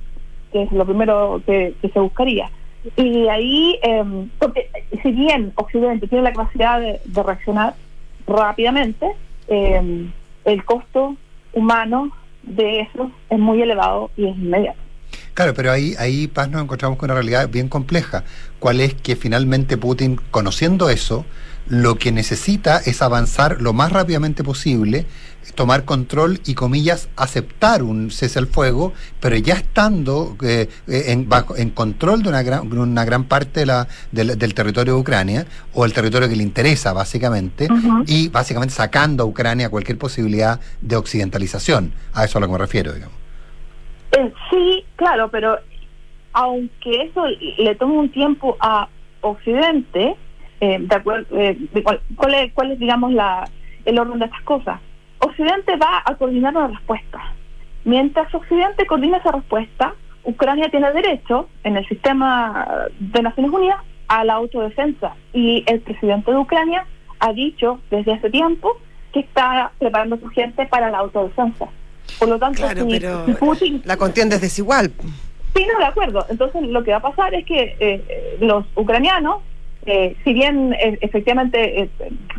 que 0.52 0.62
es 0.62 0.72
lo 0.72 0.84
primero 0.84 1.42
que, 1.46 1.74
se 1.80 2.00
buscaría. 2.00 2.50
Y 2.96 3.28
ahí, 3.28 3.78
eh, 3.82 4.04
porque 4.38 4.70
si 5.02 5.10
bien 5.10 5.52
Occidente 5.56 6.06
tiene 6.06 6.24
la 6.24 6.32
capacidad 6.32 6.80
de, 6.80 7.00
de 7.04 7.22
reaccionar 7.22 7.74
rápidamente, 8.26 9.12
eh, 9.48 10.08
el 10.44 10.64
costo 10.64 11.16
humano 11.52 12.10
de 12.42 12.80
eso 12.80 13.10
es 13.30 13.38
muy 13.38 13.60
elevado 13.62 14.10
y 14.16 14.26
es 14.26 14.36
inmediato. 14.36 14.78
Claro, 15.34 15.54
pero 15.54 15.70
ahí, 15.70 15.94
ahí 15.98 16.26
Paz, 16.26 16.50
nos 16.50 16.62
encontramos 16.62 16.98
con 16.98 17.06
una 17.10 17.14
realidad 17.14 17.48
bien 17.48 17.68
compleja. 17.68 18.24
¿Cuál 18.58 18.80
es 18.80 18.94
que 18.94 19.16
finalmente 19.16 19.76
Putin, 19.76 20.20
conociendo 20.30 20.90
eso, 20.90 21.24
lo 21.68 21.96
que 21.96 22.12
necesita 22.12 22.78
es 22.78 23.02
avanzar 23.02 23.60
lo 23.60 23.72
más 23.72 23.92
rápidamente 23.92 24.42
posible, 24.42 25.06
tomar 25.54 25.84
control 25.84 26.40
y, 26.46 26.54
comillas, 26.54 27.08
aceptar 27.16 27.82
un 27.82 28.10
cese 28.10 28.38
al 28.38 28.46
fuego, 28.46 28.92
pero 29.20 29.36
ya 29.36 29.54
estando 29.54 30.36
eh, 30.42 30.68
eh, 30.86 31.04
en, 31.08 31.28
bajo, 31.28 31.56
en 31.56 31.70
control 31.70 32.22
de 32.22 32.28
una 32.28 32.42
gran, 32.42 32.72
una 32.72 33.04
gran 33.04 33.24
parte 33.24 33.60
de 33.60 33.66
la, 33.66 33.88
del, 34.12 34.38
del 34.38 34.54
territorio 34.54 34.94
de 34.94 35.00
Ucrania, 35.00 35.46
o 35.74 35.84
el 35.84 35.92
territorio 35.92 36.28
que 36.28 36.36
le 36.36 36.42
interesa, 36.42 36.92
básicamente, 36.92 37.68
y 38.06 38.28
básicamente 38.28 38.74
sacando 38.74 39.24
a 39.24 39.26
Ucrania 39.26 39.70
cualquier 39.70 39.98
posibilidad 39.98 40.60
de 40.80 40.96
occidentalización. 40.96 41.92
A 42.14 42.24
eso 42.24 42.38
a 42.38 42.40
lo 42.40 42.46
que 42.46 42.52
me 42.52 42.58
refiero, 42.58 42.92
digamos. 42.92 43.16
Eh, 44.12 44.32
sí, 44.50 44.84
claro, 44.96 45.30
pero 45.30 45.58
aunque 46.32 47.02
eso 47.02 47.24
le 47.58 47.74
tome 47.74 47.94
un 47.94 48.10
tiempo 48.10 48.56
a 48.60 48.88
Occidente, 49.20 50.16
eh, 50.60 50.78
de 50.80 50.94
acuerdo, 50.96 51.38
eh, 51.38 51.56
de 51.72 51.82
cuál, 51.82 52.00
cuál 52.16 52.34
es, 52.34 52.52
cuál 52.52 52.72
es, 52.72 52.78
digamos, 52.78 53.12
la, 53.12 53.48
el 53.84 53.98
orden 53.98 54.18
de 54.18 54.24
estas 54.26 54.42
cosas? 54.42 54.80
Occidente 55.20 55.76
va 55.76 56.02
a 56.04 56.14
coordinar 56.16 56.56
una 56.56 56.68
respuesta. 56.68 57.20
Mientras 57.84 58.32
Occidente 58.34 58.86
coordina 58.86 59.18
esa 59.18 59.32
respuesta, 59.32 59.94
Ucrania 60.24 60.68
tiene 60.70 60.92
derecho 60.92 61.48
en 61.64 61.76
el 61.76 61.86
sistema 61.88 62.66
de 62.98 63.22
Naciones 63.22 63.52
Unidas 63.52 63.78
a 64.08 64.24
la 64.24 64.34
autodefensa. 64.34 65.14
Y 65.32 65.64
el 65.66 65.80
presidente 65.80 66.30
de 66.30 66.36
Ucrania 66.38 66.86
ha 67.20 67.32
dicho 67.32 67.80
desde 67.90 68.12
hace 68.14 68.30
tiempo 68.30 68.76
que 69.12 69.20
está 69.20 69.72
preparando 69.78 70.16
a 70.16 70.20
su 70.20 70.28
gente 70.28 70.66
para 70.66 70.90
la 70.90 70.98
autodefensa. 70.98 71.66
Por 72.18 72.28
lo 72.28 72.38
tanto, 72.38 72.62
Claro, 72.62 72.84
si- 72.84 72.90
pero 72.98 73.26
si 73.26 73.32
Putin 73.34 73.82
la 73.84 73.96
contienda 73.96 74.36
es 74.36 74.42
desigual. 74.42 74.92
Sí, 75.54 75.66
no, 75.72 75.78
de 75.78 75.84
acuerdo. 75.86 76.26
Entonces, 76.28 76.62
lo 76.62 76.84
que 76.84 76.90
va 76.90 76.98
a 76.98 77.02
pasar 77.02 77.34
es 77.34 77.44
que 77.46 77.62
eh, 77.62 77.76
eh, 78.08 78.36
los 78.40 78.64
ucranianos, 78.76 79.38
eh, 79.88 80.16
si 80.22 80.34
bien 80.34 80.74
eh, 80.74 80.98
efectivamente 81.00 81.82
eh, 81.82 81.88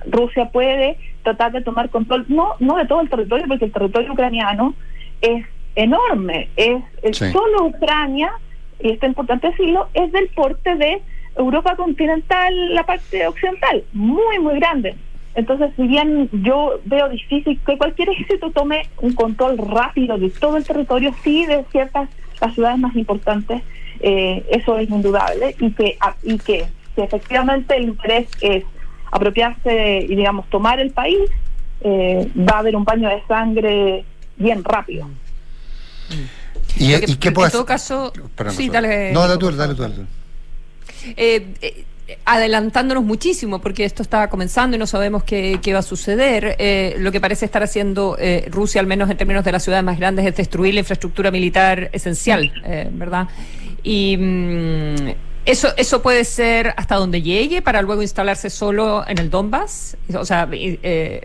Rusia 0.05 0.49
puede 0.51 0.97
tratar 1.23 1.51
de 1.51 1.62
tomar 1.62 1.89
control, 1.89 2.25
no, 2.27 2.53
no 2.59 2.77
de 2.77 2.85
todo 2.85 3.01
el 3.01 3.09
territorio, 3.09 3.45
porque 3.47 3.65
el 3.65 3.71
territorio 3.71 4.13
ucraniano 4.13 4.75
es 5.21 5.45
enorme, 5.75 6.47
es, 6.55 6.83
es 7.01 7.17
Sí. 7.17 7.31
solo 7.31 7.65
Ucrania, 7.65 8.31
y 8.79 8.91
esto 8.91 9.05
es 9.07 9.09
importante 9.09 9.49
decirlo, 9.49 9.89
es 9.95 10.12
del 10.12 10.27
porte 10.29 10.75
de 10.75 11.01
Europa 11.35 11.75
continental, 11.75 12.75
la 12.75 12.83
parte 12.83 13.25
occidental, 13.25 13.83
muy, 13.93 14.38
muy 14.39 14.55
grande. 14.59 14.95
Entonces, 15.33 15.71
si 15.75 15.88
bien 15.88 16.29
yo 16.31 16.79
veo 16.85 17.09
difícil 17.09 17.59
que 17.65 17.77
cualquier 17.77 18.09
ejército 18.13 18.51
tome 18.51 18.83
un 19.01 19.13
control 19.13 19.57
rápido 19.57 20.19
de 20.19 20.29
todo 20.29 20.57
el 20.57 20.65
territorio, 20.65 21.13
sí 21.23 21.45
de 21.47 21.65
ciertas 21.71 22.09
las 22.41 22.53
ciudades 22.53 22.77
más 22.77 22.95
importantes, 22.95 23.63
eh, 24.01 24.45
eso 24.51 24.77
es 24.77 24.88
indudable, 24.89 25.55
y 25.59 25.71
que, 25.71 25.97
y 26.23 26.38
que 26.38 26.65
si 26.99 27.05
efectivamente 27.05 27.75
el 27.77 27.83
interés 27.83 28.27
es 28.41 28.63
apropiarse 29.12 29.99
y, 30.07 30.15
digamos, 30.15 30.49
tomar 30.49 30.79
el 30.79 30.91
país, 30.91 31.17
eh, 31.81 32.27
va 32.38 32.57
a 32.57 32.59
haber 32.59 32.75
un 32.75 32.83
baño 32.83 33.07
de 33.09 33.23
sangre 33.27 34.03
bien 34.38 34.63
rápido. 34.63 35.07
¿Y, 36.77 36.89
que- 36.99 37.12
y 37.12 37.15
qué 37.15 37.31
puede 37.31 37.47
en 37.47 37.51
todo 37.53 37.65
caso, 37.65 38.12
Perdón, 38.35 38.53
sí, 38.55 38.67
Consuelo. 38.67 38.88
dale. 38.88 39.12
No, 39.13 39.21
dale 39.27 39.38
tú, 39.39 39.51
dale 39.51 39.73
tú, 39.75 39.81
favor. 39.83 39.95
dale 39.95 39.95
tú. 39.95 41.13
Eh, 41.17 41.47
eh, 41.62 41.85
adelantándonos 42.25 43.03
muchísimo, 43.03 43.59
porque 43.62 43.85
esto 43.85 44.03
está 44.03 44.29
comenzando 44.29 44.75
y 44.75 44.79
no 44.79 44.88
sabemos 44.88 45.23
qué, 45.23 45.59
qué 45.62 45.73
va 45.73 45.79
a 45.79 45.83
suceder. 45.83 46.55
Eh, 46.59 46.95
lo 46.99 47.12
que 47.12 47.21
parece 47.21 47.45
estar 47.45 47.63
haciendo 47.63 48.17
eh, 48.19 48.47
Rusia, 48.51 48.81
al 48.81 48.88
menos 48.88 49.09
en 49.09 49.17
términos 49.17 49.43
de 49.45 49.51
las 49.51 49.63
ciudades 49.63 49.83
más 49.85 49.97
grandes, 49.97 50.25
es 50.25 50.35
destruir 50.35 50.73
la 50.73 50.81
infraestructura 50.81 51.31
militar 51.31 51.89
esencial, 51.93 52.51
eh, 52.65 52.89
¿verdad? 52.91 53.27
Y 53.83 54.17
mm, 54.17 54.95
eso, 55.51 55.69
eso 55.77 56.01
puede 56.01 56.23
ser 56.25 56.73
hasta 56.77 56.95
donde 56.95 57.21
llegue 57.21 57.62
para 57.62 57.81
luego 57.81 58.01
instalarse 58.01 58.49
solo 58.49 59.03
en 59.07 59.17
el 59.17 59.29
Donbass, 59.29 59.97
o 60.13 60.25
sea, 60.25 60.47
eh, 60.51 61.21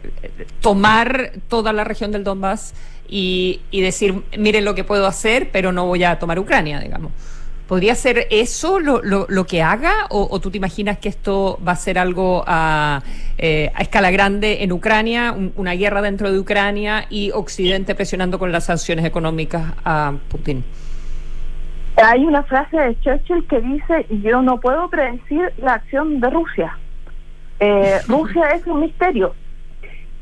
tomar 0.61 1.33
toda 1.49 1.73
la 1.73 1.85
región 1.85 2.13
del 2.13 2.25
Donbass 2.25 2.75
y, 3.09 3.61
y 3.71 3.81
decir, 3.83 4.23
miren 4.39 4.65
lo 4.65 4.75
que 4.75 4.85
puedo 4.85 5.07
hacer, 5.07 5.51
pero 5.53 5.73
no 5.73 5.87
voy 5.87 6.05
a 6.05 6.19
tomar 6.19 6.39
Ucrania, 6.39 6.81
digamos. 6.81 7.13
¿Podría 7.69 7.95
ser 7.95 8.27
eso 8.31 8.79
lo, 8.79 9.03
lo, 9.03 9.25
lo 9.31 9.47
que 9.47 9.63
haga? 9.63 10.07
O, 10.11 10.29
o 10.31 10.39
tú 10.39 10.51
te 10.51 10.59
imaginas 10.59 10.99
que 10.99 11.09
esto 11.09 11.59
va 11.67 11.73
a 11.73 11.77
ser 11.77 11.99
algo 11.99 12.45
a, 12.47 13.03
eh, 13.39 13.71
a 13.75 13.81
escala 13.83 14.11
grande 14.11 14.63
en 14.63 14.71
Ucrania, 14.73 15.33
un- 15.33 15.53
una 15.57 15.73
guerra 15.73 16.03
dentro 16.03 16.31
de 16.31 16.39
Ucrania 16.39 17.07
y 17.09 17.31
Occidente 17.31 17.95
presionando 17.95 18.39
con 18.39 18.53
las 18.53 18.65
sanciones 18.67 19.05
económicas 19.07 19.65
a 19.85 20.13
Putin? 20.29 20.63
Hay 21.97 22.25
una 22.25 22.43
frase 22.43 22.77
de 22.77 23.01
Churchill 23.01 23.47
que 23.47 23.61
dice, 23.61 24.07
yo 24.23 24.43
no 24.43 24.59
puedo 24.61 24.89
predecir 24.89 25.53
la 25.59 25.75
acción 25.75 26.21
de 26.21 26.31
Rusia. 26.31 26.77
Eh, 27.61 28.01
Rusia 28.09 28.49
es 28.51 28.67
un 28.67 28.81
misterio. 28.81 29.35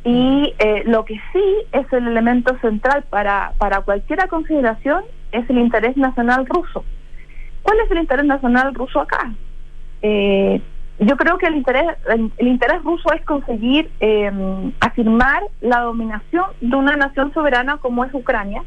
Y 0.05 0.53
eh, 0.59 0.83
lo 0.85 1.05
que 1.05 1.15
sí 1.33 1.45
es 1.73 1.91
el 1.93 2.09
elemento 2.09 2.59
central 2.59 3.05
para, 3.09 3.53
para 3.59 3.83
cualquier 3.83 4.27
consideración 4.29 5.05
es 5.31 5.49
el 5.49 5.59
interés 5.59 5.97
nacional 5.97 6.45
ruso. 6.47 6.85
¿Cuál 7.63 7.79
es 7.85 7.91
el 7.91 7.99
interés 7.99 8.25
nacional 8.25 8.75
ruso 8.75 9.01
acá? 9.01 9.33
Eh, 10.03 10.61
yo 10.99 11.17
creo 11.17 11.39
que 11.39 11.47
el 11.47 11.57
interés, 11.57 11.85
el, 12.09 12.33
el 12.37 12.49
interés 12.49 12.83
ruso 12.83 13.13
es 13.13 13.25
conseguir 13.25 13.91
eh, 14.01 14.31
afirmar 14.81 15.43
la 15.61 15.81
dominación 15.81 16.47
de 16.61 16.77
una 16.77 16.97
nación 16.97 17.33
soberana 17.33 17.79
como 17.79 18.05
es 18.05 18.13
Ucrania 18.13 18.63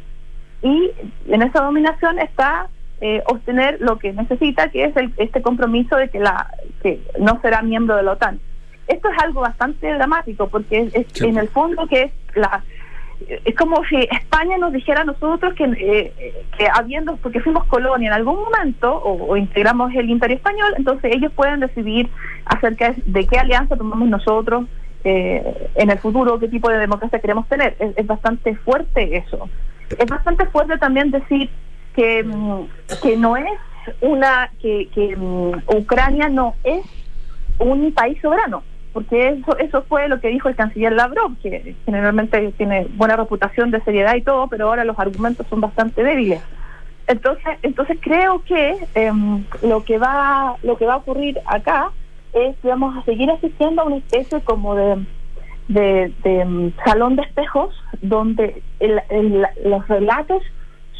y 0.62 0.92
en 1.28 1.42
esa 1.44 1.62
dominación 1.64 2.20
está 2.20 2.68
eh, 3.08 3.22
obtener 3.28 3.78
lo 3.80 3.94
que 4.02 4.14
necesita, 4.14 4.70
que 4.72 4.86
es 4.86 4.96
el, 4.98 5.08
este 5.18 5.42
compromiso 5.42 5.96
de 5.96 6.10
que 6.10 6.20
la 6.20 6.36
que 6.82 6.92
no 7.20 7.40
será 7.42 7.62
miembro 7.62 7.96
de 7.96 8.04
la 8.04 8.14
OTAN. 8.14 8.40
Esto 8.88 9.10
es 9.10 9.18
algo 9.24 9.42
bastante 9.42 9.86
dramático 9.94 10.48
porque 10.48 10.76
es, 10.84 10.96
es 10.96 11.06
Sí. 11.14 11.26
en 11.28 11.38
el 11.38 11.48
fondo 11.50 11.88
que 11.88 12.02
es 12.06 12.12
la 12.36 12.64
es 13.50 13.56
como 13.56 13.76
si 13.86 13.96
España 14.12 14.58
nos 14.58 14.74
dijera 14.74 15.02
a 15.02 15.06
nosotros 15.06 15.54
que, 15.54 15.64
eh, 15.64 16.44
que 16.58 16.68
habiendo, 16.80 17.16
porque 17.18 17.40
fuimos 17.40 17.64
colonia 17.66 18.08
en 18.10 18.14
algún 18.14 18.38
momento 18.46 18.88
o, 18.94 19.32
o 19.32 19.38
integramos 19.38 19.94
el 19.96 20.10
imperio 20.10 20.36
español, 20.36 20.74
entonces 20.78 21.12
ellos 21.16 21.32
pueden 21.34 21.60
decidir 21.62 22.10
acerca 22.46 22.92
de, 22.92 23.02
de 23.06 23.26
qué 23.28 23.38
alianza 23.40 23.78
tomamos 23.78 24.08
nosotros 24.10 24.66
eh, 25.06 25.70
en 25.76 25.90
el 25.92 25.98
futuro, 26.00 26.40
qué 26.40 26.48
tipo 26.50 26.70
de 26.70 26.78
democracia 26.80 27.20
queremos 27.20 27.48
tener. 27.48 27.76
Es, 27.80 27.92
es 27.96 28.06
bastante 28.08 28.56
fuerte 28.66 29.16
eso. 29.18 29.50
Es 29.98 30.08
bastante 30.18 30.46
fuerte 30.48 30.78
también 30.78 31.12
decir 31.12 31.50
que, 31.96 32.24
mm, 32.24 32.68
que 33.02 33.18
no 33.18 33.38
es 33.38 33.46
una, 34.02 34.52
que, 34.62 34.88
que 34.94 35.16
mm, 35.16 35.62
Ucrania 35.76 36.30
no 36.30 36.56
es 36.64 36.84
un 37.60 37.92
país 37.94 38.20
soberano 38.22 38.64
porque 38.94 39.28
eso 39.28 39.58
eso 39.58 39.84
fue 39.90 40.08
lo 40.08 40.22
que 40.22 40.30
dijo 40.30 40.48
el 40.48 40.56
canciller 40.56 40.94
Lavrov, 40.94 41.36
que 41.44 41.76
generalmente 41.84 42.54
tiene 42.54 42.88
buena 42.96 43.18
reputación 43.18 43.70
de 43.70 43.82
seriedad 43.82 44.16
y 44.16 44.22
todo, 44.22 44.48
pero 44.48 44.70
ahora 44.70 44.86
los 44.86 44.98
argumentos 44.98 45.46
son 45.50 45.60
bastante 45.60 46.02
débiles. 46.02 46.42
Entonces, 47.08 47.58
entonces 47.62 47.98
creo 48.02 48.42
que 48.46 48.78
em, 48.96 49.44
lo 49.64 49.84
que 49.84 49.98
va 49.98 50.56
lo 50.64 50.78
que 50.78 50.86
va 50.86 50.94
a 50.94 50.98
ocurrir 50.98 51.42
acá 51.46 51.92
es 52.32 52.56
que 52.62 52.70
vamos 52.70 52.96
a 52.96 53.04
seguir 53.04 53.30
asistiendo 53.30 53.82
a 53.82 53.86
una 53.86 53.98
especie 53.98 54.40
como 54.42 54.76
de 54.76 55.06
de, 55.68 56.14
em, 56.24 56.72
salón 56.86 57.18
de 57.18 57.24
espejos 57.24 57.76
donde 58.02 58.62
el- 58.80 59.46
los 59.66 59.86
relatos 59.90 60.42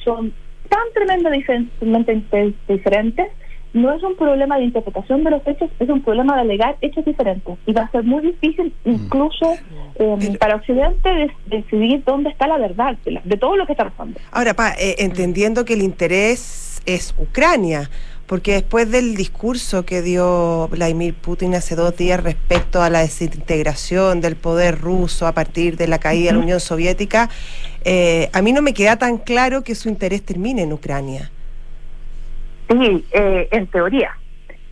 son 0.04 0.34
tan 0.70 0.82
tremendamente 0.94 2.54
diferentes 2.68 3.28
no 3.74 3.92
es 3.94 4.02
un 4.04 4.16
problema 4.16 4.58
de 4.58 4.64
interpretación 4.64 5.26
de 5.26 5.32
los 5.32 5.46
hechos, 5.46 5.70
es 5.80 5.90
un 5.90 6.02
problema 6.02 6.36
de 6.36 6.42
alegar 6.42 6.78
hechos 6.80 7.04
diferentes. 7.04 7.58
Y 7.66 7.74
va 7.74 7.82
a 7.82 7.92
ser 7.92 8.04
muy 8.04 8.22
difícil, 8.22 8.74
incluso 8.86 9.54
eh, 9.96 10.16
Pero- 10.18 10.40
para 10.40 10.56
Occidente, 10.56 11.10
de- 11.10 11.32
decidir 11.48 12.02
dónde 12.06 12.30
está 12.30 12.48
la 12.48 12.58
verdad 12.58 12.96
de, 13.04 13.12
la- 13.12 13.22
de 13.26 13.36
todo 13.36 13.58
lo 13.58 13.66
que 13.66 13.74
está 13.74 13.90
pasando. 13.90 14.18
Ahora, 14.32 14.54
pa, 14.54 14.72
eh, 14.80 14.96
entendiendo 15.00 15.66
que 15.66 15.74
el 15.74 15.82
interés 15.82 16.82
es 16.86 17.14
Ucrania, 17.18 17.90
porque 18.28 18.54
después 18.54 18.90
del 18.90 19.16
discurso 19.16 19.86
que 19.86 20.02
dio 20.02 20.68
Vladimir 20.70 21.14
Putin 21.14 21.54
hace 21.56 21.76
dos 21.76 21.96
días 21.96 22.22
respecto 22.24 22.82
a 22.82 22.90
la 22.90 23.00
desintegración 23.00 24.20
del 24.22 24.36
poder 24.36 24.80
ruso 24.82 25.28
a 25.28 25.34
partir 25.34 25.78
de 25.78 25.88
la 25.88 26.00
caída 26.00 26.32
de 26.32 26.38
la 26.38 26.44
Unión 26.44 26.60
Soviética, 26.60 27.30
eh, 27.84 28.30
a 28.34 28.42
mí 28.42 28.52
no 28.52 28.62
me 28.64 28.74
queda 28.74 28.98
tan 28.98 29.18
claro 29.20 29.64
que 29.64 29.76
su 29.76 29.90
interés 29.90 30.24
termine 30.24 30.64
en 30.64 30.74
Ucrania. 30.74 31.30
Sí, 32.70 33.06
eh, 33.12 33.48
en 33.52 33.68
teoría. 33.68 34.18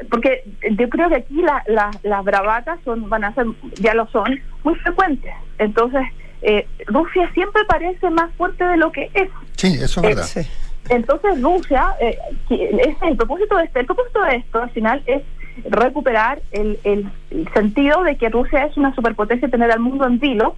Porque 0.09 0.43
yo 0.71 0.89
creo 0.89 1.09
que 1.09 1.15
aquí 1.17 1.41
la- 1.41 1.63
la- 1.67 1.91
las 2.01 2.23
bravatas 2.23 2.79
son, 2.83 3.07
van 3.07 3.23
a 3.23 3.33
ser, 3.35 3.45
ya 3.79 3.93
lo 3.93 4.07
son, 4.07 4.39
muy 4.63 4.73
frecuentes. 4.79 5.31
Entonces, 5.59 6.01
eh, 6.41 6.67
Rusia 6.87 7.29
siempre 7.35 7.61
parece 7.67 8.09
más 8.09 8.33
fuerte 8.35 8.63
de 8.65 8.77
lo 8.77 8.91
que 8.91 9.11
es. 9.13 9.29
Sí, 9.55 9.67
eso 9.79 9.85
es 9.85 9.97
Eh, 9.97 10.01
verdad. 10.07 10.23
Sí. 10.23 10.41
Entonces 10.89 11.41
Rusia, 11.41 11.95
eh, 11.99 12.17
el 12.49 13.15
propósito 13.17 13.57
de 13.57 13.63
este, 13.65 13.79
el 13.81 13.85
propósito 13.85 14.21
de 14.23 14.35
esto 14.37 14.61
al 14.61 14.69
final 14.71 15.01
es 15.05 15.21
recuperar 15.69 16.41
el, 16.51 16.79
el- 16.83 17.09
el 17.31 17.47
sentido 17.53 18.03
de 18.03 18.17
que 18.17 18.29
Rusia 18.29 18.65
es 18.65 18.75
una 18.77 18.93
superpotencia 18.95 19.47
y 19.47 19.51
tener 19.51 19.71
al 19.71 19.79
mundo 19.79 20.05
en 20.05 20.19
vilo, 20.19 20.55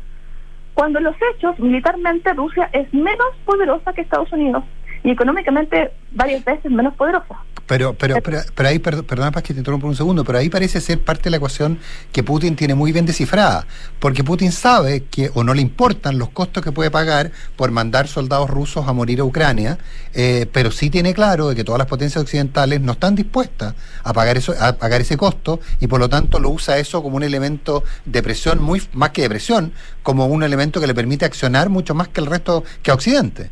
cuando 0.74 1.00
en 1.00 1.06
los 1.06 1.16
hechos 1.34 1.60
militarmente 1.60 2.34
Rusia 2.34 2.70
es 2.74 2.92
menos 2.94 3.28
poderosa 3.46 3.94
que 3.94 4.02
Estados 4.02 4.32
Unidos. 4.34 4.64
Y 5.06 5.12
económicamente 5.12 5.92
varias 6.12 6.44
veces 6.44 6.72
menos 6.72 6.96
poderosa. 6.96 7.36
Pero, 7.68 7.94
pero, 7.94 8.16
pero, 8.24 8.42
pero 8.54 8.70
ahí, 8.70 8.80
perdón, 8.80 9.06
para 9.06 9.42
que 9.42 9.54
te 9.54 9.60
interrumpa 9.60 9.88
un 9.88 9.96
segundo, 9.96 10.24
pero 10.24 10.40
ahí 10.40 10.50
parece 10.50 10.82
ser 10.82 11.00
parte 11.00 11.26
de 11.26 11.32
la 11.32 11.38
ecuación 11.38 11.80
que 12.12 12.24
Putin 12.24 12.56
tiene 12.56 12.74
muy 12.74 12.92
bien 12.92 13.06
descifrada, 13.06 13.66
porque 14.00 14.24
Putin 14.24 14.52
sabe 14.52 15.04
que, 15.04 15.32
o 15.34 15.44
no 15.44 15.54
le 15.54 15.62
importan 15.62 16.18
los 16.18 16.30
costos 16.30 16.64
que 16.64 16.72
puede 16.72 16.90
pagar 16.90 17.32
por 17.56 17.70
mandar 17.70 18.08
soldados 18.08 18.50
rusos 18.50 18.88
a 18.88 18.94
morir 18.94 19.20
a 19.20 19.24
Ucrania, 19.24 19.78
eh, 20.14 20.48
pero 20.52 20.72
sí 20.72 20.90
tiene 20.90 21.14
claro 21.14 21.50
de 21.50 21.56
que 21.56 21.64
todas 21.64 21.80
las 21.80 21.88
potencias 21.88 22.24
occidentales 22.24 22.82
no 22.82 22.94
están 22.94 23.14
dispuestas 23.14 23.76
a 24.04 24.14
pagar 24.14 24.38
eso, 24.38 24.56
a 24.60 24.74
pagar 24.74 25.02
ese 25.02 25.18
costo, 25.18 25.60
y 25.80 25.88
por 25.88 26.00
lo 26.00 26.10
tanto 26.10 26.40
lo 26.40 26.50
usa 26.50 26.80
eso 26.80 27.04
como 27.04 27.18
un 27.18 27.24
elemento 27.24 27.84
de 28.06 28.24
presión, 28.24 28.62
muy 28.62 28.82
más 28.94 29.12
que 29.12 29.24
de 29.24 29.30
presión, 29.30 29.72
como 30.02 30.26
un 30.26 30.42
elemento 30.42 30.80
que 30.80 30.88
le 30.88 30.96
permite 30.96 31.26
accionar 31.26 31.70
mucho 31.70 31.94
más 31.94 32.08
que 32.08 32.22
el 32.22 32.28
resto, 32.28 32.64
que 32.82 32.90
a 32.90 32.96
Occidente. 32.96 33.52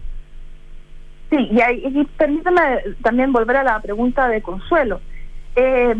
Sí, 1.35 1.47
y, 1.51 1.61
ahí, 1.61 1.81
y 1.83 2.03
permítame 2.17 2.61
también 3.01 3.31
volver 3.33 3.57
a 3.57 3.63
la 3.63 3.79
pregunta 3.79 4.27
de 4.27 4.41
Consuelo. 4.43 5.01
Eh, 5.55 5.95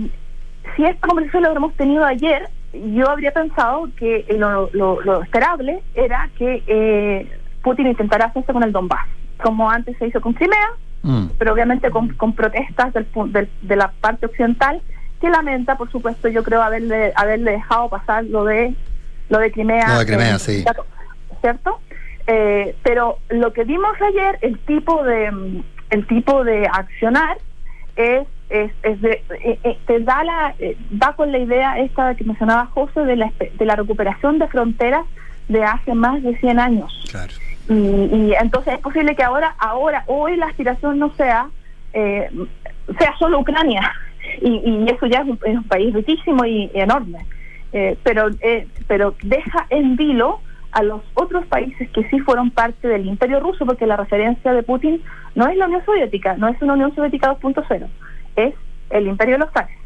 si 0.75 0.85
esta 0.85 1.07
conversación 1.07 1.41
la 1.43 1.49
hubiéramos 1.49 1.73
tenido 1.75 2.05
ayer, 2.05 2.49
yo 2.93 3.09
habría 3.09 3.31
pensado 3.33 3.89
que 3.97 4.25
lo, 4.37 4.69
lo, 4.73 5.01
lo 5.01 5.23
esperable 5.23 5.81
era 5.95 6.29
que 6.37 6.63
eh, 6.67 7.39
Putin 7.63 7.87
intentara 7.87 8.25
hacerse 8.25 8.53
con 8.53 8.61
el 8.63 8.71
Donbass, 8.71 9.07
como 9.41 9.69
antes 9.71 9.97
se 9.97 10.07
hizo 10.07 10.21
con 10.21 10.33
Crimea, 10.33 10.69
Mm. 11.05 11.31
pero 11.37 11.51
obviamente 11.51 11.89
con, 11.91 12.13
con 12.13 12.31
protestas 12.33 12.93
del, 12.93 13.05
del- 13.33 13.49
de 13.61 13.75
la 13.75 13.91
parte 13.91 14.25
occidental, 14.25 14.81
que 15.19 15.29
lamenta, 15.29 15.75
por 15.75 15.91
supuesto, 15.91 16.29
yo 16.29 16.43
creo 16.43 16.61
haberle 16.61 17.11
haberle 17.17 17.51
dejado 17.51 17.89
pasar 17.89 18.23
lo 18.23 18.45
de 18.45 18.73
lo 19.27 19.39
de 19.39 19.51
Crimea. 19.51 19.85
Lo 19.89 19.99
de 19.99 20.05
Crimea, 20.05 20.35
eh, 20.35 20.39
sí. 20.39 20.63
¿Cierto? 21.41 21.79
Eh, 22.27 22.75
pero 22.83 23.17
lo 23.29 23.51
que 23.51 23.63
vimos 23.63 23.93
ayer, 24.01 24.38
el 24.41 24.57
tipo 24.59 25.03
de 25.03 25.31
mm, 25.31 25.63
el 25.89 26.07
tipo 26.07 26.43
de 26.43 26.65
accionar 26.65 27.38
es, 27.95 28.27
es, 28.49 28.71
es 28.81 29.01
de, 29.01 29.23
eh, 29.43 29.59
eh, 29.63 29.77
te 29.86 29.99
da 29.99 30.23
la 30.23 30.55
eh, 30.57 30.77
va 31.01 31.13
con 31.13 31.31
la 31.31 31.38
idea 31.38 31.77
esta 31.79 32.15
que 32.15 32.23
mencionaba 32.23 32.65
José 32.67 33.01
de 33.01 33.15
la 33.15 33.31
de 33.39 33.65
la 33.65 33.75
recuperación 33.75 34.39
de 34.39 34.47
fronteras 34.47 35.05
de 35.49 35.63
hace 35.63 35.93
más 35.93 36.23
de 36.23 36.38
100 36.38 36.59
años. 36.59 37.07
Claro. 37.12 37.33
y, 37.69 37.73
y 37.73 38.33
entonces 38.39 38.73
es 38.75 38.79
posible 38.79 39.15
que 39.15 39.23
ahora 39.23 39.55
ahora 39.59 40.03
hoy 40.07 40.36
la 40.38 40.47
aspiración 40.47 40.97
no 40.99 41.13
sea 41.15 41.47
eh, 41.93 42.29
sea 42.97 43.15
solo 43.17 43.39
Ucrania. 43.39 43.91
Y, 44.41 44.62
y 44.65 44.86
eso 44.89 45.05
ya 45.05 45.19
es 45.19 45.25
un, 45.27 45.39
es 45.45 45.55
un 45.55 45.65
país 45.65 45.93
riquísimo 45.93 46.45
y, 46.45 46.71
y 46.73 46.79
enorme. 46.79 47.25
Eh, 47.73 47.97
pero 48.03 48.29
eh, 48.41 48.67
pero 48.88 49.15
deja 49.21 49.67
en 49.69 49.97
vilo 49.97 50.39
a 50.73 50.83
los 50.83 51.01
otros 51.13 51.45
países 51.45 51.89
que 51.91 52.07
sí 52.09 52.19
fueron 52.19 52.51
parte 52.51 52.88
del 52.88 53.05
imperio 53.05 53.39
ruso 53.39 53.65
porque 53.65 53.86
la 53.88 53.95
referencia 53.97 54.51
de 54.53 54.63
Putin 54.63 55.01
no 55.36 55.47
es 55.47 55.55
la 55.57 55.65
Unión 55.67 55.83
Soviética 55.86 56.36
no 56.38 56.47
es 56.49 56.62
una 56.62 56.73
Unión 56.73 56.93
Soviética 56.95 57.31
2.0 57.39 57.88
es 58.36 58.53
el 58.89 59.07
imperio 59.07 59.36
de 59.36 59.39
los 59.39 59.51
zares 59.53 59.77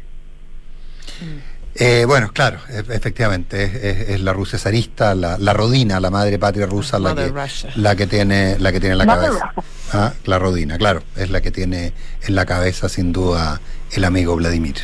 Eh, 1.80 2.04
bueno, 2.06 2.30
claro, 2.32 2.58
e- 2.70 2.80
efectivamente, 2.94 3.62
es, 3.62 3.74
es- 3.74 4.08
es 4.10 4.20
la 4.20 4.32
Rusia 4.32 4.58
zarista, 4.58 5.14
la, 5.14 5.38
la 5.38 5.52
rodina, 5.52 6.00
la 6.00 6.10
madre 6.10 6.36
patria 6.38 6.66
rusa, 6.66 6.98
la 6.98 7.10
que, 7.14 7.30
la 7.76 7.94
que 7.94 8.06
tiene, 8.08 8.58
la 8.58 8.72
que 8.72 8.80
tiene 8.80 8.92
en 8.94 8.98
la 8.98 9.04
cabeza. 9.06 9.52
Ah, 9.92 10.12
la 10.24 10.38
rodina, 10.40 10.76
claro, 10.76 11.02
es 11.16 11.30
la 11.30 11.40
que 11.40 11.50
tiene 11.52 11.92
en 12.26 12.34
la 12.34 12.46
cabeza 12.46 12.88
sin 12.88 13.12
duda 13.12 13.60
el 13.92 14.04
amigo 14.04 14.34
Vladimir. 14.34 14.74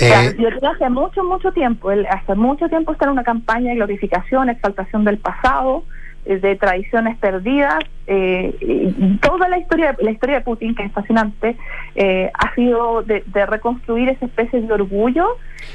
Eh, 0.00 0.36
yo 0.38 0.48
creo 0.48 0.60
que 0.60 0.66
hace 0.66 0.90
mucho, 0.90 1.24
mucho 1.24 1.52
tiempo, 1.52 1.90
él 1.90 2.06
hace 2.10 2.34
mucho 2.34 2.68
tiempo 2.68 2.92
está 2.92 3.06
en 3.06 3.12
una 3.12 3.24
campaña 3.24 3.70
de 3.70 3.76
glorificación, 3.76 4.50
exaltación 4.50 5.04
del 5.04 5.18
pasado, 5.18 5.84
eh, 6.24 6.38
de 6.38 6.56
tradiciones 6.56 7.16
perdidas. 7.18 7.78
eh, 8.08 8.54
y 8.60 9.16
toda 9.18 9.48
la 9.48 9.58
historia, 9.58 9.96
la 10.00 10.10
historia 10.12 10.36
de 10.36 10.42
Putin, 10.42 10.74
que 10.76 10.84
es 10.84 10.92
fascinante, 10.92 11.56
eh, 11.96 12.30
ha 12.34 12.54
sido 12.54 13.02
de, 13.02 13.24
de 13.26 13.46
reconstruir 13.46 14.08
esa 14.08 14.26
especie 14.26 14.60
de 14.60 14.72
orgullo 14.72 15.26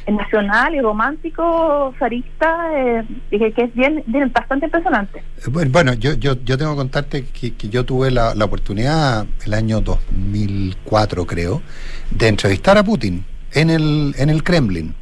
nacional 0.08 0.74
y 0.74 0.80
romántico 0.82 1.94
zarista, 2.00 2.70
eh, 2.74 3.04
que, 3.30 3.52
que 3.52 3.64
es 3.64 3.74
bien, 3.76 4.04
bien 4.08 4.32
bastante 4.32 4.66
impresionante. 4.68 5.22
Bueno, 5.52 5.72
bueno, 5.72 5.94
yo, 5.94 6.14
yo, 6.14 6.36
yo 6.46 6.58
tengo 6.58 6.72
que 6.72 6.78
contarte 6.78 7.26
que, 7.26 7.54
que 7.56 7.68
yo 7.70 7.84
tuve 7.84 8.12
la, 8.12 8.34
la 8.36 8.46
oportunidad 8.46 9.26
el 9.46 9.54
año 9.54 9.82
2004, 9.82 11.26
creo, 11.26 11.62
de 12.12 12.28
entrevistar 12.30 12.78
a 12.78 12.84
Putin 12.84 13.26
en 13.54 13.70
el, 13.70 14.16
en 14.18 14.30
el 14.30 14.44
Kremlin. 14.44 14.96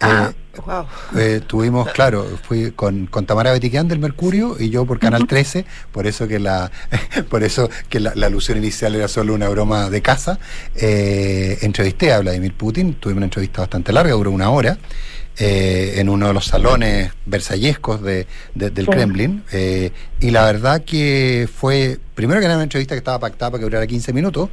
Ah, 0.00 0.30
Eh, 0.30 0.60
wow. 0.66 0.86
eh, 1.18 1.40
tuvimos, 1.46 1.88
claro, 1.92 2.26
fui 2.46 2.70
con, 2.72 3.06
con 3.06 3.24
Tamara 3.24 3.52
Betiquian 3.52 3.88
del 3.88 3.98
Mercurio 3.98 4.56
y 4.58 4.68
yo 4.70 4.84
por 4.84 4.98
Canal 4.98 5.26
13, 5.26 5.64
por 5.92 6.06
eso 6.06 6.28
que 6.28 6.38
la 6.38 6.70
por 7.30 7.42
eso 7.42 7.70
que 7.88 8.00
la, 8.00 8.12
la 8.14 8.26
alusión 8.26 8.58
inicial 8.58 8.94
era 8.94 9.08
solo 9.08 9.32
una 9.34 9.48
broma 9.48 9.88
de 9.88 10.02
casa. 10.02 10.38
Eh, 10.74 11.58
entrevisté 11.62 12.12
a 12.12 12.20
Vladimir 12.20 12.52
Putin, 12.54 12.94
tuvimos 12.94 13.18
una 13.18 13.26
entrevista 13.26 13.62
bastante 13.62 13.92
larga, 13.92 14.12
duró 14.12 14.30
una 14.30 14.50
hora. 14.50 14.76
eh, 15.38 15.94
en 16.00 16.08
uno 16.08 16.28
de 16.28 16.32
los 16.32 16.46
salones 16.46 17.12
versallescos 17.26 18.00
de, 18.02 18.26
de- 18.54 18.70
del 18.70 18.86
Sí. 18.86 18.90
Kremlin 18.90 19.42
eh, 19.52 19.92
y 20.18 20.30
la 20.30 20.44
verdad 20.46 20.82
que 20.82 21.46
fue 21.54 21.98
primero 22.14 22.40
que 22.40 22.46
era 22.46 22.54
una 22.54 22.62
entrevista 22.62 22.94
que 22.94 23.00
estaba 23.00 23.18
pactada 23.18 23.50
para 23.50 23.58
que 23.60 23.64
durara 23.66 23.86
15 23.86 24.14
minutos 24.14 24.48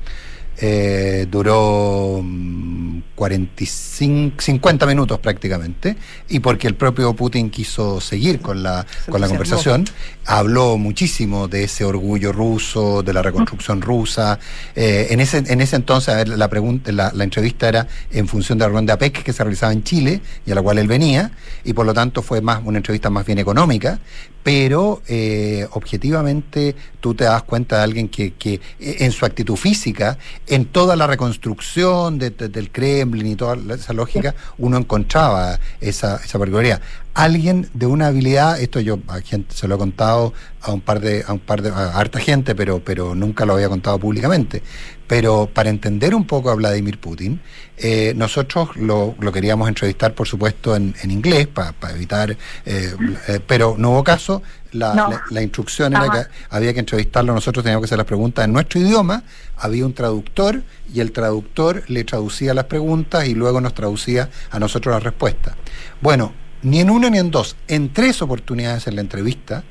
eh, 0.58 1.28
duró 1.30 2.22
mm, 2.24 3.02
45, 3.16 4.42
50 4.42 4.86
minutos 4.86 5.20
prácticamente, 5.20 5.96
y 6.30 6.40
porque 6.40 6.68
el 6.68 6.76
propio 6.76 7.14
Putin 7.14 7.50
quiso 7.50 8.02
seguir 8.02 8.40
con 8.40 8.64
la, 8.64 8.86
Se 9.06 9.12
con 9.12 9.22
la 9.22 9.28
conversación, 9.28 9.86
habló 10.26 10.78
muchísimo 10.78 11.48
de 11.48 11.66
ese 11.66 11.84
orgullo 11.86 12.32
ruso, 12.32 13.04
de 13.04 13.14
la 13.14 13.22
reconstrucción 13.22 13.82
rusa. 13.82 14.40
Eh, 14.76 15.08
en, 15.10 15.20
ese, 15.20 15.38
en 15.48 15.62
ese 15.62 15.76
entonces, 15.76 16.10
a 16.14 16.18
ver, 16.18 16.30
la, 16.30 16.48
pregunta, 16.50 16.92
la, 16.92 17.12
entrevista 17.24 17.68
era 17.68 17.88
en 18.12 18.28
función 18.28 18.58
de 18.58 18.64
la 18.64 18.70
reunión 18.70 18.86
de 18.98 19.12
que 19.12 19.34
se 19.34 19.44
realizaba 19.44 19.74
en 19.74 19.84
Chile 19.84 20.22
y 20.46 20.52
a 20.52 20.56
la 20.56 20.62
cual 20.62 20.78
él 20.78 20.88
venía, 20.88 21.32
y 21.64 21.74
por 21.74 21.86
lo 21.86 21.94
tanto 21.94 22.22
fue 22.22 22.42
más 22.42 22.62
una 22.64 22.78
entrevista 22.78 23.10
más 23.10 23.26
bien 23.26 23.40
económica, 23.40 24.00
pero 24.44 25.02
eh, 25.08 25.68
objetivamente 25.72 26.76
tú 27.00 27.14
te 27.16 27.24
das 27.24 27.44
cuenta 27.44 27.78
de 27.78 27.84
alguien 27.84 28.10
que, 28.10 28.34
que 28.34 28.56
eh, 28.80 28.98
en 29.00 29.12
su 29.12 29.26
actitud 29.26 29.56
física, 29.56 30.18
en 30.48 30.66
toda 30.66 30.96
la 30.98 31.08
reconstrucción 31.08 32.18
de- 32.20 32.30
de- 32.32 32.50
del 32.50 32.70
Kremlin 32.72 33.28
y 33.28 33.36
toda 33.36 33.58
esa 33.76 33.94
lógica, 33.94 34.36
uno 34.58 34.78
encontraba 34.78 35.60
esa, 35.80 36.18
esa 36.24 36.38
particularidad. 36.40 36.82
Alguien 37.16 37.70
de 37.76 37.86
una 37.86 38.08
habilidad, 38.08 38.60
esto 38.60 38.80
yo 38.80 38.98
a 39.08 39.22
gente, 39.22 39.54
se 39.56 39.68
lo 39.68 39.76
he 39.76 39.78
contado 39.78 40.34
a 40.62 40.72
un 40.72 40.82
par 40.82 41.00
de, 41.00 41.24
a 41.28 41.34
un 41.34 41.40
par 41.40 41.62
de, 41.62 41.70
a 41.70 41.92
harta 42.00 42.20
gente, 42.20 42.56
pero, 42.56 42.80
pero 42.84 43.14
nunca 43.14 43.46
lo 43.46 43.54
había 43.54 43.70
contado 43.70 44.00
públicamente. 44.00 44.64
Pero 45.06 45.48
para 45.54 45.70
entender 45.70 46.16
un 46.16 46.26
poco 46.26 46.50
a 46.50 46.56
Vladimir 46.56 47.00
Putin, 47.00 47.40
eh, 47.78 48.14
nosotros 48.16 48.70
lo, 48.78 49.14
lo 49.20 49.32
queríamos 49.32 49.68
entrevistar, 49.70 50.16
por 50.16 50.28
supuesto, 50.28 50.76
en, 50.76 50.96
en 51.04 51.12
inglés, 51.12 51.46
para 51.48 51.76
evitar, 51.94 52.32
eh, 52.66 52.96
eh, 53.28 53.40
pero 53.46 53.76
no 53.78 53.92
hubo 53.92 54.04
caso. 54.04 54.42
La, 54.72 54.96
No. 54.96 55.08
la- 55.12 55.22
la 55.30 55.42
instrucción 55.44 55.94
era 55.94 56.10
que 56.10 56.26
había 56.50 56.74
que 56.74 56.80
entrevistarlo, 56.80 57.32
nosotros 57.32 57.64
teníamos 57.64 57.84
que 57.84 57.86
hacer 57.90 57.98
las 58.00 58.08
preguntas 58.08 58.44
en 58.46 58.54
nuestro 58.54 58.80
idioma, 58.80 59.22
había 59.58 59.86
un 59.86 59.94
traductor 59.94 60.64
y 60.92 61.00
el 61.00 61.12
traductor 61.12 61.84
le 61.90 62.04
traducía 62.06 62.56
las 62.56 62.66
preguntas 62.66 63.28
y 63.28 63.36
luego 63.36 63.62
nos 63.62 63.76
traducía 63.76 64.30
a 64.50 64.58
nosotros 64.58 64.96
las 64.96 65.04
respuestas. 65.04 65.54
Bueno, 66.02 66.34
ni 66.64 66.80
en 66.80 66.90
una 66.90 67.10
ni 67.10 67.18
en 67.18 67.32
dos, 67.32 67.56
en 67.68 67.92
tres 67.94 68.22
oportunidades 68.22 68.88
en 68.88 68.96
la 68.96 69.02
entrevista, 69.02 69.64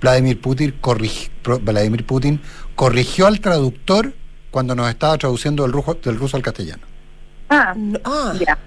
Vladimir 0.00 0.40
Putin, 0.40 0.74
corrigi- 0.80 1.28
Vladimir 1.62 2.04
Putin 2.06 2.40
corrigió 2.74 3.26
al 3.26 3.40
traductor 3.40 4.14
cuando 4.50 4.74
nos 4.74 4.88
estaba 4.88 5.16
traduciendo 5.18 5.62
del 5.62 5.72
ruso, 5.72 5.94
del 6.02 6.16
ruso 6.16 6.36
al 6.36 6.42
castellano. 6.42 6.82
Ah, 7.48 7.74
No, 7.76 7.98
ah. 8.04 8.32
ya. 8.38 8.58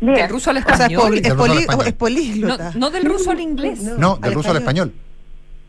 Del 0.00 0.28
ruso 0.28 0.50
al 0.50 0.56
O 0.58 0.60
sea, 0.62 0.72
es, 0.74 0.80
español. 0.80 1.00
poli- 1.02 1.18
es, 1.24 1.34
poli- 1.34 1.58
español. 1.60 1.86
es 1.86 1.92
políglota. 1.94 2.70
no, 2.74 2.78
no 2.80 2.90
del 2.90 3.04
ruso 3.04 3.30
al 3.30 3.40
inglés. 3.40 3.82
No. 3.82 3.96
No, 3.98 4.14
del 4.16 4.24
al 4.30 4.34
ruso 4.34 4.50
al 4.50 4.56
español. 4.56 4.92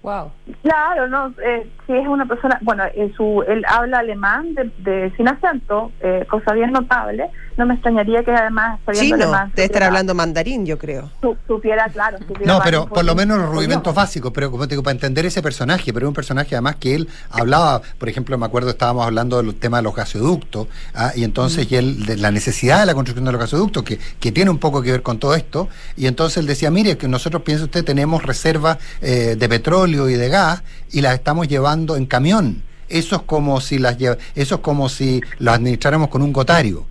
Wow. 0.04 0.32
Claro, 0.62 1.08
no, 1.08 1.34
eh, 1.42 1.66
si 1.88 1.94
es 1.94 2.06
una 2.08 2.26
persona, 2.26 2.60
bueno, 2.62 2.84
eh, 2.94 3.12
su, 3.16 3.42
él 3.48 3.64
habla 3.68 4.00
alemán 4.00 4.54
de, 4.54 4.70
de- 4.80 5.14
sin 5.16 5.30
acento, 5.30 5.92
eh, 6.02 6.26
cosa 6.30 6.52
bien 6.54 6.72
notable. 6.74 7.30
No 7.56 7.66
me 7.68 7.76
extrañaría 7.76 8.24
que 8.24 8.32
además 8.32 8.80
sabiendo 8.86 9.16
Chino, 9.16 9.28
alemán 9.30 9.52
debe 9.56 9.66
estar 9.68 9.84
hablando 9.84 10.14
mandarín, 10.16 10.66
yo 10.66 10.78
creo. 10.78 11.10
su- 11.22 11.38
supiera, 11.48 11.86
claro. 11.88 12.18
supiera 12.28 12.52
No, 12.52 12.60
pero 12.64 12.86
por 12.88 13.06
lo 13.06 13.16
menos 13.16 13.38
los 13.38 13.50
rudimentos 13.50 13.94
básicos, 13.96 14.32
pero 14.34 14.52
como 14.52 14.68
te 14.68 14.72
digo, 14.74 14.84
para 14.84 14.94
entender 14.94 15.26
ese 15.26 15.42
personaje, 15.42 15.94
pero 15.94 16.06
es 16.06 16.10
un 16.10 16.14
personaje 16.16 16.56
además 16.56 16.76
que 16.78 16.96
él 16.96 17.08
hablaba, 17.30 17.82
por 17.98 18.10
ejemplo, 18.10 18.38
me 18.38 18.46
acuerdo 18.46 18.72
estábamos 18.72 19.06
hablando 19.06 19.42
del 19.42 19.56
tema 19.56 19.78
de 19.78 19.84
los 19.84 19.96
gasoductos, 19.96 20.68
ah, 20.96 21.12
y 21.16 21.24
entonces 21.24 21.72
y 21.72 21.76
él, 21.78 22.06
de 22.06 22.18
la 22.18 22.32
necesidad 22.32 22.80
de 22.82 22.88
la 22.88 22.94
construcción 22.94 23.24
de 23.26 23.32
los 23.32 23.40
gasoductos, 23.40 23.84
que, 23.84 24.00
que 24.20 24.32
tiene 24.34 24.50
un 24.52 24.58
poco 24.58 24.82
que 24.82 24.92
ver 24.92 25.02
con 25.04 25.18
todo 25.20 25.36
esto, 25.36 25.70
y 25.96 26.08
entonces 26.08 26.38
él 26.38 26.48
decía, 26.48 26.72
mire, 26.72 26.98
que 26.98 27.08
nosotros, 27.08 27.44
piense 27.44 27.64
usted, 27.66 27.86
tenemos 27.86 28.24
reservas 28.24 28.80
eh, 29.02 29.36
de 29.38 29.48
petróleo 29.50 29.93
y 30.10 30.14
de 30.16 30.30
gas, 30.30 30.64
y 30.92 31.02
las 31.02 31.14
estamos 31.16 31.48
llevando 31.48 31.96
en 31.96 32.06
camión. 32.06 32.64
Eso 32.90 33.16
es 33.16 33.22
como 33.24 33.60
si 33.62 33.80
las 33.80 33.98
lle- 33.98 34.18
eso 34.36 34.56
es 34.56 34.62
como 34.62 34.90
si 34.90 35.22
las 35.40 35.56
administráramos 35.56 36.10
con 36.10 36.22
un 36.22 36.32
gotario. 36.34 36.86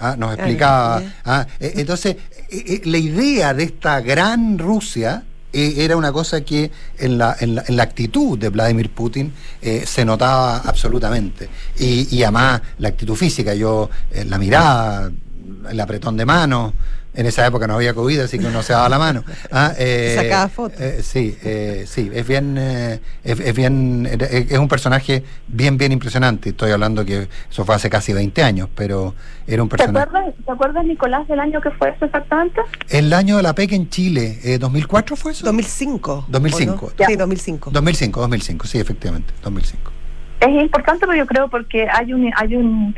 Ah, 0.00 0.14
nos 0.16 0.34
explicaba. 0.34 1.02
ah, 1.24 1.46
eh, 1.58 1.72
entonces, 1.76 2.16
eh, 2.50 2.64
eh, 2.66 2.80
la 2.84 2.98
idea 2.98 3.54
de 3.54 3.64
esta 3.64 4.00
gran 4.00 4.58
Rusia 4.58 5.24
era 5.50 5.96
una 5.96 6.12
cosa 6.12 6.42
que 6.42 6.70
en 6.98 7.16
la, 7.18 7.34
en 7.40 7.54
la, 7.54 7.64
en 7.66 7.76
la 7.76 7.82
actitud 7.82 8.38
de 8.38 8.50
Vladimir 8.50 8.90
Putin 8.90 9.32
eh, 9.62 9.84
se 9.86 10.04
notaba 10.04 10.58
absolutamente. 10.58 11.48
Y, 11.78 12.14
y 12.14 12.22
además 12.22 12.60
la 12.78 12.88
actitud 12.90 13.14
física, 13.16 13.54
yo, 13.54 13.88
eh, 14.12 14.24
la 14.26 14.38
mirada, 14.38 15.10
el 15.70 15.80
apretón 15.80 16.16
de 16.16 16.26
mano. 16.26 16.74
En 17.18 17.26
esa 17.26 17.44
época 17.44 17.66
no 17.66 17.74
había 17.74 17.94
COVID, 17.94 18.20
así 18.20 18.38
que 18.38 18.46
uno 18.46 18.62
se 18.62 18.72
daba 18.72 18.88
la 18.88 18.98
mano. 18.98 19.24
Ah, 19.50 19.72
eh, 19.76 20.14
Sacaba 20.16 20.48
fotos. 20.48 20.80
eh, 20.80 21.00
sí, 21.02 21.36
eh, 21.42 21.84
sí, 21.88 22.10
es 22.14 22.26
bien, 22.28 22.56
eh, 22.58 23.00
es, 23.24 23.40
es 23.40 23.54
bien, 23.56 24.06
es, 24.06 24.52
es 24.52 24.58
un 24.58 24.68
personaje 24.68 25.24
bien, 25.48 25.76
bien 25.78 25.90
impresionante. 25.90 26.50
Estoy 26.50 26.70
hablando 26.70 27.04
que 27.04 27.28
eso 27.50 27.64
fue 27.64 27.74
hace 27.74 27.90
casi 27.90 28.12
20 28.12 28.42
años, 28.44 28.68
pero 28.74 29.14
era 29.48 29.62
un 29.64 29.68
¿Te 29.68 29.78
personaje. 29.78 30.06
acuerdas, 30.06 30.34
¿Te 30.46 30.52
acuerdas, 30.52 30.84
Nicolás, 30.84 31.26
del 31.26 31.40
año 31.40 31.60
que 31.60 31.70
fue 31.72 31.88
eso 31.90 32.04
exactamente? 32.04 32.60
El 32.88 33.12
año 33.12 33.36
de 33.38 33.42
la 33.42 33.54
PEC 33.54 33.72
en 33.72 33.90
Chile, 33.90 34.38
eh, 34.44 34.60
¿2004 34.60 35.16
fue 35.16 35.32
eso? 35.32 35.44
2005. 35.46 36.26
2005. 36.28 36.86
¿o 36.86 36.90
no? 36.96 37.06
Sí, 37.06 37.16
2005. 37.16 37.70
2005, 37.72 38.20
2005, 38.20 38.66
sí, 38.68 38.78
efectivamente, 38.78 39.32
2005. 39.42 39.90
Es 40.40 40.62
importante, 40.62 41.06
pero 41.06 41.18
yo 41.18 41.26
creo 41.26 41.48
porque 41.48 41.88
hay 41.92 42.12
un 42.12 42.32
hay 42.36 42.54
un 42.54 42.94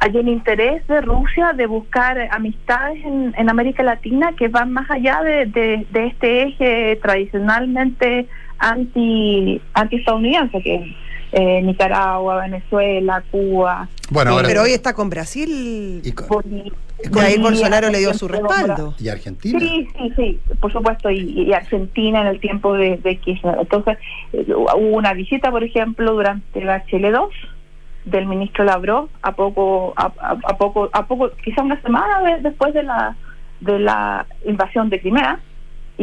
hay 0.00 0.16
un 0.16 0.28
interés 0.28 0.86
de 0.88 1.00
Rusia 1.00 1.52
de 1.52 1.66
buscar 1.66 2.18
amistades 2.32 3.04
en, 3.04 3.32
en 3.36 3.48
América 3.48 3.84
Latina 3.84 4.32
que 4.36 4.48
van 4.48 4.72
más 4.72 4.90
allá 4.90 5.22
de, 5.22 5.46
de, 5.46 5.86
de 5.90 6.06
este 6.06 6.42
eje 6.42 6.98
tradicionalmente 7.00 8.26
anti 8.58 9.60
anti 9.74 9.96
estadounidense 9.96 10.60
que 10.60 10.96
eh, 11.32 11.62
Nicaragua, 11.62 12.42
Venezuela, 12.42 13.22
Cuba. 13.30 13.88
Bueno, 14.10 14.32
ahora. 14.32 14.46
Pero 14.48 14.62
hoy 14.62 14.72
está 14.72 14.92
con 14.94 15.08
Brasil. 15.10 16.00
y, 16.04 16.12
con- 16.12 16.28
Boli- 16.28 16.72
Y 17.04 17.08
Jair 17.08 17.10
Bolivia, 17.10 17.42
Bolsonaro 17.42 17.88
le 17.90 17.98
dio 17.98 18.14
su 18.14 18.28
respaldo. 18.28 18.94
y 19.00 19.08
Argentina. 19.08 19.58
Sí, 19.58 19.88
sí, 19.98 20.12
sí, 20.16 20.40
por 20.60 20.72
supuesto, 20.72 21.10
y, 21.10 21.18
y 21.48 21.52
Argentina 21.52 22.20
en 22.20 22.26
el 22.28 22.38
tiempo 22.38 22.74
de, 22.74 22.96
de 22.98 23.16
Kirchner. 23.16 23.56
Entonces, 23.58 23.98
eh, 24.32 24.46
hubo 24.54 24.96
una 24.96 25.12
visita, 25.14 25.50
por 25.50 25.64
ejemplo, 25.64 26.12
durante 26.12 26.62
la 26.64 26.84
HL2 26.86 27.28
del 28.04 28.26
ministro 28.26 28.64
Lavrov 28.64 29.08
a 29.22 29.32
poco, 29.32 29.94
a, 29.96 30.12
a- 30.20 30.38
a 30.44 30.56
poco, 30.58 30.90
a 30.92 31.06
poco, 31.06 31.30
quizá 31.42 31.62
una 31.62 31.80
semana 31.82 32.20
de- 32.22 32.42
después 32.42 32.72
de 32.74 32.82
la 32.84 33.16
de 33.60 33.78
la 33.78 34.26
invasión 34.44 34.90
de 34.90 35.00
Crimea. 35.00 35.38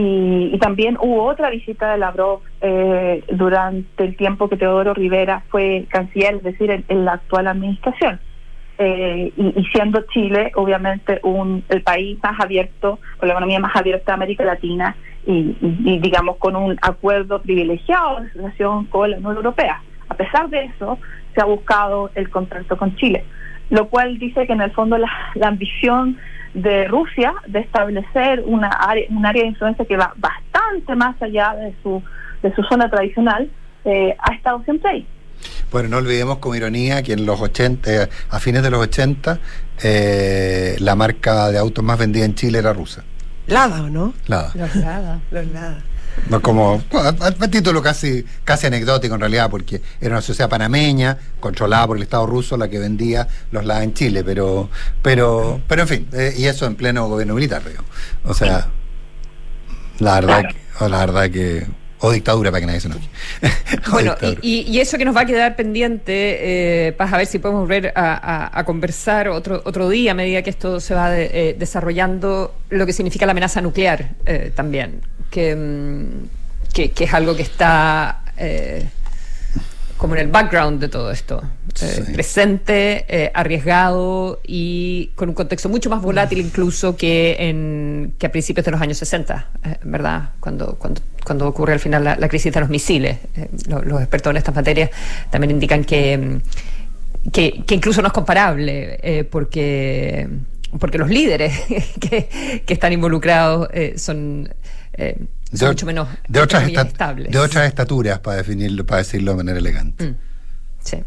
Y, 0.01 0.51
y 0.53 0.57
también 0.59 0.97
hubo 1.01 1.25
otra 1.25 1.49
visita 1.49 1.91
de 1.91 1.97
Lavrov 1.97 2.39
eh, 2.61 3.21
durante 3.33 4.05
el 4.05 4.15
tiempo 4.15 4.47
que 4.47 4.55
Teodoro 4.55 4.93
Rivera 4.93 5.43
fue 5.49 5.87
canciller, 5.89 6.35
es 6.35 6.43
decir, 6.43 6.71
en, 6.71 6.85
en 6.87 7.03
la 7.03 7.13
actual 7.13 7.47
administración. 7.47 8.17
Eh, 8.77 9.33
y, 9.35 9.59
y 9.59 9.65
siendo 9.73 9.99
Chile, 10.13 10.53
obviamente, 10.55 11.19
un, 11.23 11.65
el 11.67 11.81
país 11.81 12.17
más 12.23 12.39
abierto, 12.39 12.99
con 13.17 13.27
la 13.27 13.33
economía 13.33 13.59
más 13.59 13.75
abierta 13.75 14.13
de 14.13 14.13
América 14.13 14.45
Latina 14.45 14.95
y, 15.27 15.99
digamos, 15.99 16.37
con 16.37 16.55
un 16.55 16.77
acuerdo 16.81 17.41
privilegiado 17.41 18.21
de 18.21 18.29
relación 18.29 18.85
con 18.85 19.11
la 19.11 19.17
Unión 19.17 19.35
Europea. 19.35 19.81
A 20.07 20.13
pesar 20.13 20.49
de 20.49 20.63
eso, 20.63 20.97
se 21.35 21.41
ha 21.41 21.45
buscado 21.45 22.09
el 22.15 22.29
contacto 22.29 22.77
con 22.77 22.95
Chile, 22.95 23.25
lo 23.69 23.89
cual 23.89 24.17
dice 24.19 24.45
que 24.47 24.53
en 24.53 24.61
el 24.61 24.71
fondo 24.71 24.97
la, 24.97 25.09
la 25.35 25.47
ambición 25.47 26.17
de 26.53 26.87
Rusia 26.87 27.33
de 27.47 27.59
establecer 27.59 28.43
una 28.45 28.69
área, 28.69 29.05
un 29.09 29.25
área 29.25 29.43
de 29.43 29.49
influencia 29.49 29.85
que 29.85 29.97
va 29.97 30.13
bastante 30.17 30.95
más 30.95 31.21
allá 31.21 31.53
de 31.55 31.73
su, 31.83 32.01
de 32.41 32.53
su 32.55 32.63
zona 32.63 32.89
tradicional, 32.89 33.49
eh, 33.85 34.15
ha 34.19 34.33
estado 34.33 34.63
siempre 34.63 34.89
ahí. 34.89 35.07
Bueno, 35.71 35.89
no 35.89 35.97
olvidemos 35.97 36.39
como 36.39 36.55
ironía 36.55 37.01
que 37.03 37.13
en 37.13 37.25
los 37.25 37.39
80, 37.39 38.03
eh, 38.03 38.09
a 38.29 38.39
fines 38.39 38.63
de 38.63 38.69
los 38.71 38.81
80, 38.81 39.39
eh, 39.83 40.75
la 40.79 40.95
marca 40.95 41.49
de 41.49 41.59
autos 41.59 41.83
más 41.83 41.97
vendida 41.97 42.25
en 42.25 42.35
Chile 42.35 42.59
era 42.59 42.73
rusa. 42.73 43.03
Lada, 43.47 43.83
¿o 43.83 43.89
no? 43.89 44.13
Lada. 44.27 44.51
Los 44.55 44.75
nada. 44.75 45.19
Los 45.31 45.47
Lada. 45.47 45.81
No 46.29 46.41
como 46.41 46.81
a, 46.93 47.31
título 47.49 47.81
casi 47.81 48.23
casi 48.43 48.67
anecdótico 48.67 49.15
en 49.15 49.21
realidad 49.21 49.49
porque 49.49 49.81
era 50.01 50.11
una 50.15 50.21
sociedad 50.21 50.49
panameña 50.49 51.17
controlada 51.39 51.87
por 51.87 51.97
el 51.97 52.03
Estado 52.03 52.25
ruso 52.25 52.57
la 52.57 52.67
que 52.67 52.77
vendía 52.79 53.27
los 53.51 53.65
Lada 53.65 53.83
en 53.83 53.93
Chile 53.93 54.23
pero 54.23 54.69
pero 55.01 55.61
pero 55.67 55.81
en 55.83 55.87
fin 55.87 56.07
eh, 56.13 56.33
y 56.37 56.45
eso 56.45 56.65
en 56.67 56.75
pleno 56.75 57.07
gobierno 57.07 57.33
militar 57.35 57.63
digo. 57.67 57.83
o 58.25 58.33
sea 58.33 58.67
la 59.99 60.15
verdad 60.19 60.41
que, 60.49 60.83
o 60.85 60.87
la 60.89 60.99
verdad 60.99 61.29
que 61.29 61.65
o 62.01 62.11
dictadura 62.11 62.49
para 62.51 62.61
que 62.61 62.67
nadie 62.67 62.79
se 62.79 62.87
enoje. 62.87 63.09
Bueno, 63.91 64.15
y, 64.41 64.61
y- 64.61 64.61
y 64.71 64.79
eso 64.79 64.97
que 64.97 65.03
nos 65.03 65.13
va 65.15 65.21
a 65.21 65.25
quedar 65.25 65.55
pendiente, 65.57 66.87
eh, 66.87 66.91
para 66.93 67.17
ver 67.17 67.25
si 67.27 67.39
podemos 67.39 67.63
volver 67.63 67.91
a, 67.93 68.13
a- 68.13 68.59
a 68.59 68.63
conversar 68.63 69.27
otro, 69.27 69.61
otro 69.65 69.89
día 69.89 70.11
a 70.11 70.13
medida 70.15 70.41
que 70.41 70.49
esto 70.49 70.79
se 70.79 70.93
va 70.95 71.09
de- 71.09 71.29
eh, 71.33 71.55
desarrollando, 71.59 72.55
lo 72.69 72.85
que 72.85 72.93
significa 72.93 73.25
la 73.25 73.31
amenaza 73.33 73.59
nuclear 73.61 74.11
eh, 74.25 74.53
también, 74.55 75.01
que, 75.29 75.55
mm, 75.55 76.73
que, 76.73 76.91
que 76.91 77.03
es 77.05 77.13
algo 77.13 77.35
que 77.35 77.41
está 77.43 78.21
eh, 78.37 78.85
como 79.97 80.15
en 80.15 80.21
el 80.21 80.27
background 80.27 80.79
de 80.79 80.87
todo 80.89 81.11
esto. 81.11 81.41
eh, 81.43 82.03
Sí. 82.05 82.13
presente, 82.13 83.05
eh, 83.07 83.31
arriesgado 83.33 84.41
y 84.45 85.11
con 85.15 85.29
un 85.29 85.35
contexto 85.35 85.69
mucho 85.69 85.89
más 85.89 86.01
volátil 86.01 86.39
incluso 86.39 86.97
que 86.97 87.37
en 87.39 88.13
que 88.17 88.25
a 88.27 88.31
principios 88.31 88.65
de 88.65 88.71
los 88.71 88.81
años 88.81 88.97
60, 88.97 89.47
eh, 89.63 89.77
¿verdad? 89.83 90.29
Cuando, 90.39 90.75
cuando, 90.75 91.01
cuando 91.23 91.47
ocurre 91.47 91.73
al 91.73 91.79
final 91.79 92.03
la, 92.03 92.15
la 92.17 92.27
crisis 92.27 92.51
de 92.53 92.59
los 92.59 92.69
misiles. 92.69 93.17
Lo- 93.67 93.81
los 93.83 93.99
expertos 94.01 94.31
en 94.31 94.37
estas 94.37 94.55
materias 94.55 94.89
también 95.29 95.51
indican 95.51 95.83
que, 95.85 96.17
mm, 96.17 97.29
que, 97.31 97.63
que 97.65 97.75
incluso 97.75 98.01
no 98.01 98.07
es 98.07 98.13
comparable, 98.13 99.27
porque, 99.31 100.27
porque 100.79 100.97
los 100.97 101.09
líderes 101.09 101.53
que, 102.01 102.63
que 102.65 102.73
están 102.73 102.91
involucrados 102.93 103.69
eh, 103.73 103.93
son, 103.97 104.49
eh, 104.93 105.17
de, 105.51 105.67
mucho 105.67 105.85
menos 105.85 106.07
de 106.27 106.41
otras 106.41 106.67
estables. 106.67 107.31
de 107.31 107.39
otras 107.39 107.67
estaturas 107.67 108.19
para 108.19 108.37
definirlo 108.37 108.85
para 108.85 108.99
decirlo 108.99 109.31
de 109.31 109.37
manera 109.37 109.59
elegante 109.59 110.05
Mm. 110.05 110.15
Sí. 110.81 111.03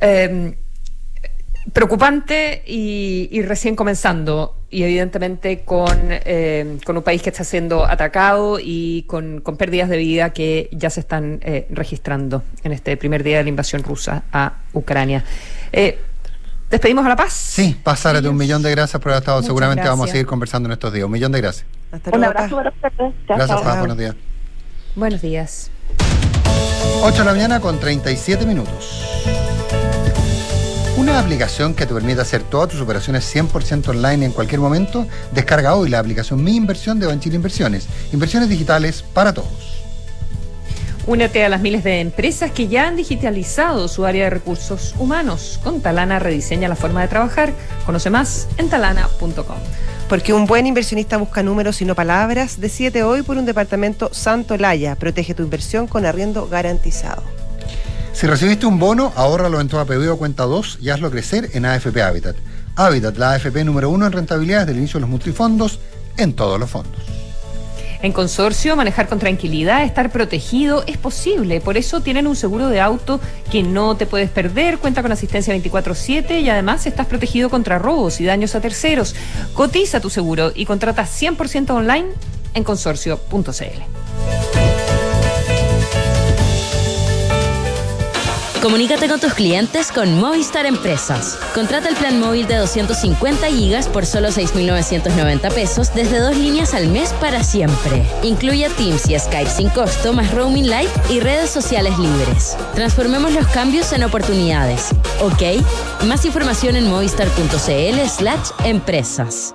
Eh, 0.00 0.54
preocupante 1.72 2.62
y, 2.66 3.28
y 3.32 3.42
recién 3.42 3.74
comenzando, 3.74 4.56
y 4.70 4.82
evidentemente 4.82 5.62
con, 5.64 5.88
eh, 6.10 6.78
con 6.84 6.96
un 6.96 7.02
país 7.02 7.22
que 7.22 7.30
está 7.30 7.44
siendo 7.44 7.86
atacado 7.86 8.58
y 8.60 9.04
con, 9.04 9.40
con 9.40 9.56
pérdidas 9.56 9.88
de 9.88 9.96
vida 9.96 10.30
que 10.30 10.68
ya 10.72 10.90
se 10.90 11.00
están 11.00 11.40
eh, 11.42 11.66
registrando 11.70 12.42
en 12.62 12.72
este 12.72 12.96
primer 12.96 13.22
día 13.22 13.38
de 13.38 13.44
la 13.44 13.48
invasión 13.48 13.82
rusa 13.82 14.24
a 14.32 14.54
Ucrania. 14.72 15.24
Eh, 15.72 15.98
¿Despedimos 16.70 17.06
a 17.06 17.08
La 17.08 17.16
Paz? 17.16 17.32
sí 17.32 17.76
pasárate 17.80 18.28
un 18.28 18.36
millón 18.36 18.62
de 18.62 18.70
gracias 18.70 19.00
por 19.00 19.12
haber 19.12 19.22
estado 19.22 19.36
Muchas 19.38 19.46
seguramente 19.46 19.86
vamos 19.86 20.08
a 20.08 20.12
seguir 20.12 20.26
conversando 20.26 20.68
en 20.68 20.72
estos 20.72 20.92
días 20.92 21.04
un 21.04 21.12
millón 21.12 21.30
de 21.30 21.40
gracias 21.40 21.66
Hasta 21.94 22.10
Un 22.10 22.18
luego. 22.20 22.30
abrazo 22.38 22.56
Paz. 22.56 22.64
para 22.80 22.88
ustedes. 22.90 23.14
Gracias. 23.28 23.60
Paz, 23.62 23.78
buenos 23.78 23.96
días 23.96 24.14
Buenos 24.96 25.22
días. 25.22 25.70
8 27.02 27.18
de 27.18 27.24
la 27.24 27.32
mañana 27.32 27.60
con 27.60 27.78
37 27.80 28.46
minutos. 28.46 29.02
Una 30.96 31.18
aplicación 31.18 31.74
que 31.74 31.86
te 31.86 31.92
permite 31.94 32.20
hacer 32.20 32.42
todas 32.42 32.68
tus 32.70 32.80
operaciones 32.80 33.24
100% 33.34 33.88
online 33.88 34.26
en 34.26 34.32
cualquier 34.32 34.60
momento. 34.60 35.06
Descarga 35.32 35.74
hoy 35.74 35.88
la 35.88 35.98
aplicación 35.98 36.42
Mi 36.42 36.54
Inversión 36.56 37.00
de 37.00 37.06
Banchile 37.06 37.36
Inversiones. 37.36 37.88
Inversiones 38.12 38.48
digitales 38.48 39.02
para 39.12 39.32
todos. 39.34 39.73
Únete 41.06 41.44
a 41.44 41.50
las 41.50 41.60
miles 41.60 41.84
de 41.84 42.00
empresas 42.00 42.50
que 42.50 42.66
ya 42.66 42.88
han 42.88 42.96
digitalizado 42.96 43.88
su 43.88 44.06
área 44.06 44.24
de 44.24 44.30
recursos 44.30 44.94
humanos. 44.98 45.60
Con 45.62 45.82
Talana 45.82 46.18
rediseña 46.18 46.66
la 46.66 46.76
forma 46.76 47.02
de 47.02 47.08
trabajar. 47.08 47.52
Conoce 47.84 48.08
más 48.08 48.48
en 48.56 48.70
talana.com. 48.70 49.58
Porque 50.08 50.32
un 50.32 50.46
buen 50.46 50.66
inversionista 50.66 51.18
busca 51.18 51.42
números 51.42 51.82
y 51.82 51.84
no 51.84 51.94
palabras. 51.94 52.58
Decídete 52.58 53.02
hoy 53.02 53.22
por 53.22 53.36
un 53.36 53.44
departamento 53.44 54.08
Santo 54.14 54.56
Laya. 54.56 54.96
Protege 54.96 55.34
tu 55.34 55.42
inversión 55.42 55.86
con 55.86 56.06
arriendo 56.06 56.48
garantizado. 56.48 57.22
Si 58.14 58.26
recibiste 58.26 58.64
un 58.64 58.78
bono, 58.78 59.12
ahórralo 59.14 59.60
en 59.60 59.68
tu 59.68 59.76
APB 59.76 60.10
o 60.10 60.16
cuenta 60.16 60.44
2 60.44 60.78
y 60.80 60.88
hazlo 60.88 61.10
crecer 61.10 61.50
en 61.52 61.66
AFP 61.66 62.00
Habitat. 62.00 62.36
Habitat, 62.76 63.18
la 63.18 63.32
AFP 63.32 63.64
número 63.64 63.90
uno 63.90 64.06
en 64.06 64.12
rentabilidad 64.12 64.60
desde 64.60 64.72
el 64.72 64.78
inicio 64.78 64.98
de 64.98 65.02
los 65.02 65.10
multifondos 65.10 65.80
en 66.16 66.32
todos 66.32 66.58
los 66.58 66.70
fondos. 66.70 67.13
En 68.04 68.12
consorcio, 68.12 68.76
manejar 68.76 69.08
con 69.08 69.18
tranquilidad, 69.18 69.82
estar 69.82 70.12
protegido 70.12 70.84
es 70.86 70.98
posible. 70.98 71.62
Por 71.62 71.78
eso 71.78 72.02
tienen 72.02 72.26
un 72.26 72.36
seguro 72.36 72.68
de 72.68 72.78
auto 72.78 73.18
que 73.50 73.62
no 73.62 73.96
te 73.96 74.04
puedes 74.04 74.28
perder, 74.28 74.76
cuenta 74.76 75.00
con 75.00 75.10
asistencia 75.10 75.54
24/7 75.54 76.40
y 76.40 76.50
además 76.50 76.84
estás 76.84 77.06
protegido 77.06 77.48
contra 77.48 77.78
robos 77.78 78.20
y 78.20 78.26
daños 78.26 78.54
a 78.54 78.60
terceros. 78.60 79.14
Cotiza 79.54 80.00
tu 80.00 80.10
seguro 80.10 80.52
y 80.54 80.66
contrata 80.66 81.06
100% 81.06 81.70
online 81.70 82.08
en 82.52 82.62
consorcio.cl. 82.62 84.63
Comunícate 88.64 89.08
con 89.08 89.20
tus 89.20 89.34
clientes 89.34 89.92
con 89.92 90.18
Movistar 90.18 90.64
Empresas. 90.64 91.38
Contrata 91.54 91.90
el 91.90 91.96
plan 91.96 92.18
móvil 92.18 92.46
de 92.46 92.56
250 92.56 93.48
gigas 93.48 93.88
por 93.88 94.06
solo 94.06 94.28
6.990 94.28 95.52
pesos 95.52 95.94
desde 95.94 96.18
dos 96.18 96.34
líneas 96.34 96.72
al 96.72 96.88
mes 96.88 97.12
para 97.20 97.44
siempre. 97.44 98.06
Incluye 98.22 98.70
Teams 98.70 99.06
y 99.10 99.18
Skype 99.18 99.50
sin 99.50 99.68
costo, 99.68 100.14
más 100.14 100.32
roaming 100.32 100.70
light 100.70 100.88
y 101.10 101.20
redes 101.20 101.50
sociales 101.50 101.98
libres. 101.98 102.56
Transformemos 102.74 103.34
los 103.34 103.46
cambios 103.48 103.92
en 103.92 104.02
oportunidades. 104.02 104.92
¿Ok? 105.20 105.62
Más 106.06 106.24
información 106.24 106.76
en 106.76 106.88
movistar.cl 106.88 108.08
slash 108.08 108.48
empresas. 108.64 109.54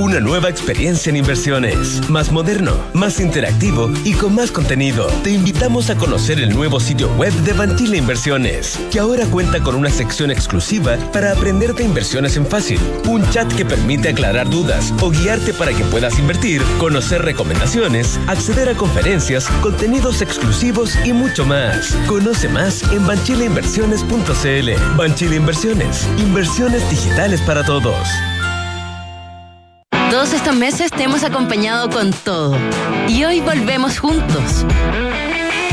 Una 0.00 0.18
nueva 0.18 0.48
experiencia 0.48 1.10
en 1.10 1.16
inversiones, 1.16 2.08
más 2.08 2.32
moderno, 2.32 2.72
más 2.94 3.20
interactivo 3.20 3.92
y 4.02 4.14
con 4.14 4.34
más 4.34 4.50
contenido. 4.50 5.08
Te 5.22 5.30
invitamos 5.30 5.90
a 5.90 5.94
conocer 5.94 6.40
el 6.40 6.54
nuevo 6.54 6.80
sitio 6.80 7.14
web 7.16 7.34
de 7.44 7.52
Banchile 7.52 7.98
Inversiones, 7.98 8.80
que 8.90 8.98
ahora 8.98 9.26
cuenta 9.26 9.60
con 9.60 9.74
una 9.74 9.90
sección 9.90 10.30
exclusiva 10.30 10.96
para 11.12 11.32
aprender 11.32 11.74
de 11.74 11.84
inversiones 11.84 12.38
en 12.38 12.46
fácil, 12.46 12.80
un 13.06 13.28
chat 13.28 13.52
que 13.52 13.66
permite 13.66 14.08
aclarar 14.08 14.48
dudas 14.48 14.94
o 15.02 15.10
guiarte 15.10 15.52
para 15.52 15.74
que 15.74 15.84
puedas 15.84 16.18
invertir, 16.18 16.62
conocer 16.78 17.20
recomendaciones, 17.20 18.18
acceder 18.26 18.70
a 18.70 18.74
conferencias, 18.74 19.48
contenidos 19.60 20.22
exclusivos 20.22 20.96
y 21.04 21.12
mucho 21.12 21.44
más. 21.44 21.94
Conoce 22.06 22.48
más 22.48 22.82
en 22.90 23.06
banchileinversiones.cl. 23.06 24.96
Banchile 24.96 25.36
Inversiones, 25.36 26.08
inversiones 26.16 26.88
digitales 26.88 27.42
para 27.42 27.62
todos. 27.62 28.08
Todos 30.10 30.32
estos 30.32 30.56
meses 30.56 30.90
te 30.90 31.04
hemos 31.04 31.22
acompañado 31.22 31.88
con 31.88 32.10
todo. 32.10 32.56
Y 33.08 33.22
hoy 33.24 33.40
volvemos 33.40 34.00
juntos. 34.00 34.66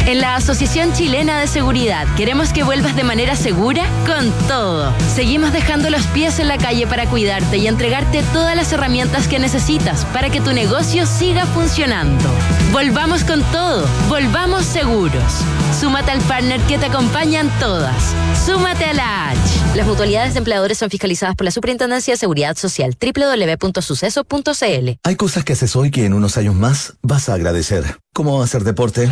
En 0.08 0.22
la 0.22 0.38
Asociación 0.38 0.94
Chilena 0.94 1.38
de 1.42 1.48
Seguridad 1.48 2.08
queremos 2.16 2.54
que 2.54 2.64
vuelvas 2.64 2.96
de 2.96 3.04
manera 3.04 3.36
segura 3.36 3.84
con 4.06 4.32
todo. 4.48 4.94
Seguimos 5.14 5.52
dejando 5.52 5.90
los 5.90 6.08
pies 6.08 6.40
en 6.40 6.48
la 6.48 6.58
calle 6.58 6.88
para 6.88 7.10
cuidarte 7.10 7.58
y 7.58 7.68
entregarte 7.68 8.24
todas 8.32 8.56
las 8.56 8.72
herramientas 8.72 9.28
que 9.28 9.38
necesitas 9.38 10.06
para 10.14 10.30
que 10.30 10.40
tu 10.40 10.54
negocio 10.54 11.06
siga 11.06 11.46
funcionando. 11.48 12.24
Volvamos 12.72 13.26
con 13.26 13.44
todo, 13.52 13.86
volvamos 14.08 14.64
seguros. 14.64 15.42
Súmate 15.78 16.12
al 16.12 16.22
partner 16.22 16.62
que 16.62 16.78
te 16.78 16.86
acompaña 16.86 17.42
en 17.42 17.50
todas. 17.60 18.14
Súmate 18.46 18.86
a 18.86 18.94
la 18.94 19.32
H. 19.32 19.40
Las 19.76 19.86
mutualidades 19.86 20.36
de 20.36 20.38
empleadores 20.38 20.78
son 20.78 20.90
fiscalizadas 20.90 21.36
por 21.36 21.44
la 21.44 21.52
Superintendencia 21.52 22.14
de 22.14 22.18
Seguridad 22.18 22.56
Social 22.56 22.96
www.suceso.cl. 22.98 24.90
Hay 25.04 25.16
cosas 25.18 25.44
que 25.44 25.52
haces 25.52 25.76
hoy 25.76 25.92
que 25.92 26.06
en 26.06 26.14
unos 26.14 26.38
años 26.38 26.56
más 26.56 26.94
vas 27.02 27.28
a 27.28 27.34
agradecer. 27.34 27.98
Como 28.14 28.42
hacer 28.42 28.64
deporte 28.64 29.12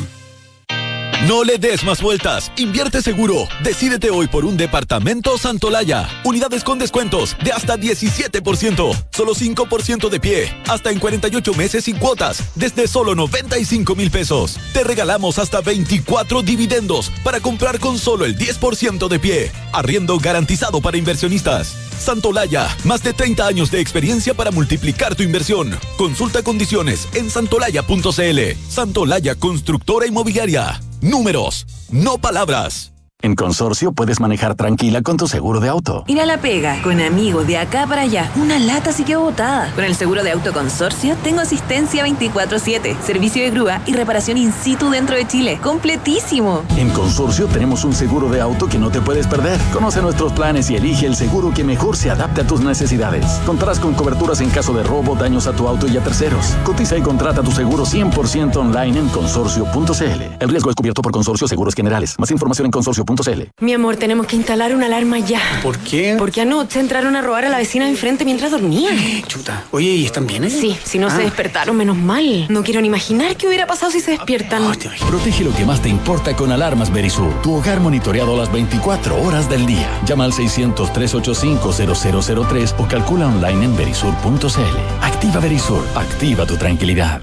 No 1.27 1.43
le 1.43 1.59
des 1.59 1.83
más 1.83 2.01
vueltas. 2.01 2.51
Invierte 2.57 2.99
seguro. 3.01 3.47
Decídete 3.63 4.09
hoy 4.09 4.27
por 4.27 4.43
un 4.43 4.57
departamento 4.57 5.37
Santolaya. 5.37 6.09
Unidades 6.23 6.63
con 6.63 6.79
descuentos 6.79 7.37
de 7.43 7.51
hasta 7.51 7.77
17%. 7.77 9.05
Solo 9.11 9.35
5% 9.35 10.09
de 10.09 10.19
pie. 10.19 10.51
Hasta 10.67 10.89
en 10.89 10.97
48 10.97 11.53
meses 11.53 11.83
sin 11.83 11.97
cuotas. 11.97 12.43
Desde 12.55 12.87
solo 12.87 13.13
95 13.13 13.95
mil 13.95 14.09
pesos. 14.09 14.57
Te 14.73 14.83
regalamos 14.83 15.37
hasta 15.37 15.61
24 15.61 16.41
dividendos 16.41 17.11
para 17.23 17.39
comprar 17.39 17.79
con 17.79 17.99
solo 17.99 18.25
el 18.25 18.35
10% 18.35 19.07
de 19.07 19.19
pie. 19.19 19.51
Arriendo 19.73 20.17
garantizado 20.17 20.81
para 20.81 20.97
inversionistas. 20.97 21.90
Santolaya, 22.01 22.67
más 22.83 23.03
de 23.03 23.13
30 23.13 23.45
años 23.47 23.71
de 23.71 23.79
experiencia 23.79 24.33
para 24.33 24.51
multiplicar 24.51 25.15
tu 25.15 25.23
inversión. 25.23 25.77
Consulta 25.97 26.43
condiciones 26.43 27.07
en 27.13 27.29
santolaya.cl. 27.29 28.39
Santolaya 28.69 29.35
Constructora 29.35 30.07
Inmobiliaria. 30.07 30.81
Números, 31.01 31.65
no 31.89 32.17
palabras. 32.17 32.90
En 33.23 33.35
Consorcio 33.35 33.91
puedes 33.91 34.19
manejar 34.19 34.55
tranquila 34.55 35.03
con 35.03 35.15
tu 35.15 35.27
seguro 35.27 35.59
de 35.59 35.69
auto. 35.69 36.03
Ir 36.07 36.19
a 36.19 36.25
la 36.25 36.37
pega, 36.37 36.81
con 36.81 36.99
amigos 36.99 37.45
de 37.45 37.59
acá 37.59 37.85
para 37.85 38.01
allá. 38.01 38.31
Una 38.35 38.57
lata 38.57 38.91
sí 38.91 39.03
quedó 39.03 39.21
botada. 39.21 39.71
Con 39.75 39.83
el 39.83 39.95
seguro 39.95 40.23
de 40.23 40.31
auto 40.31 40.51
Consorcio 40.53 41.15
tengo 41.23 41.41
asistencia 41.41 42.03
24-7, 42.07 42.99
servicio 42.99 43.43
de 43.43 43.51
grúa 43.51 43.81
y 43.85 43.93
reparación 43.93 44.37
in 44.37 44.51
situ 44.51 44.89
dentro 44.89 45.15
de 45.15 45.27
Chile. 45.27 45.59
¡Completísimo! 45.61 46.63
En 46.77 46.89
Consorcio 46.89 47.45
tenemos 47.45 47.83
un 47.83 47.93
seguro 47.93 48.27
de 48.27 48.41
auto 48.41 48.67
que 48.67 48.79
no 48.79 48.89
te 48.89 49.01
puedes 49.01 49.27
perder. 49.27 49.59
Conoce 49.71 50.01
nuestros 50.01 50.33
planes 50.33 50.71
y 50.71 50.75
elige 50.75 51.05
el 51.05 51.15
seguro 51.15 51.53
que 51.53 51.63
mejor 51.63 51.97
se 51.97 52.09
adapte 52.09 52.41
a 52.41 52.47
tus 52.47 52.61
necesidades. 52.61 53.25
Contarás 53.45 53.79
con 53.79 53.93
coberturas 53.93 54.41
en 54.41 54.49
caso 54.49 54.73
de 54.73 54.81
robo, 54.81 55.15
daños 55.15 55.45
a 55.45 55.53
tu 55.53 55.67
auto 55.67 55.87
y 55.87 55.95
a 55.95 56.01
terceros. 56.03 56.55
Cotiza 56.63 56.97
y 56.97 57.01
contrata 57.03 57.43
tu 57.43 57.51
seguro 57.51 57.85
100% 57.85 58.55
online 58.55 58.97
en 58.97 59.09
consorcio.cl. 59.09 60.21
El 60.39 60.49
riesgo 60.49 60.71
es 60.71 60.75
cubierto 60.75 61.03
por 61.03 61.11
Consorcio 61.11 61.47
Seguros 61.47 61.75
Generales. 61.75 62.15
Más 62.17 62.31
información 62.31 62.65
en 62.65 62.71
consorcio.cl. 62.71 63.10
Mi 63.59 63.73
amor, 63.73 63.95
tenemos 63.97 64.25
que 64.27 64.35
instalar 64.35 64.73
una 64.75 64.85
alarma 64.87 65.19
ya. 65.19 65.39
¿Por 65.63 65.77
qué? 65.79 66.15
Porque 66.17 66.41
anoche 66.41 66.79
entraron 66.79 67.15
a 67.15 67.21
robar 67.21 67.45
a 67.45 67.49
la 67.49 67.57
vecina 67.57 67.85
de 67.85 67.91
enfrente 67.91 68.25
mientras 68.25 68.51
dormía. 68.51 68.89
Chuta. 69.27 69.63
Oye, 69.71 69.89
¿y 69.91 70.05
están 70.05 70.27
bien? 70.27 70.43
Eh? 70.43 70.49
Sí, 70.49 70.77
si 70.83 70.97
no 70.99 71.07
Ah. 71.07 71.11
se 71.15 71.21
despertaron, 71.23 71.75
menos 71.77 71.97
mal. 71.97 72.45
No 72.49 72.63
quiero 72.63 72.81
ni 72.81 72.87
imaginar 72.87 73.35
qué 73.37 73.47
hubiera 73.47 73.67
pasado 73.67 73.91
si 73.91 73.99
se 73.99 74.11
despiertan. 74.11 74.63
Protege 75.07 75.43
lo 75.43 75.53
que 75.55 75.65
más 75.65 75.81
te 75.81 75.89
importa 75.89 76.35
con 76.35 76.51
alarmas 76.51 76.91
Berisur. 76.91 77.31
Tu 77.41 77.53
hogar 77.53 77.79
monitoreado 77.79 78.35
las 78.37 78.51
24 78.51 79.21
horas 79.21 79.49
del 79.49 79.65
día. 79.65 79.87
Llama 80.05 80.25
al 80.25 80.33
600-385-0003 80.33 82.75
o 82.77 82.87
calcula 82.87 83.27
online 83.27 83.65
en 83.65 83.75
berisur.cl. 83.75 84.77
Activa 85.01 85.39
Berisur. 85.39 85.83
Activa 85.95 86.45
tu 86.45 86.55
tranquilidad. 86.57 87.21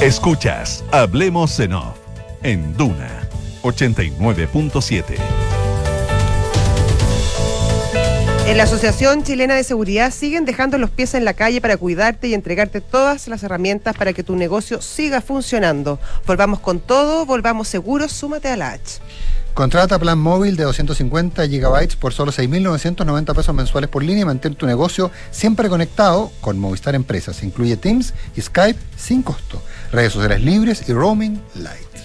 Escuchas 0.00 0.82
Hablemos 0.90 1.60
en 1.60 1.72
Off 1.74 1.96
en 2.42 2.76
Duna 2.76 3.23
89.7. 3.64 5.16
En 8.46 8.58
la 8.58 8.64
Asociación 8.64 9.24
Chilena 9.24 9.54
de 9.54 9.64
Seguridad 9.64 10.12
siguen 10.12 10.44
dejando 10.44 10.76
los 10.76 10.90
pies 10.90 11.14
en 11.14 11.24
la 11.24 11.32
calle 11.32 11.62
para 11.62 11.78
cuidarte 11.78 12.28
y 12.28 12.34
entregarte 12.34 12.82
todas 12.82 13.26
las 13.26 13.42
herramientas 13.42 13.96
para 13.96 14.12
que 14.12 14.22
tu 14.22 14.36
negocio 14.36 14.82
siga 14.82 15.22
funcionando. 15.22 15.98
Volvamos 16.26 16.60
con 16.60 16.78
todo, 16.78 17.24
volvamos 17.24 17.68
seguros, 17.68 18.12
súmate 18.12 18.48
a 18.48 18.56
la 18.56 18.72
H. 18.72 19.00
Contrata 19.54 19.98
plan 19.98 20.18
móvil 20.18 20.56
de 20.56 20.64
250 20.64 21.46
gigabytes 21.48 21.96
por 21.96 22.12
solo 22.12 22.32
6.990 22.32 23.34
pesos 23.34 23.54
mensuales 23.54 23.88
por 23.88 24.02
línea 24.02 24.22
y 24.22 24.26
mantén 24.26 24.56
tu 24.56 24.66
negocio 24.66 25.10
siempre 25.30 25.70
conectado 25.70 26.30
con 26.42 26.58
Movistar 26.58 26.94
Empresas. 26.94 27.42
Incluye 27.42 27.78
Teams 27.78 28.12
y 28.36 28.42
Skype 28.42 28.78
sin 28.96 29.22
costo, 29.22 29.62
redes 29.90 30.12
sociales 30.12 30.42
libres 30.42 30.86
y 30.86 30.92
roaming 30.92 31.40
light. 31.54 32.03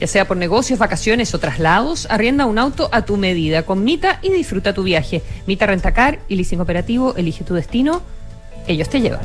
Ya 0.00 0.06
sea 0.06 0.28
por 0.28 0.36
negocios, 0.36 0.78
vacaciones 0.78 1.34
o 1.34 1.40
traslados, 1.40 2.06
arrienda 2.10 2.46
un 2.46 2.58
auto 2.58 2.88
a 2.92 3.02
tu 3.02 3.16
medida 3.16 3.64
con 3.64 3.82
Mita 3.82 4.20
y 4.22 4.30
disfruta 4.30 4.72
tu 4.72 4.84
viaje. 4.84 5.22
Mita 5.46 5.66
Rentacar 5.66 6.20
y 6.28 6.36
Leasing 6.36 6.60
Operativo, 6.60 7.16
elige 7.16 7.44
tu 7.44 7.54
destino, 7.54 8.02
ellos 8.66 8.88
te 8.88 9.00
llevan. 9.00 9.20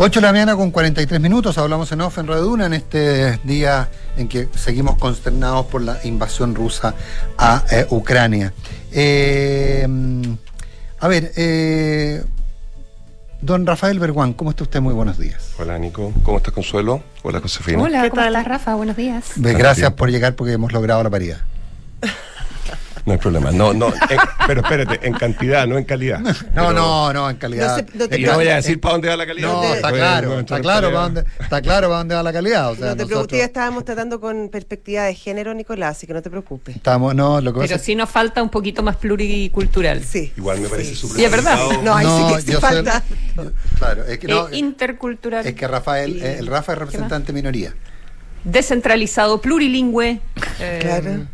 8 0.00 0.20
de 0.20 0.26
la 0.26 0.32
mañana 0.32 0.54
con 0.54 0.70
43 0.70 1.20
minutos, 1.20 1.58
hablamos 1.58 1.90
en 1.90 2.00
off 2.02 2.18
en 2.18 2.28
Radio 2.28 2.42
Duna 2.44 2.66
en 2.66 2.74
este 2.74 3.40
día 3.42 3.88
en 4.16 4.28
que 4.28 4.48
seguimos 4.54 4.96
consternados 4.96 5.66
por 5.66 5.82
la 5.82 5.98
invasión 6.04 6.54
rusa 6.54 6.94
a 7.36 7.64
eh, 7.72 7.84
Ucrania. 7.90 8.52
Eh, 8.92 9.84
a 11.00 11.08
ver, 11.08 11.32
eh, 11.36 12.22
Don 13.40 13.66
Rafael 13.66 14.00
Berguán, 14.00 14.32
¿cómo 14.32 14.50
está 14.50 14.64
usted? 14.64 14.80
Muy 14.80 14.94
buenos 14.94 15.16
días. 15.16 15.52
Hola 15.58 15.78
Nico, 15.78 16.12
¿cómo 16.24 16.38
estás 16.38 16.52
Consuelo? 16.52 17.02
Hola 17.22 17.40
Josefina. 17.40 17.80
Hola, 17.80 18.10
¿cómo 18.10 18.22
estás 18.22 18.44
Rafa? 18.44 18.74
Buenos 18.74 18.96
días. 18.96 19.32
Gracias 19.36 19.92
por 19.92 20.10
llegar 20.10 20.34
porque 20.34 20.54
hemos 20.54 20.72
logrado 20.72 21.02
la 21.04 21.10
paridad. 21.10 21.38
No 23.08 23.14
hay 23.14 23.18
problema. 23.18 23.50
No, 23.50 23.72
no. 23.72 23.88
en- 23.88 24.18
pero 24.46 24.60
espérate, 24.60 25.06
en 25.06 25.14
cantidad, 25.14 25.66
no 25.66 25.78
en 25.78 25.84
calidad. 25.84 26.20
No, 26.20 26.32
Pero- 26.54 26.72
no, 26.74 27.12
no, 27.14 27.30
en 27.30 27.36
calidad. 27.36 27.68
No 27.68 27.76
se- 27.76 27.98
no 27.98 28.06
te 28.08 28.18
no 28.18 28.34
voy 28.34 28.48
a 28.48 28.56
decir 28.56 28.78
para 28.80 28.92
dónde 28.92 29.08
va 29.08 29.16
la 29.16 29.26
calidad. 29.26 29.48
No, 29.48 29.64
está 29.64 29.88
Pues, 29.88 30.00
claro, 30.02 30.28
está 30.28 30.38
entrar 30.40 30.58
en 30.58 30.62
claro, 30.62 30.88
para 30.88 31.00
dónde, 31.02 31.20
está 31.40 31.62
claro 31.62 31.88
para 31.88 31.98
dónde 31.98 32.14
va 32.16 32.22
la 32.22 32.32
calidad. 32.34 32.70
O 32.70 32.76
sea, 32.76 32.84
no 32.84 32.90
te 32.90 32.96
preocupes, 32.96 33.16
nosotros 33.16 33.38
ya 33.38 33.44
estábamos 33.46 33.84
tratando 33.86 34.20
con 34.20 34.50
perspectiva 34.50 35.04
de 35.04 35.14
género, 35.14 35.54
Nicolás, 35.54 35.96
así 35.96 36.06
que 36.06 36.12
no 36.12 36.20
te 36.20 36.28
preocupes. 36.28 36.76
estamos, 36.76 37.14
no, 37.14 37.40
lo 37.40 37.54
que 37.54 37.60
Pero 37.60 37.78
sí 37.78 37.94
nos 37.94 38.10
falta 38.10 38.42
un 38.42 38.50
poquito 38.50 38.82
más 38.82 38.96
pluricultural. 38.96 40.04
Sí. 40.04 40.30
Igual 40.36 40.60
me 40.60 40.68
parece 40.68 40.94
súper 40.94 41.20
Y 41.20 41.24
es 41.24 41.30
verdad. 41.30 41.58
No, 41.82 41.94
ahí 41.94 42.06
sí 42.06 42.34
que 42.34 42.40
sí 42.42 42.52
soy- 42.52 42.60
falta. 42.60 43.02
claro, 43.78 44.04
es 44.04 44.18
que 44.18 44.28
no, 44.28 44.48
Eh, 44.48 44.58
intercultural. 44.58 45.46
es 45.46 45.54
que 45.54 45.66
Rafael, 45.66 46.22
eh, 46.22 46.36
el 46.40 46.46
Rafa 46.46 46.72
es 46.72 46.78
representante 46.78 47.32
minoría. 47.32 47.72
descentralizado, 48.44 49.40
plurilingüe, 49.40 50.20
eh, 50.60 50.78
Claro. 50.80 51.26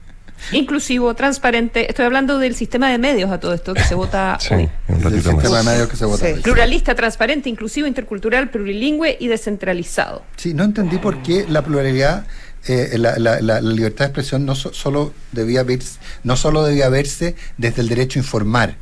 Inclusivo, 0.53 1.15
transparente. 1.15 1.89
Estoy 1.89 2.05
hablando 2.07 2.39
del 2.39 2.55
sistema 2.55 2.91
de 2.91 2.99
medios 2.99 3.31
a 3.31 3.41
todo 3.41 3.55
esto 3.55 3.75
que 3.75 3.83
se 3.85 3.95
vota 3.95 4.39
Sí, 4.41 4.55
hoy. 4.55 4.69
un 4.89 4.97
El 4.97 5.03
ratito 5.03 5.23
sistema 5.31 5.43
de 5.43 5.49
más. 5.51 5.65
medios 5.65 5.89
que 5.89 5.97
se 5.97 6.05
vota. 6.05 6.27
Sí. 6.27 6.33
hoy. 6.33 6.41
Pluralista, 6.41 6.95
transparente, 6.95 7.49
inclusivo, 7.49 7.87
intercultural, 7.87 8.51
plurilingüe 8.51 9.17
y 9.21 9.29
descentralizado. 9.29 10.23
Sí, 10.37 10.55
no 10.55 10.65
entendí 10.65 10.99
por 10.99 11.23
qué 11.23 11.47
la 11.49 11.63
pluralidad, 11.63 12.27
eh, 12.67 12.91
la, 12.99 13.19
la- 13.19 13.41
la- 13.41 13.61
la 13.61 13.73
libertad 13.73 14.07
de 14.07 14.09
expresión 14.11 14.47
no 14.47 14.55
so- 14.55 14.73
solo 14.73 15.13
debía 15.33 15.63
verse, 15.63 15.99
no 16.23 16.37
solo 16.37 16.63
debía 16.65 16.89
verse 16.89 17.35
desde 17.59 17.83
el 17.83 17.89
derecho 17.89 18.19
a 18.19 18.23
informar. 18.23 18.77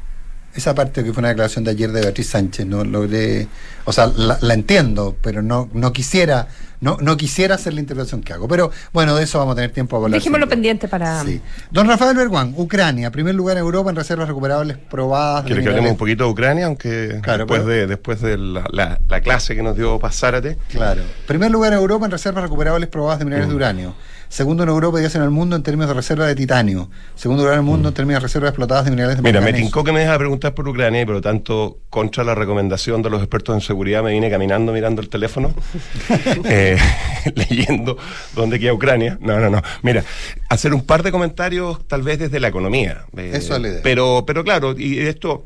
Esa 0.55 0.74
parte 0.74 1.03
que 1.03 1.12
fue 1.12 1.20
una 1.20 1.28
declaración 1.28 1.64
de 1.64 1.70
ayer 1.70 1.90
de 1.92 2.03
Beatriz 2.03 2.28
Sánchez, 2.28 2.66
no 2.66 2.84
logré, 2.84 3.48
o 3.86 3.92
sea, 3.92 4.07
la, 4.14 4.36
la 4.42 4.53
entiendo, 4.55 5.16
pero 5.22 5.40
no, 5.40 5.70
no 5.72 5.94
quisiera, 5.94 6.48
no, 6.82 6.98
no 7.00 7.16
quisiera 7.16 7.55
hacer 7.55 7.72
la 7.72 7.80
interpretación 7.80 8.20
que 8.22 8.34
hago. 8.34 8.48
Pero 8.48 8.70
bueno, 8.92 9.16
de 9.16 9.24
eso 9.24 9.38
vamos 9.38 9.53
a 9.53 9.57
tener 9.57 9.70
tiempo 9.70 9.96
a 9.96 10.00
hablar. 10.05 10.20
Dejémoslo 10.20 10.46
pendiente 10.50 10.88
para. 10.88 11.22
Sí. 11.24 11.40
Don 11.70 11.88
Rafael 11.88 12.14
Berguán, 12.14 12.53
Ucrania, 12.55 13.11
primer 13.11 13.34
lugar 13.34 13.57
en 13.57 13.62
Europa 13.62 13.88
en 13.88 13.96
reservas 13.96 14.28
recuperables 14.28 14.76
probadas. 14.76 15.44
de 15.44 15.48
¿Quiere 15.48 15.61
que 15.62 15.68
minerales. 15.70 15.78
hablemos 15.78 15.92
un 15.92 15.98
poquito 15.98 16.24
de 16.24 16.30
Ucrania? 16.30 16.66
Aunque 16.66 17.18
Claro, 17.22 17.38
después, 17.44 17.61
pero- 17.62 17.72
de, 17.72 17.86
después 17.86 18.20
de 18.20 18.36
la, 18.36 18.64
la- 18.70 19.00
la 19.09 19.20
clase 19.22 19.57
que 19.57 19.62
nos 19.62 19.74
dio 19.74 19.98
Pazárate. 19.98 20.59
Claro. 20.68 21.00
Primer 21.26 21.50
lugar 21.50 21.72
en 21.72 21.78
Europa 21.78 22.05
en 22.05 22.11
reservas 22.11 22.42
recuperables 22.44 22.90
probadas 22.90 23.20
de 23.20 23.24
minerales 23.24 23.48
de 23.48 23.55
uranio. 23.57 23.94
Segundo 24.33 24.62
en 24.62 24.70
Europa 24.70 24.99
y 24.99 25.05
en 25.05 25.22
el 25.22 25.28
mundo 25.28 25.57
en 25.57 25.62
términos 25.62 25.89
de 25.89 25.95
reserva 25.95 26.26
de 26.26 26.35
titanio. 26.35 26.89
Segundo 27.14 27.43
lugar 27.43 27.59
en 27.59 27.61
el 27.61 27.66
mundo 27.66 27.89
en 27.89 27.95
términos 27.95 28.22
de 28.22 28.28
reservas 28.28 28.49
explotadas 28.49 28.87
de 28.87 28.91
minerales 28.91 29.18
de 29.18 29.22
Mira, 29.22 29.41
me 29.41 29.45
manganeso. 29.45 29.64
tincó 29.66 29.85
que 29.85 29.93
me 29.93 30.01
deja 30.01 30.16
preguntar 30.16 30.55
por 30.55 30.66
Ucrania 30.66 31.03
y 31.03 31.05
por 31.05 31.16
lo 31.16 31.20
tanto, 31.20 31.80
contra 31.91 32.24
la 32.24 32.35
recomendación 32.35 33.03
de 33.03 33.11
los 33.11 33.20
expertos 33.20 33.55
en 33.55 33.61
seguridad, 33.61 34.03
me 34.03 34.12
vine 34.12 34.30
caminando 34.30 34.72
mirando 34.72 35.03
el 35.03 35.11
teléfono, 35.11 35.53
eh, 36.47 36.78
leyendo 37.35 37.99
dónde 38.35 38.59
queda 38.59 38.72
Ucrania. 38.72 39.18
No, 39.20 39.39
no, 39.39 39.51
no. 39.51 39.61
Mira, 39.83 40.03
hacer 40.49 40.72
un 40.72 40.87
par 40.87 41.03
de 41.03 41.12
comentarios 41.12 41.87
tal 41.87 42.01
vez 42.01 42.18
desde 42.18 42.41
la 42.41 42.49
economía. 42.49 43.05
eh, 43.14 43.33
Eso 43.35 43.55
es 43.55 43.61
la 43.61 43.68
idea. 43.68 43.80
Pero, 43.83 44.24
pero 44.26 44.43
claro, 44.45 44.74
y 44.78 44.99
esto... 45.01 45.45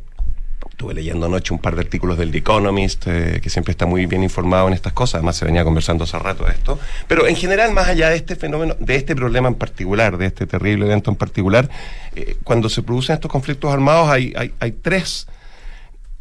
Estuve 0.76 0.92
leyendo 0.92 1.24
anoche 1.24 1.54
un 1.54 1.58
par 1.58 1.74
de 1.74 1.80
artículos 1.80 2.18
del 2.18 2.30
The 2.30 2.36
Economist, 2.36 3.06
eh, 3.06 3.40
que 3.42 3.48
siempre 3.48 3.70
está 3.70 3.86
muy 3.86 4.04
bien 4.04 4.22
informado 4.22 4.68
en 4.68 4.74
estas 4.74 4.92
cosas, 4.92 5.14
además 5.14 5.36
se 5.36 5.46
venía 5.46 5.64
conversando 5.64 6.04
hace 6.04 6.18
rato 6.18 6.44
de 6.44 6.50
esto. 6.50 6.78
Pero 7.08 7.26
en 7.26 7.34
general, 7.34 7.72
más 7.72 7.88
allá 7.88 8.10
de 8.10 8.16
este 8.16 8.36
fenómeno, 8.36 8.76
de 8.78 8.94
este 8.94 9.16
problema 9.16 9.48
en 9.48 9.54
particular, 9.54 10.18
de 10.18 10.26
este 10.26 10.46
terrible 10.46 10.84
evento 10.84 11.10
en 11.10 11.16
particular, 11.16 11.70
eh, 12.14 12.36
cuando 12.44 12.68
se 12.68 12.82
producen 12.82 13.14
estos 13.14 13.30
conflictos 13.30 13.72
armados 13.72 14.10
hay, 14.10 14.34
hay, 14.36 14.52
hay 14.60 14.72
tres 14.72 15.26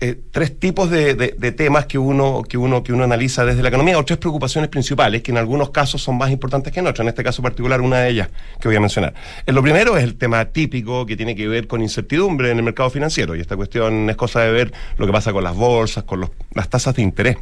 eh, 0.02 0.20
tres 0.32 0.60
tipos 0.60 0.90
de, 0.90 1.16
de- 1.16 1.36
de 1.38 1.52
temas 1.54 1.86
que 1.86 1.98
uno, 1.98 2.44
que, 2.48 2.58
uno, 2.58 2.84
que 2.84 2.92
uno 2.92 3.06
analiza 3.06 3.46
desde 3.46 3.62
la 3.64 3.70
economía, 3.70 3.98
o 3.98 4.04
tres 4.04 4.20
preocupaciones 4.20 4.70
principales, 4.70 5.22
que 5.22 5.32
en 5.32 5.38
algunos 5.38 5.70
casos 5.70 6.02
son 6.04 6.18
más 6.18 6.32
importantes 6.32 6.74
que 6.74 6.80
en 6.82 6.88
otros. 6.88 7.04
En 7.04 7.08
este 7.08 7.24
caso 7.24 7.42
particular, 7.42 7.80
una 7.82 8.00
de 8.02 8.10
ellas 8.10 8.30
que 8.60 8.68
voy 8.68 8.76
a 8.76 8.82
mencionar. 8.82 9.14
Eh, 9.46 9.52
lo 9.54 9.62
primero 9.62 9.96
es 9.98 10.04
el 10.04 10.16
tema 10.16 10.44
típico 10.46 11.06
que 11.06 11.16
tiene 11.16 11.36
que 11.36 11.48
ver 11.48 11.68
con 11.68 11.82
incertidumbre 11.82 12.52
en 12.52 12.58
el 12.58 12.64
mercado 12.64 12.90
financiero, 12.90 13.36
y 13.36 13.40
esta 13.40 13.56
cuestión 13.56 14.10
es 14.10 14.16
cosa 14.18 14.42
de 14.42 14.52
ver 14.52 14.74
lo 14.98 15.06
que 15.06 15.14
pasa 15.14 15.32
con 15.32 15.44
las 15.44 15.56
bolsas, 15.56 16.04
con 16.04 16.20
los- 16.20 16.32
las 16.54 16.70
tasas 16.70 16.94
de 16.96 17.02
interés. 17.02 17.38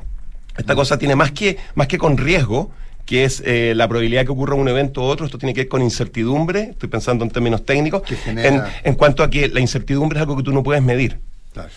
Esta 0.55 0.75
cosa 0.75 0.99
tiene 0.99 1.15
más 1.15 1.31
que, 1.31 1.57
más 1.73 1.87
que 1.87 1.97
con 1.97 2.17
riesgo, 2.17 2.69
que 3.07 3.23
es 3.25 3.41
eh, 3.45 3.73
la 3.75 3.87
probabilidad 3.87 4.23
que 4.25 4.31
ocurra 4.31 4.53
un 4.55 4.67
evento 4.69 5.01
u 5.01 5.05
otro, 5.05 5.25
esto 5.25 5.39
tiene 5.39 5.53
que 5.55 5.61
ver 5.61 5.67
con 5.67 5.81
incertidumbre, 5.81 6.69
estoy 6.71 6.87
pensando 6.87 7.25
en 7.25 7.31
términos 7.31 7.65
técnicos, 7.65 8.03
en, 8.27 8.61
en 8.83 8.93
cuanto 8.93 9.23
a 9.23 9.29
que 9.31 9.49
la 9.49 9.59
incertidumbre 9.59 10.19
es 10.19 10.21
algo 10.21 10.37
que 10.37 10.43
tú 10.43 10.53
no 10.53 10.61
puedes 10.61 10.83
medir. 10.83 11.17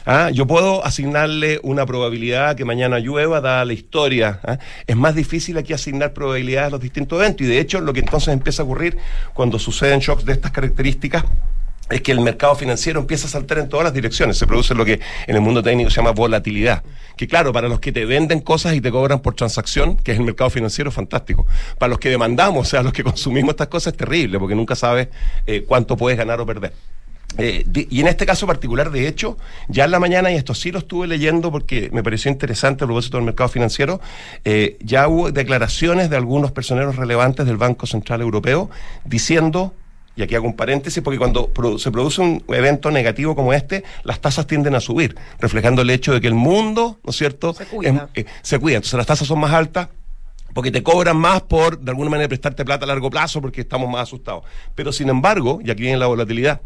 Ah, 0.05 0.31
yo 0.31 0.47
puedo 0.47 0.85
asignarle 0.85 1.61
una 1.63 1.87
probabilidad 1.87 2.57
que 2.57 2.65
mañana 2.65 2.99
llueva, 2.99 3.41
dada 3.41 3.65
la 3.65 3.73
historia. 3.73 4.41
¿ah? 4.45 4.59
Es 4.87 4.97
más 4.97 5.15
difícil 5.15 5.59
aquí 5.59 5.73
asignar 5.73 6.13
probabilidades 6.13 6.69
a 6.69 6.71
los 6.71 6.81
distintos 6.81 7.19
eventos. 7.21 7.47
Y 7.47 7.51
de 7.51 7.61
hecho, 7.61 7.81
lo 7.81 7.93
que 7.93 8.01
entonces 8.01 8.29
empieza 8.29 8.63
a 8.63 8.65
ocurrir 8.65 8.97
cuando 9.35 9.59
suceden 9.59 10.01
shocks 10.01 10.25
de 10.25 10.33
estas 10.33 10.51
características 10.53 11.25
es 11.89 12.01
que 12.01 12.11
el 12.11 12.21
mercado 12.21 12.55
financiero 12.57 12.99
empieza 12.99 13.27
a 13.27 13.31
saltar 13.31 13.59
en 13.59 13.69
todas 13.69 13.85
las 13.85 13.95
direcciones. 13.95 14.37
Se 14.37 14.47
produce 14.47 14.75
lo 14.75 14.85
que 14.85 15.01
en 15.27 15.35
el 15.35 15.41
mundo 15.41 15.63
técnico 15.63 15.91
se 15.91 15.97
llama 15.97 16.11
volatilidad. 16.11 16.83
Que 17.17 17.29
claro, 17.29 17.53
para 17.53 17.69
los 17.69 17.81
que 17.81 17.93
te 17.93 18.05
venden 18.05 18.41
cosas 18.41 18.75
y 18.75 18.81
te 18.81 18.91
cobran 18.91 19.21
por 19.21 19.35
transacción, 19.35 19.97
que 19.97 20.13
es 20.13 20.19
el 20.19 20.25
mercado 20.25 20.51
financiero, 20.51 20.91
fantástico. 20.91 21.47
Para 21.79 21.91
los 21.91 21.99
que 21.99 22.09
demandamos, 22.11 22.67
o 22.67 22.71
sea, 22.71 22.83
los 22.83 22.93
que 22.93 23.05
consumimos 23.05 23.51
estas 23.51 23.69
cosas, 23.69 23.93
es 23.93 23.99
terrible, 23.99 24.39
porque 24.39 24.55
nunca 24.55 24.75
sabes 24.75 25.09
eh, 25.47 25.65
cuánto 25.67 25.97
puedes 25.97 26.19
ganar 26.19 26.41
o 26.41 26.47
perder. 26.47 26.73
Eh, 27.39 27.65
de- 27.67 27.87
y 27.91 28.01
en 28.01 28.07
este 28.09 28.25
caso 28.25 28.47
particular, 28.47 28.91
de 28.91 29.07
hecho, 29.09 29.37
ya 29.69 29.85
en 29.85 29.91
la 29.91 29.99
mañana, 29.99 30.31
y 30.33 30.37
esto 30.37 30.55
sí 30.55 30.73
lo 30.73 30.79
estuve 30.79 31.07
leyendo 31.07 31.51
porque 31.53 31.91
me 31.93 32.03
pareció 32.03 32.31
interesante 32.31 32.85
a 32.85 32.87
propósito 32.87 33.19
del 33.19 33.27
mercado 33.27 33.49
financiero, 33.51 34.01
eh, 34.45 34.79
ya 34.81 35.07
hubo 35.07 35.31
declaraciones 35.33 36.09
de 36.09 36.17
algunos 36.17 36.53
personeros 36.53 36.97
relevantes 36.97 37.45
del 37.45 37.59
Banco 37.59 37.87
Central 37.87 38.23
Europeo 38.23 38.71
diciendo, 39.05 39.75
y 40.15 40.23
aquí 40.23 40.35
hago 40.35 40.47
un 40.47 40.57
paréntesis, 40.57 41.03
porque 41.03 41.19
cuando 41.19 41.51
se 41.79 41.91
produce 41.91 42.23
un 42.23 42.43
evento 42.49 42.91
negativo 42.91 43.37
como 43.37 43.53
este, 43.53 43.85
las 44.03 44.19
tasas 44.21 44.47
tienden 44.47 44.75
a 44.75 44.81
subir, 44.81 45.15
reflejando 45.39 45.83
el 45.83 45.91
hecho 45.91 46.15
de 46.15 46.23
que 46.23 46.29
el 46.29 46.35
mundo, 46.35 46.99
¿no 47.05 47.11
es 47.11 47.17
cierto?, 47.17 47.53
Se 47.53 47.67
cuida. 47.67 48.09
eh, 48.15 48.25
se 48.41 48.59
cuida. 48.59 48.77
Entonces 48.77 48.97
las 48.97 49.07
tasas 49.07 49.29
son 49.29 49.41
más 49.41 49.53
altas, 49.53 49.89
porque 50.55 50.71
te 50.71 50.83
cobran 50.83 51.19
más 51.19 51.43
por, 51.43 51.79
de 51.81 51.91
alguna 51.91 52.09
manera, 52.09 52.29
prestarte 52.29 52.65
plata 52.65 52.87
a 52.87 52.89
largo 52.89 53.11
plazo 53.11 53.43
porque 53.43 53.61
estamos 53.61 53.91
más 53.91 54.05
asustados. 54.05 54.45
Pero, 54.75 54.91
sin 54.91 55.11
embargo, 55.11 55.61
y 55.63 55.71
aquí 55.71 55.83
viene 55.83 55.99
la 55.99 56.07
volatilidad, 56.07 56.63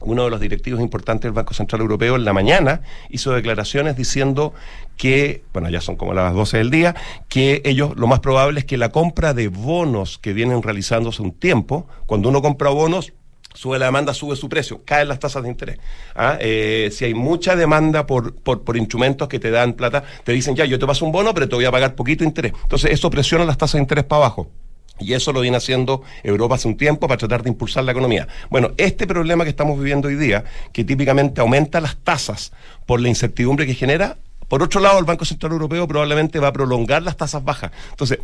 uno 0.00 0.24
de 0.24 0.30
los 0.30 0.40
directivos 0.40 0.80
importantes 0.80 1.22
del 1.22 1.32
Banco 1.32 1.54
Central 1.54 1.80
Europeo 1.80 2.16
en 2.16 2.24
la 2.24 2.32
mañana 2.32 2.82
hizo 3.08 3.32
declaraciones 3.32 3.96
diciendo 3.96 4.54
que, 4.96 5.42
bueno, 5.52 5.70
ya 5.70 5.80
son 5.80 5.96
como 5.96 6.12
las 6.14 6.34
12 6.34 6.58
del 6.58 6.70
día, 6.70 6.94
que 7.28 7.62
ellos 7.64 7.96
lo 7.96 8.06
más 8.06 8.20
probable 8.20 8.60
es 8.60 8.66
que 8.66 8.76
la 8.76 8.90
compra 8.90 9.34
de 9.34 9.48
bonos 9.48 10.18
que 10.18 10.32
vienen 10.32 10.62
realizándose 10.62 11.22
un 11.22 11.32
tiempo, 11.32 11.86
cuando 12.06 12.28
uno 12.28 12.42
compra 12.42 12.70
bonos, 12.70 13.12
sube 13.54 13.78
la 13.78 13.86
demanda, 13.86 14.14
sube 14.14 14.36
su 14.36 14.48
precio, 14.48 14.82
caen 14.84 15.08
las 15.08 15.18
tasas 15.18 15.42
de 15.42 15.48
interés. 15.48 15.78
¿ah? 16.14 16.36
Eh, 16.40 16.90
si 16.92 17.04
hay 17.04 17.14
mucha 17.14 17.56
demanda 17.56 18.06
por, 18.06 18.34
por, 18.34 18.62
por 18.62 18.76
instrumentos 18.76 19.28
que 19.28 19.38
te 19.38 19.50
dan 19.50 19.74
plata, 19.74 20.04
te 20.24 20.32
dicen, 20.32 20.54
ya, 20.54 20.64
yo 20.64 20.78
te 20.78 20.86
paso 20.86 21.04
un 21.04 21.12
bono, 21.12 21.34
pero 21.34 21.48
te 21.48 21.54
voy 21.54 21.64
a 21.64 21.72
pagar 21.72 21.94
poquito 21.94 22.24
interés. 22.24 22.52
Entonces, 22.62 22.92
eso 22.92 23.10
presiona 23.10 23.44
las 23.44 23.58
tasas 23.58 23.74
de 23.74 23.80
interés 23.80 24.04
para 24.04 24.24
abajo. 24.24 24.50
Y 25.00 25.14
eso 25.14 25.32
lo 25.32 25.40
viene 25.40 25.56
haciendo 25.56 26.02
Europa 26.22 26.54
hace 26.56 26.68
un 26.68 26.76
tiempo 26.76 27.08
para 27.08 27.18
tratar 27.18 27.42
de 27.42 27.48
impulsar 27.50 27.84
la 27.84 27.92
economía. 27.92 28.28
Bueno, 28.50 28.70
este 28.76 29.06
problema 29.06 29.44
que 29.44 29.50
estamos 29.50 29.78
viviendo 29.78 30.08
hoy 30.08 30.16
día, 30.16 30.44
que 30.72 30.84
típicamente 30.84 31.40
aumenta 31.40 31.80
las 31.80 31.96
tasas 31.96 32.52
por 32.86 33.00
la 33.00 33.08
incertidumbre 33.08 33.66
que 33.66 33.74
genera, 33.74 34.18
por 34.48 34.62
otro 34.62 34.80
lado, 34.80 34.98
el 34.98 35.04
Banco 35.04 35.24
Central 35.24 35.52
Europeo 35.52 35.86
probablemente 35.86 36.38
va 36.40 36.48
a 36.48 36.52
prolongar 36.52 37.02
las 37.02 37.16
tasas 37.16 37.42
bajas. 37.44 37.70
Entonces, 37.90 38.18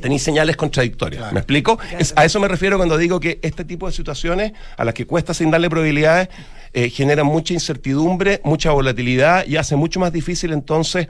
tenéis 0.00 0.22
señales 0.22 0.56
contradictorias. 0.56 1.32
¿Me 1.32 1.40
explico? 1.40 1.78
Es- 1.98 2.14
a 2.16 2.24
eso 2.24 2.40
me 2.40 2.48
refiero 2.48 2.76
cuando 2.78 2.96
digo 2.96 3.20
que 3.20 3.38
este 3.42 3.64
tipo 3.64 3.86
de 3.86 3.92
situaciones 3.92 4.52
a 4.76 4.84
las 4.84 4.94
que 4.94 5.06
cuesta 5.06 5.32
asignarle 5.32 5.68
probabilidades 5.68 6.28
eh, 6.72 6.88
generan 6.90 7.26
mucha 7.26 7.52
incertidumbre, 7.54 8.40
mucha 8.44 8.70
volatilidad 8.70 9.46
y 9.46 9.56
hace 9.56 9.76
mucho 9.76 10.00
más 10.00 10.12
difícil 10.12 10.52
entonces 10.52 11.08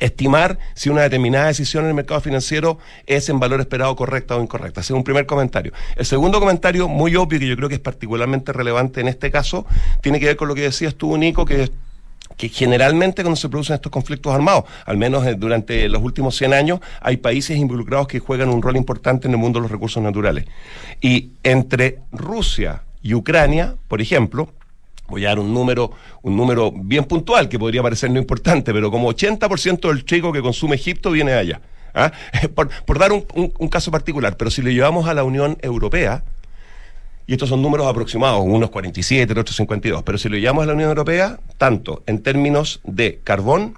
estimar 0.00 0.58
si 0.74 0.90
una 0.90 1.02
determinada 1.02 1.46
decisión 1.46 1.84
en 1.84 1.90
el 1.90 1.94
mercado 1.94 2.20
financiero 2.20 2.78
es 3.06 3.28
en 3.28 3.38
valor 3.38 3.60
esperado 3.60 3.94
correcta 3.94 4.36
o 4.36 4.42
incorrecta. 4.42 4.80
Ese 4.80 4.92
es 4.92 4.96
un 4.96 5.04
primer 5.04 5.26
comentario. 5.26 5.72
El 5.96 6.06
segundo 6.06 6.40
comentario, 6.40 6.88
muy 6.88 7.14
obvio, 7.16 7.38
que 7.38 7.46
yo 7.46 7.56
creo 7.56 7.68
que 7.68 7.76
es 7.76 7.80
particularmente 7.80 8.52
relevante 8.52 9.00
en 9.00 9.08
este 9.08 9.30
caso, 9.30 9.66
tiene 10.00 10.18
que 10.18 10.26
ver 10.26 10.36
con 10.36 10.48
lo 10.48 10.54
que 10.54 10.62
decías 10.62 10.94
tú, 10.94 11.16
Nico, 11.16 11.44
que 11.44 11.70
que 12.36 12.48
generalmente 12.48 13.22
cuando 13.22 13.36
se 13.36 13.50
producen 13.50 13.74
estos 13.74 13.92
conflictos 13.92 14.32
armados, 14.32 14.64
al 14.86 14.96
menos 14.96 15.26
eh, 15.26 15.34
durante 15.34 15.88
los 15.90 16.02
últimos 16.02 16.34
100 16.36 16.54
años, 16.54 16.80
hay 17.02 17.18
países 17.18 17.58
involucrados 17.58 18.08
que 18.08 18.18
juegan 18.18 18.48
un 18.48 18.62
rol 18.62 18.76
importante 18.76 19.28
en 19.28 19.34
el 19.34 19.38
mundo 19.38 19.58
de 19.58 19.64
los 19.64 19.70
recursos 19.70 20.02
naturales. 20.02 20.46
Y 21.02 21.32
entre 21.42 21.98
Rusia 22.12 22.82
y 23.02 23.12
Ucrania, 23.12 23.74
por 23.88 24.00
ejemplo, 24.00 24.48
voy 25.10 25.24
a 25.26 25.28
dar 25.30 25.38
un 25.40 25.52
número, 25.52 25.90
un 26.22 26.36
número 26.36 26.72
bien 26.72 27.04
puntual 27.04 27.48
que 27.48 27.58
podría 27.58 27.82
parecer 27.82 28.10
no 28.10 28.18
importante, 28.18 28.72
pero 28.72 28.90
como 28.90 29.12
80% 29.12 29.88
del 29.88 30.04
trigo 30.04 30.32
que 30.32 30.40
consume 30.40 30.76
Egipto 30.76 31.10
viene 31.10 31.32
allá. 31.34 31.60
¿ah? 31.94 32.12
Por, 32.54 32.68
por 32.84 32.98
dar 32.98 33.12
un, 33.12 33.24
un- 33.34 33.52
un 33.58 33.68
caso 33.68 33.90
particular, 33.90 34.36
pero 34.36 34.50
si 34.50 34.62
lo 34.62 34.70
llevamos 34.70 35.08
a 35.08 35.14
la 35.14 35.24
Unión 35.24 35.58
Europea, 35.62 36.22
y 37.26 37.32
estos 37.34 37.48
son 37.48 37.62
números 37.62 37.86
aproximados, 37.86 38.42
unos 38.44 38.70
47, 38.70 39.32
el 39.32 39.38
otro 39.38 39.54
52, 39.54 40.02
pero 40.02 40.18
si 40.18 40.28
lo 40.28 40.36
llevamos 40.36 40.64
a 40.64 40.66
la 40.66 40.72
Unión 40.74 40.88
Europea, 40.88 41.38
tanto 41.58 42.02
en 42.06 42.22
términos 42.22 42.80
de 42.84 43.20
carbón 43.22 43.76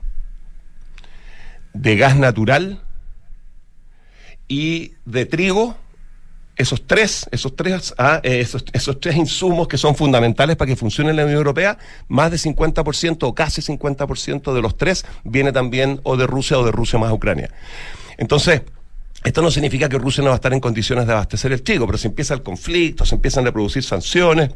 de 1.75 1.97
gas 1.97 2.17
natural 2.17 2.81
y 4.49 4.93
de 5.05 5.27
trigo. 5.27 5.77
Esos 6.55 6.87
tres, 6.87 7.27
esos 7.31 7.57
tres, 7.57 7.95
ah, 7.97 8.21
eh, 8.23 8.41
esos, 8.41 8.65
esos 8.73 9.01
tres 9.01 9.17
insumos 9.17 9.69
que 9.69 9.79
son 9.79 9.97
fundamentales 9.97 10.57
para 10.57 10.69
que 10.69 10.77
funcione 10.77 11.13
la 11.13 11.25
Unión 11.25 11.39
Europea, 11.39 11.79
más 12.09 12.31
de 12.31 12.37
50% 12.37 13.19
o 13.23 13.35
casi 13.35 13.63
50% 13.63 14.53
de 14.53 14.61
los 14.61 14.77
tres 14.77 15.07
viene 15.25 15.53
también 15.53 16.01
o 16.03 16.17
de 16.17 16.27
Rusia 16.27 16.59
o 16.59 16.65
de 16.65 16.73
Rusia 16.73 16.99
más 16.99 17.11
Ucrania. 17.11 17.51
Entonces, 18.19 18.63
esto 19.25 19.41
no 19.41 19.51
significa 19.51 19.89
que 19.89 19.99
Rusia 19.99 20.23
no 20.23 20.31
va 20.31 20.35
a 20.35 20.37
estar 20.37 20.53
en 20.53 20.61
condiciones 20.61 21.07
de 21.07 21.13
abastecer 21.13 21.53
el 21.53 21.63
trigo, 21.63 21.87
pero 21.87 21.97
si 21.97 22.09
empieza 22.09 22.35
el 22.35 22.43
conflicto, 22.43 23.07
se 23.07 23.15
empiezan 23.15 23.47
a 23.47 23.53
producir 23.53 23.83
sanciones, 23.83 24.51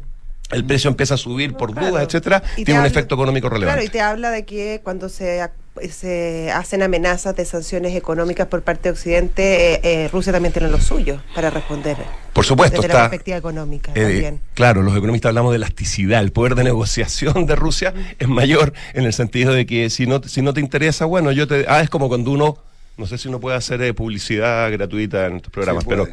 el 0.51 0.63
precio 0.65 0.89
empieza 0.89 1.15
a 1.15 1.17
subir 1.17 1.53
por 1.53 1.71
claro. 1.73 1.87
dudas, 1.89 2.03
etcétera, 2.05 2.41
tiene 2.55 2.73
un 2.73 2.77
habla- 2.77 2.87
efecto 2.89 3.15
económico 3.15 3.49
relevante. 3.49 3.81
Claro, 3.81 3.85
y 3.85 3.89
te 3.91 4.01
habla 4.01 4.31
de 4.31 4.45
que 4.45 4.79
cuando 4.83 5.09
se, 5.09 5.41
se 5.89 6.51
hacen 6.51 6.81
amenazas 6.83 7.35
de 7.35 7.43
sanciones 7.45 7.95
económicas 7.95 8.47
por 8.47 8.61
parte 8.61 8.83
de 8.83 8.91
Occidente, 8.93 9.73
eh, 9.75 9.79
eh, 9.83 10.09
Rusia 10.11 10.31
también 10.31 10.53
tiene 10.53 10.69
lo 10.69 10.79
suyo 10.79 11.21
para 11.35 11.49
responder. 11.49 11.97
Por 12.33 12.45
supuesto, 12.45 12.81
desde 12.81 12.87
la 12.89 12.93
está. 12.99 13.09
perspectiva 13.09 13.37
económica 13.37 13.91
Eh, 13.95 14.01
también. 14.01 14.41
claro, 14.53 14.81
los 14.83 14.95
economistas 14.95 15.29
hablamos 15.29 15.51
de 15.51 15.57
elasticidad. 15.57 16.21
El 16.21 16.31
poder 16.31 16.55
de 16.55 16.63
negociación 16.63 17.45
de 17.45 17.55
Rusia 17.55 17.93
es 18.17 18.27
mayor 18.27 18.73
en 18.93 19.03
el 19.05 19.13
sentido 19.13 19.53
de 19.53 19.65
que 19.65 19.89
si 19.89 20.07
no, 20.07 20.21
si 20.23 20.41
no 20.41 20.53
te 20.53 20.59
interesa, 20.61 21.05
bueno, 21.05 21.31
yo 21.31 21.47
te. 21.47 21.65
Ah, 21.67 21.81
es 21.81 21.89
como 21.89 22.07
cuando 22.07 22.31
uno. 22.31 22.57
No 22.95 23.05
sé 23.05 23.17
si 23.19 23.27
uno 23.27 23.39
puede 23.39 23.55
hacer 23.57 23.79
eh, 23.83 23.93
publicidad 23.93 24.71
gratuita 24.71 25.27
en 25.27 25.35
estos 25.37 25.51
programas, 25.51 25.83
pero. 25.85 26.07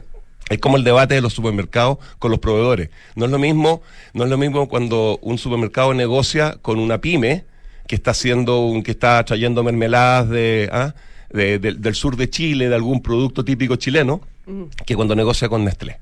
Es 0.51 0.59
como 0.59 0.77
el 0.77 0.85
debate 0.85 1.15
de 1.15 1.21
los 1.21 1.33
supermercados 1.33 1.99
con 2.19 2.31
los 2.31 2.41
proveedores. 2.41 2.91
No 3.17 3.25
es 3.25 3.31
lo 3.31 3.39
mismo, 3.39 3.83
no 4.13 4.25
es 4.25 4.31
lo 4.31 4.37
mismo 4.37 4.69
cuando 4.69 5.19
un 5.23 5.39
supermercado 5.39 5.95
negocia 5.95 6.57
con 6.61 6.79
una 6.79 7.01
pyme 7.01 7.45
que 7.87 7.95
está 7.95 8.11
haciendo 8.13 8.61
un, 8.61 8.83
que 8.83 8.91
está 8.91 9.25
trayendo 9.25 9.63
mermeladas 9.63 10.29
de, 10.29 10.69
ah, 10.73 10.95
de- 11.31 11.59
del- 11.59 11.81
del 11.81 11.95
sur 11.95 12.17
de 12.17 12.29
Chile, 12.31 12.69
de 12.69 12.75
algún 12.75 13.03
producto 13.03 13.45
típico 13.45 13.77
chileno, 13.77 14.21
que 14.87 14.95
cuando 14.97 15.15
negocia 15.17 15.49
con 15.49 15.65
Nestlé. 15.65 15.99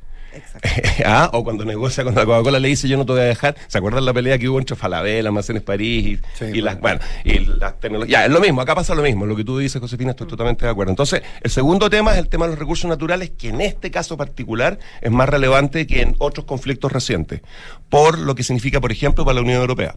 ah, 1.05 1.31
o 1.33 1.45
cuando 1.45 1.65
negocia 1.65 2.05
con 2.05 2.15
la 2.15 2.25
Coca-Cola 2.25 2.59
le 2.59 2.69
dice 2.69 2.89
yo 2.89 2.97
no 2.97 3.05
te 3.05 3.13
voy 3.13 3.21
a 3.23 3.25
dejar. 3.25 3.57
¿Se 3.69 3.79
acuerdan 3.79 4.05
la 4.05 4.13
pelea 4.13 4.39
que 4.39 4.49
hubo 4.49 4.59
entre 4.59 4.77
Falabella, 4.77 5.29
Almacenes 5.29 5.63
París 5.63 6.21
y, 6.41 6.45
y 6.45 6.61
las, 6.61 6.81
bueno, 6.81 7.01
y 7.25 7.41
las 7.41 7.79
tecnologías? 7.81 8.21
Ya, 8.21 8.27
es 8.27 8.33
lo 8.33 8.41
mismo, 8.41 8.61
acá 8.61 8.75
pasa 8.75 8.95
lo 8.95 9.03
mismo. 9.03 9.27
Lo 9.27 9.37
que 9.37 9.45
tú 9.45 9.59
dices, 9.59 9.81
Josefina, 9.81 10.11
estoy 10.11 10.27
totalmente 10.27 10.65
de 10.65 10.71
acuerdo. 10.71 10.91
Entonces, 10.91 11.23
el 11.43 11.51
segundo 11.51 11.91
tema 11.91 12.13
es 12.13 12.19
el 12.19 12.29
tema 12.29 12.47
de 12.47 12.53
los 12.53 12.59
recursos 12.59 12.89
naturales, 12.89 13.31
que 13.31 13.49
en 13.49 13.61
este 13.61 13.91
caso 13.91 14.17
particular 14.17 14.79
es 15.01 15.11
más 15.11 15.29
relevante 15.29 15.87
que 15.87 16.03
en 16.03 16.17
otros 16.19 16.47
conflictos 16.47 16.93
recientes, 16.93 17.43
por 17.89 18.19
lo 18.19 18.35
que 18.35 18.43
significa, 18.43 18.81
por 18.81 18.93
ejemplo, 18.93 19.25
para 19.25 19.37
la 19.37 19.41
Unión 19.43 19.61
Europea. 19.61 19.97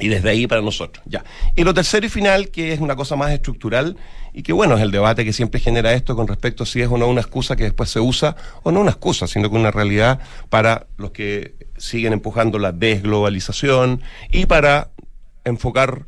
Y 0.00 0.08
desde 0.08 0.30
ahí 0.30 0.46
para 0.46 0.62
nosotros, 0.62 1.04
ya. 1.06 1.24
Y 1.56 1.64
lo 1.64 1.74
tercero 1.74 2.06
y 2.06 2.08
final, 2.08 2.50
que 2.50 2.72
es 2.72 2.80
una 2.80 2.96
cosa 2.96 3.16
más 3.16 3.32
estructural, 3.32 3.96
y 4.32 4.42
que 4.42 4.52
bueno, 4.52 4.76
es 4.76 4.82
el 4.82 4.90
debate 4.90 5.24
que 5.24 5.32
siempre 5.32 5.60
genera 5.60 5.92
esto 5.92 6.14
con 6.14 6.28
respecto 6.28 6.62
a 6.62 6.66
si 6.66 6.80
es 6.80 6.88
o 6.88 6.98
no 6.98 7.08
una 7.08 7.20
excusa 7.20 7.56
que 7.56 7.64
después 7.64 7.90
se 7.90 8.00
usa, 8.00 8.36
o 8.62 8.70
no 8.70 8.80
una 8.80 8.90
excusa, 8.90 9.26
sino 9.26 9.50
que 9.50 9.56
una 9.56 9.70
realidad 9.70 10.20
para 10.48 10.86
los 10.96 11.10
que 11.10 11.54
siguen 11.76 12.12
empujando 12.12 12.58
la 12.58 12.72
desglobalización 12.72 14.02
y 14.30 14.46
para 14.46 14.90
enfocar 15.44 16.06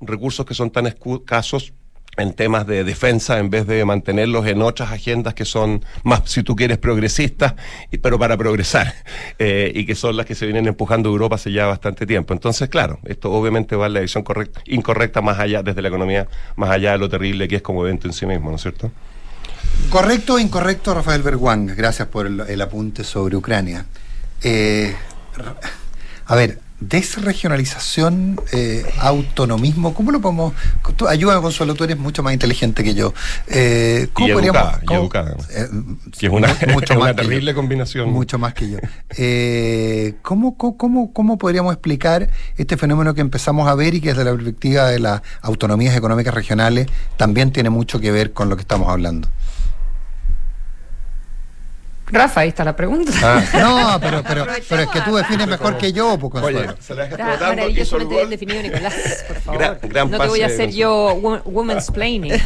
recursos 0.00 0.44
que 0.46 0.54
son 0.54 0.70
tan 0.70 0.86
escasos 0.86 1.72
en 2.16 2.32
temas 2.32 2.66
de 2.66 2.84
defensa 2.84 3.38
en 3.38 3.50
vez 3.50 3.66
de 3.66 3.84
mantenerlos 3.84 4.46
en 4.46 4.62
otras 4.62 4.92
agendas 4.92 5.34
que 5.34 5.44
son 5.44 5.84
más, 6.02 6.22
si 6.24 6.42
tú 6.42 6.56
quieres, 6.56 6.78
progresistas, 6.78 7.54
pero 8.02 8.18
para 8.18 8.36
progresar, 8.36 8.94
eh, 9.38 9.72
y 9.74 9.86
que 9.86 9.94
son 9.94 10.16
las 10.16 10.26
que 10.26 10.34
se 10.34 10.46
vienen 10.46 10.66
empujando 10.66 11.08
Europa 11.08 11.36
hace 11.36 11.52
ya 11.52 11.66
bastante 11.66 12.06
tiempo. 12.06 12.32
Entonces, 12.32 12.68
claro, 12.68 12.98
esto 13.04 13.32
obviamente 13.32 13.76
va 13.76 13.86
en 13.86 13.94
la 13.94 14.00
dirección 14.00 14.24
correcta, 14.24 14.60
incorrecta 14.66 15.20
más 15.20 15.38
allá, 15.38 15.62
desde 15.62 15.82
la 15.82 15.88
economía, 15.88 16.28
más 16.56 16.70
allá 16.70 16.92
de 16.92 16.98
lo 16.98 17.08
terrible 17.08 17.48
que 17.48 17.56
es 17.56 17.62
como 17.62 17.84
evento 17.84 18.06
en 18.06 18.12
sí 18.12 18.26
mismo, 18.26 18.50
¿no 18.50 18.56
es 18.56 18.62
cierto? 18.62 18.90
¿Correcto 19.90 20.34
o 20.34 20.38
incorrecto, 20.38 20.94
Rafael 20.94 21.22
Berguán? 21.22 21.66
Gracias 21.66 22.08
por 22.08 22.26
el, 22.26 22.60
apunte 22.60 23.04
sobre 23.04 23.36
Ucrania. 23.36 23.86
Eh, 24.42 24.94
a 26.26 26.34
ver, 26.34 26.60
desregionalización, 26.80 28.40
eh, 28.52 28.84
autonomismo, 28.98 29.94
¿cómo 29.94 30.10
lo 30.12 30.20
podemos...? 30.20 30.52
tú- 30.96 31.08
ayúdame, 31.08 31.40
Consuelo, 31.42 31.74
tú 31.74 31.84
eres 31.84 31.98
mucho 31.98 32.22
más 32.22 32.32
inteligente 32.32 32.82
que 32.84 32.94
yo. 32.94 33.12
Eh, 33.48 34.08
¿Cómo 34.12 34.28
Y 34.28 34.32
podríamos...? 34.32 34.62
educada, 34.62 34.82
y 34.90 34.94
educada. 34.94 35.36
eh, 35.50 35.68
Que 36.18 36.26
es 36.26 36.32
una, 36.32 36.48
mu- 36.48 36.72
mucho 36.74 36.92
es 36.94 36.98
más 36.98 37.10
una 37.10 37.14
que 37.14 37.22
yo. 37.22 37.28
terrible 37.28 37.54
combinación. 37.54 38.10
Mucho 38.12 38.38
más 38.38 38.54
que 38.54 38.70
yo. 38.70 38.78
Eh, 39.16 40.14
¿cómo, 40.22 40.56
cómo, 40.56 40.76
cómo, 40.76 41.12
cómo 41.12 41.38
podríamos 41.38 41.72
explicar 41.72 42.30
este 42.56 42.76
fenómeno 42.76 43.14
que 43.14 43.20
empezamos 43.20 43.68
a 43.68 43.74
ver 43.74 43.94
y 43.94 44.00
que 44.00 44.10
desde 44.10 44.24
la 44.24 44.32
perspectiva 44.32 44.88
de 44.90 44.98
las 45.00 45.22
autonomías 45.42 45.96
económicas 45.96 46.34
regionales 46.34 46.86
también 47.16 47.52
tiene 47.52 47.70
mucho 47.70 48.00
que 48.00 48.10
ver 48.10 48.32
con 48.32 48.48
lo 48.48 48.56
que 48.56 48.62
estamos 48.62 48.88
hablando? 48.88 49.28
Rafa, 52.08 52.42
ahí 52.42 52.48
está 52.50 52.64
la 52.64 52.76
pregunta. 52.76 53.10
Ah. 53.22 53.42
No, 53.54 54.00
pero, 54.00 54.22
pero, 54.22 54.46
pero 54.68 54.82
es 54.82 54.88
que 54.90 55.00
tú 55.00 55.16
defines 55.16 55.46
mejor 55.48 55.76
que 55.78 55.92
yo, 55.92 56.16
pues, 56.18 56.32
Consuelo. 56.32 56.60
Oye, 56.60 56.68
se 56.80 56.94
la 56.94 57.04
Está 57.06 57.24
maravillosamente 57.48 58.14
bien 58.14 58.30
definido, 58.30 58.62
Nicolás, 58.62 58.94
por 59.26 59.36
favor. 59.40 59.60
Gran- 59.60 59.78
gran 59.82 60.10
no 60.10 60.18
te 60.20 60.26
voy 60.28 60.42
a 60.42 60.46
hacer 60.46 60.70
yo 60.72 61.16
wo- 61.20 61.42
woman's 61.44 61.90
planning. 61.90 62.32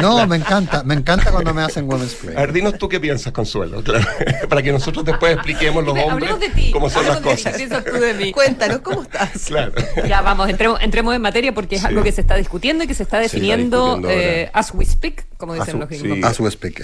No, 0.00 0.26
me 0.26 0.36
encanta, 0.36 0.82
me 0.84 0.94
encanta 0.94 1.30
cuando 1.30 1.52
me 1.54 1.62
hacen 1.62 1.88
women's 1.88 2.14
play. 2.14 2.36
A 2.36 2.40
ver, 2.40 2.52
dinos 2.52 2.74
tú 2.78 2.88
qué 2.88 3.00
piensas, 3.00 3.32
Consuelo, 3.32 3.82
claro, 3.82 4.06
para 4.48 4.62
que 4.62 4.72
nosotros 4.72 5.04
después 5.04 5.34
expliquemos 5.34 5.84
los 5.84 5.92
hombres 5.98 6.30
Hablemos 6.30 6.40
de 6.40 6.48
ti. 6.50 6.70
cómo 6.72 6.88
son 6.90 7.06
las 7.06 7.16
hablemos 7.16 7.36
de 7.36 7.36
ti, 7.36 7.42
cosas. 7.44 7.52
¿Qué 7.52 7.66
piensas 7.66 7.84
tú 7.84 8.00
de 8.00 8.14
mí? 8.14 8.32
Cuéntanos, 8.32 8.78
¿cómo 8.80 9.02
estás? 9.02 9.30
Claro. 9.46 9.72
Ya 10.06 10.20
vamos, 10.22 10.48
entremos, 10.48 10.80
entremos 10.82 11.14
en 11.14 11.22
materia 11.22 11.52
porque 11.54 11.76
es 11.76 11.80
Sí. 11.82 11.86
algo 11.88 12.02
que 12.02 12.12
se 12.12 12.20
está 12.20 12.36
discutiendo 12.36 12.84
y 12.84 12.86
que 12.86 12.94
se 12.94 13.02
está 13.02 13.18
Se 13.18 13.24
está 13.26 13.36
definiendo 13.38 14.00
eh, 14.08 14.50
as 14.52 14.72
we 14.74 14.84
speak, 14.84 15.24
como 15.36 15.54
dicen 15.54 15.78
los 15.78 15.88
sí. 15.88 15.98
gringos. 15.98 16.36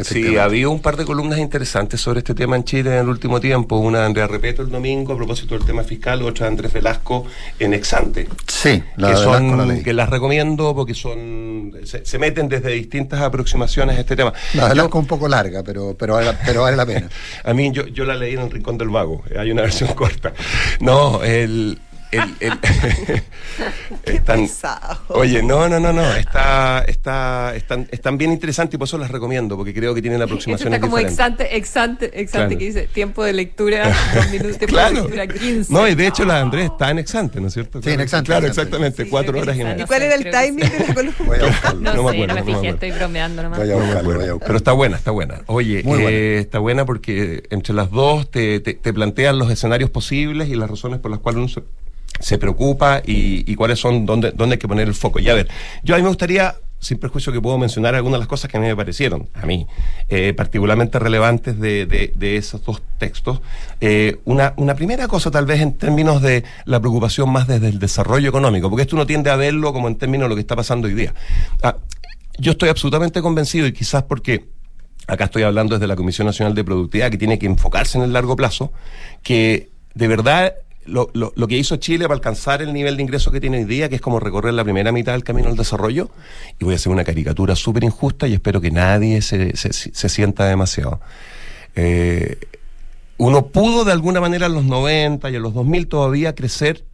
Sí, 0.04 0.36
había 0.36 0.68
un 0.68 0.80
par 0.80 0.96
de 0.96 1.04
columnas 1.04 1.38
interesantes 1.38 2.00
sobre 2.00 2.18
este 2.18 2.34
tema 2.34 2.56
en 2.56 2.64
Chile 2.64 2.90
en 2.92 2.98
el 3.00 3.08
último 3.08 3.40
tiempo. 3.40 3.76
Una 3.76 4.00
de 4.00 4.06
Andrea 4.06 4.26
Repeto 4.26 4.62
el 4.62 4.70
domingo 4.70 5.12
a 5.12 5.16
propósito 5.16 5.56
del 5.56 5.66
tema 5.66 5.82
fiscal, 5.82 6.22
otra 6.22 6.46
de 6.46 6.52
Andrés 6.52 6.72
Velasco 6.72 7.24
en 7.58 7.74
Exante. 7.74 8.28
Sí, 8.46 8.82
la 8.96 9.08
que, 9.08 9.14
de 9.14 9.20
son, 9.20 9.32
Velasco 9.32 9.56
la 9.56 9.66
leí. 9.66 9.82
que 9.82 9.92
las 9.92 10.08
recomiendo 10.10 10.74
porque 10.74 10.94
son 10.94 11.72
se, 11.84 12.04
se 12.04 12.18
meten 12.18 12.48
desde 12.48 12.70
distintas 12.70 13.20
aproximaciones 13.20 13.96
a 13.96 14.00
este 14.00 14.16
tema. 14.16 14.32
La 14.54 14.68
Velasco 14.68 14.98
es 14.98 15.02
un 15.02 15.08
poco 15.08 15.28
larga, 15.28 15.62
pero, 15.62 15.96
pero, 15.98 16.14
vale, 16.14 16.32
pero 16.44 16.62
vale 16.62 16.76
la 16.76 16.86
pena. 16.86 17.08
A 17.44 17.54
mí 17.54 17.70
yo, 17.72 17.86
yo 17.86 18.04
la 18.04 18.14
leí 18.14 18.34
en 18.34 18.40
el 18.40 18.50
Rincón 18.50 18.78
del 18.78 18.88
Vago, 18.88 19.22
hay 19.38 19.50
una 19.50 19.62
versión 19.62 19.92
corta. 19.94 20.32
No, 20.80 21.22
el... 21.22 21.78
el, 22.12 22.36
el- 22.40 22.52
están- 24.04 24.40
pesado. 24.42 24.98
Oye, 25.08 25.42
no, 25.42 25.68
no, 25.68 25.80
no, 25.80 25.92
no, 25.92 26.12
está, 26.14 26.80
está, 26.86 27.54
están, 27.56 27.88
están 27.90 28.18
bien 28.18 28.32
interesantes 28.32 28.74
y 28.74 28.78
por 28.78 28.86
eso 28.86 28.98
las 28.98 29.10
recomiendo, 29.10 29.56
porque 29.56 29.72
creo 29.74 29.94
que 29.94 30.00
tienen 30.02 30.20
Esto 30.20 30.24
aproximaciones 30.32 30.74
está 30.76 30.80
como 30.86 30.96
diferentes. 30.98 31.18
exante, 31.18 31.56
exante, 31.56 32.06
exante 32.20 32.46
Claro. 32.46 32.58
que 32.58 32.64
dice 32.64 32.86
tiempo 32.92 33.24
de 33.24 33.32
lectura, 33.32 33.92
dos 34.14 34.30
minutos, 34.30 34.58
tiempo 34.58 34.74
Claro. 34.76 34.94
de 34.94 35.16
lectura 35.16 35.26
15. 35.26 35.72
No, 35.72 35.88
y 35.88 35.94
de 35.94 36.06
hecho 36.06 36.24
la 36.24 36.34
de 36.36 36.40
Andrés 36.40 36.64
está 36.70 36.90
en 36.90 36.98
Exante, 36.98 37.40
¿no 37.40 37.48
es 37.48 37.54
cierto? 37.54 37.82
Sí, 37.82 37.90
en 37.90 38.00
Exante, 38.00 38.26
Claro, 38.26 38.46
exactamente, 38.46 39.08
cuatro 39.08 39.32
creo 39.32 39.44
que 39.44 39.50
horas 39.50 39.60
y 39.60 39.64
media. 39.64 39.84
¿Y 39.84 39.86
cuál 39.86 40.02
era 40.02 40.14
el 40.14 40.22
sí. 40.24 40.30
timing 40.30 40.70
de 40.70 40.84
la 40.88 40.94
columna? 40.94 41.14
No, 41.74 41.94
No 41.94 42.02
me 42.04 42.10
acuerdo, 42.10 42.26
no 42.26 42.34
me 42.34 42.42
fijé, 42.42 42.56
acuerdo. 42.56 42.68
estoy 42.74 42.90
bromeando 42.92 43.42
nomás. 43.42 43.60
Pero 43.60 44.56
está 44.56 44.72
buena, 44.72 44.96
está 44.96 45.10
buena. 45.10 45.42
Oye, 45.46 45.82
Muy 45.84 45.98
eh, 45.98 46.02
buena. 46.02 46.18
está 46.40 46.58
buena 46.58 46.84
porque 46.84 47.42
entre 47.50 47.74
las 47.74 47.90
dos 47.90 48.30
te, 48.30 48.60
te- 48.60 48.74
te 48.74 48.92
plantean 48.92 49.38
los 49.38 49.50
escenarios 49.50 49.90
posibles 49.90 50.48
y 50.48 50.54
las 50.54 50.68
razones 50.70 50.98
por 51.00 51.10
las 51.10 51.20
cuales 51.20 51.38
uno 51.38 51.48
se, 52.20 52.38
preocupa 52.38 53.02
y, 53.04 53.54
cuáles 53.54 53.78
son, 53.78 54.06
dónde, 54.06 54.32
dónde 54.32 54.54
hay 54.54 54.58
que 54.58 54.68
poner 54.68 54.88
el 54.88 54.94
foco. 54.94 55.18
Y 55.20 55.28
a 55.28 55.34
ver, 55.34 55.48
yo 55.82 55.94
a 55.94 55.98
mí 55.98 56.02
me 56.02 56.08
gustaría, 56.08 56.54
sin 56.80 56.98
perjuicio 56.98 57.32
que 57.32 57.40
puedo 57.40 57.58
mencionar 57.58 57.94
algunas 57.94 58.18
de 58.18 58.22
las 58.22 58.28
cosas 58.28 58.50
que 58.50 58.56
a 58.56 58.60
mí 58.60 58.66
me 58.66 58.74
parecieron, 58.74 59.28
a 59.34 59.46
mí, 59.46 59.66
eh, 60.08 60.32
particularmente 60.34 60.98
relevantes 60.98 61.58
de, 61.60 61.86
de- 61.86 62.12
de 62.14 62.36
esos 62.36 62.64
dos 62.64 62.82
textos. 62.98 63.40
Eh, 63.80 64.18
una, 64.24 64.54
una 64.56 64.74
primera 64.74 65.06
cosa 65.08 65.30
tal 65.30 65.46
vez 65.46 65.60
en 65.60 65.74
términos 65.74 66.20
de 66.22 66.44
la 66.64 66.80
preocupación 66.80 67.30
más 67.30 67.46
desde 67.46 67.68
el 67.68 67.78
desarrollo 67.78 68.28
económico, 68.28 68.68
porque 68.68 68.82
esto 68.82 68.96
uno 68.96 69.06
tiende 69.06 69.30
a 69.30 69.36
verlo 69.36 69.72
como 69.72 69.88
en 69.88 69.96
términos 69.96 70.24
de 70.24 70.28
lo 70.30 70.34
que 70.34 70.40
está 70.40 70.56
pasando 70.56 70.88
hoy 70.88 70.94
día. 70.94 71.14
Ah, 71.62 71.76
yo 72.38 72.52
estoy 72.52 72.68
absolutamente 72.68 73.22
convencido 73.22 73.66
y 73.66 73.72
quizás 73.72 74.02
porque 74.04 74.46
acá 75.06 75.24
estoy 75.24 75.42
hablando 75.42 75.74
desde 75.76 75.86
la 75.86 75.96
Comisión 75.96 76.26
Nacional 76.26 76.54
de 76.54 76.64
Productividad, 76.64 77.10
que 77.10 77.18
tiene 77.18 77.38
que 77.38 77.46
enfocarse 77.46 77.98
en 77.98 78.04
el 78.04 78.12
largo 78.12 78.34
plazo, 78.36 78.72
que 79.22 79.70
de 79.94 80.08
verdad 80.08 80.54
lo, 80.86 81.10
lo- 81.14 81.32
lo 81.36 81.48
que 81.48 81.56
hizo 81.56 81.76
Chile 81.76 82.04
para 82.04 82.14
alcanzar 82.14 82.62
el 82.62 82.72
nivel 82.72 82.96
de 82.96 83.02
ingreso 83.02 83.30
que 83.30 83.40
tiene 83.40 83.58
hoy 83.58 83.64
día, 83.64 83.88
que 83.88 83.94
es 83.96 84.00
como 84.00 84.18
recorrer 84.20 84.54
la 84.54 84.64
primera 84.64 84.92
mitad 84.92 85.12
del 85.12 85.24
camino 85.24 85.48
al 85.48 85.56
desarrollo, 85.56 86.10
y 86.58 86.64
voy 86.64 86.74
a 86.74 86.76
hacer 86.76 86.92
una 86.92 87.04
caricatura 87.04 87.54
súper 87.56 87.84
injusta 87.84 88.26
y 88.28 88.34
espero 88.34 88.60
que 88.60 88.70
nadie 88.70 89.22
se, 89.22 89.56
se- 89.56 89.72
se 89.72 90.08
sienta 90.08 90.46
demasiado. 90.46 91.00
Eh, 91.74 92.38
uno 93.18 93.46
pudo 93.46 93.84
de 93.84 93.92
alguna 93.92 94.20
manera 94.20 94.46
en 94.46 94.54
los 94.54 94.64
90 94.64 95.30
y 95.30 95.36
en 95.36 95.42
los 95.42 95.54
2000 95.54 95.86
todavía 95.86 96.34
crecer 96.34 96.84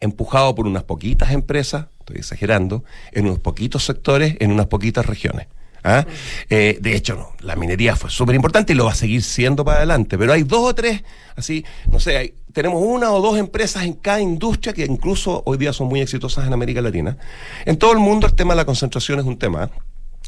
empujado 0.00 0.54
por 0.54 0.66
unas 0.66 0.84
poquitas 0.84 1.32
empresas, 1.32 1.86
estoy 2.00 2.16
exagerando, 2.18 2.84
en 3.12 3.26
unos 3.26 3.38
poquitos 3.40 3.84
sectores, 3.84 4.36
en 4.40 4.52
unas 4.52 4.66
poquitas 4.66 5.06
regiones. 5.06 5.48
¿Ah? 5.86 6.06
Eh, 6.50 6.78
de 6.80 6.96
hecho, 6.96 7.14
no, 7.16 7.32
la 7.40 7.56
minería 7.56 7.96
fue 7.96 8.10
súper 8.10 8.34
importante 8.34 8.72
y 8.72 8.76
lo 8.76 8.84
va 8.86 8.92
a 8.92 8.94
seguir 8.94 9.22
siendo 9.22 9.64
para 9.64 9.78
adelante. 9.78 10.18
Pero 10.18 10.32
hay 10.32 10.42
dos 10.42 10.60
o 10.70 10.74
tres, 10.74 11.02
así, 11.36 11.64
no 11.90 12.00
sé, 12.00 12.16
hay- 12.16 12.34
tenemos 12.52 12.82
una 12.82 13.10
o 13.12 13.20
dos 13.20 13.38
empresas 13.38 13.84
en 13.84 13.92
cada 13.94 14.20
industria 14.20 14.72
que 14.72 14.84
incluso 14.84 15.42
hoy 15.46 15.58
día 15.58 15.72
son 15.72 15.88
muy 15.88 16.00
exitosas 16.00 16.46
en 16.46 16.52
América 16.52 16.80
Latina. 16.80 17.16
En 17.64 17.76
todo 17.78 17.92
el 17.92 17.98
mundo 17.98 18.26
el 18.26 18.34
tema 18.34 18.54
de 18.54 18.56
la 18.58 18.64
concentración 18.64 19.18
es 19.20 19.26
un 19.26 19.38
tema. 19.38 19.70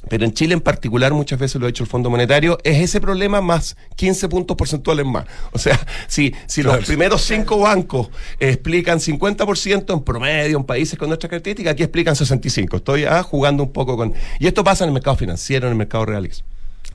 Pero 0.09 0.25
en 0.25 0.33
Chile 0.33 0.55
en 0.55 0.61
particular, 0.61 1.13
muchas 1.13 1.39
veces 1.39 1.61
lo 1.61 1.67
ha 1.67 1.71
hecho 1.71 1.83
el 1.83 1.89
Fondo 1.89 2.09
Monetario, 2.09 2.59
es 2.63 2.79
ese 2.79 3.01
problema 3.01 3.41
más 3.41 3.77
15 3.97 4.29
puntos 4.29 4.57
porcentuales 4.57 5.05
más. 5.05 5.27
O 5.53 5.59
sea, 5.59 5.79
si, 6.07 6.35
si 6.47 6.63
los 6.63 6.85
primeros 6.85 7.23
cinco 7.23 7.59
bancos 7.59 8.09
explican 8.39 9.01
50% 9.01 9.93
en 9.93 10.01
promedio 10.03 10.57
en 10.57 10.65
países 10.65 10.99
con 10.99 11.09
nuestra 11.09 11.29
característica, 11.29 11.71
aquí 11.71 11.83
explican 11.83 12.15
65. 12.15 12.77
Estoy 12.77 13.05
ah, 13.05 13.23
jugando 13.23 13.63
un 13.63 13.73
poco 13.73 13.97
con... 13.97 14.15
Y 14.39 14.47
esto 14.47 14.63
pasa 14.63 14.85
en 14.85 14.91
el 14.91 14.95
mercado 14.95 15.17
financiero, 15.17 15.67
en 15.67 15.73
el 15.73 15.79
mercado 15.79 16.07
real. 16.07 16.29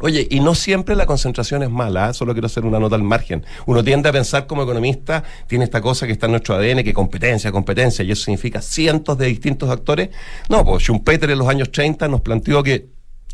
Oye, 0.03 0.27
y 0.29 0.41
no 0.41 0.53
siempre 0.53 0.97
la 0.97 1.05
concentración 1.05 1.63
es 1.63 1.69
mala, 1.69 2.07
¿ah? 2.07 2.13
solo 2.13 2.33
quiero 2.33 2.47
hacer 2.47 2.65
una 2.65 2.77
nota 2.77 2.97
al 2.97 3.03
margen. 3.03 3.45
Uno 3.65 3.81
tiende 3.85 4.09
a 4.09 4.11
pensar 4.11 4.47
como 4.47 4.63
economista, 4.63 5.23
tiene 5.47 5.63
esta 5.63 5.79
cosa 5.79 6.05
que 6.05 6.11
está 6.11 6.25
en 6.25 6.33
nuestro 6.33 6.55
ADN, 6.55 6.83
que 6.83 6.93
competencia, 6.93 7.53
competencia, 7.53 8.03
y 8.03 8.11
eso 8.11 8.25
significa 8.25 8.61
cientos 8.61 9.17
de 9.17 9.27
distintos 9.27 9.69
actores. 9.69 10.09
No, 10.49 10.65
pues 10.65 10.83
Schumpeter 10.83 11.31
en 11.31 11.39
los 11.39 11.47
años 11.47 11.71
30 11.71 12.09
nos 12.09 12.19
planteó 12.19 12.61
que 12.61 12.89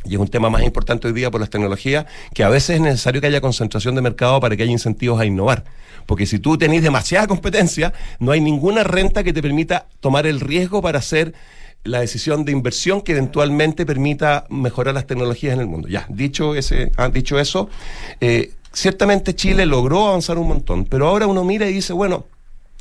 y 0.06 0.14
es 0.14 0.20
un 0.20 0.28
tema 0.28 0.52
más 0.52 0.62
importante 0.62 1.08
hoy 1.08 1.14
día 1.14 1.32
por 1.32 1.42
las 1.42 1.50
tecnologías, 1.50 2.06
que 2.36 2.44
a 2.44 2.50
veces 2.50 2.76
es 2.76 2.82
necesario 2.82 3.20
que 3.20 3.28
haya 3.28 3.42
concentración 3.42 3.96
de 3.96 4.02
mercado 4.02 4.40
para 4.40 4.56
que 4.56 4.62
haya 4.62 4.72
incentivos 4.72 5.20
a 5.20 5.26
innovar. 5.26 5.66
Porque 6.06 6.28
si 6.28 6.38
tú 6.38 6.56
tenés 6.56 6.84
demasiada 6.84 7.26
competencia, 7.26 7.94
no 8.20 8.32
hay 8.32 8.42
ninguna 8.42 8.84
renta 8.84 9.24
que 9.24 9.34
te 9.34 9.42
permita 9.42 9.88
tomar 10.00 10.28
el 10.28 10.40
riesgo 10.40 10.84
para 10.84 11.00
hacer 11.00 11.34
la 11.84 12.02
decisión 12.02 12.46
de 12.46 12.52
inversión 12.52 13.02
que 13.02 13.14
eventualmente 13.14 13.86
permita 13.86 14.46
mejorar 14.50 14.94
las 14.94 15.08
tecnologías 15.08 15.54
en 15.54 15.62
el 15.62 15.68
mundo. 15.68 15.88
Ya, 15.88 16.06
dicho, 16.10 16.56
ese, 16.56 16.92
ah, 16.98 17.10
dicho 17.10 17.40
eso, 17.40 17.70
eh, 18.20 18.54
ciertamente 18.72 19.36
Chile 19.36 19.66
logró 19.66 20.08
avanzar 20.08 20.38
un 20.38 20.48
montón, 20.48 20.86
pero 20.86 21.08
ahora 21.08 21.28
uno 21.28 21.44
mira 21.44 21.70
y 21.70 21.74
dice, 21.74 21.94
bueno, 21.94 22.26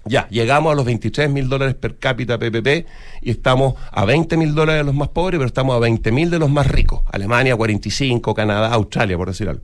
ya, 0.08 0.26
llegamos 0.30 0.72
a 0.72 0.74
los 0.74 0.84
23 0.84 1.30
mil 1.30 1.48
dólares 1.48 1.74
per 1.74 1.98
cápita 1.98 2.38
PPP 2.38 2.86
y 3.22 3.30
estamos 3.30 3.74
a 3.92 4.04
20 4.04 4.36
mil 4.36 4.54
dólares 4.54 4.80
de 4.80 4.84
los 4.84 4.94
más 4.94 5.08
pobres, 5.08 5.38
pero 5.38 5.46
estamos 5.46 5.76
a 5.76 5.78
20 5.78 6.10
mil 6.12 6.30
de 6.30 6.38
los 6.38 6.50
más 6.50 6.66
ricos. 6.66 7.02
Alemania 7.12 7.56
45, 7.56 8.34
Canadá, 8.34 8.72
Australia, 8.72 9.16
por 9.16 9.28
decir 9.28 9.48
algo. 9.48 9.62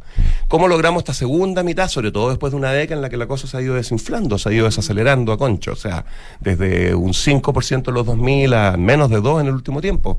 ¿Cómo 0.48 0.68
logramos 0.68 1.00
esta 1.00 1.14
segunda 1.14 1.62
mitad, 1.62 1.88
sobre 1.88 2.12
todo 2.12 2.28
después 2.28 2.52
de 2.52 2.58
una 2.58 2.72
década 2.72 2.96
en 2.96 3.02
la 3.02 3.10
que 3.10 3.16
la 3.16 3.26
cosa 3.26 3.46
se 3.46 3.56
ha 3.56 3.62
ido 3.62 3.74
desinflando, 3.74 4.38
se 4.38 4.48
ha 4.48 4.52
ido 4.52 4.66
desacelerando 4.66 5.32
a 5.32 5.38
concho? 5.38 5.72
O 5.72 5.76
sea, 5.76 6.04
desde 6.40 6.94
un 6.94 7.12
5% 7.12 7.88
en 7.88 7.94
los 7.94 8.06
2000 8.06 8.54
a 8.54 8.76
menos 8.76 9.10
de 9.10 9.20
2 9.20 9.40
en 9.40 9.46
el 9.48 9.54
último 9.54 9.80
tiempo. 9.80 10.18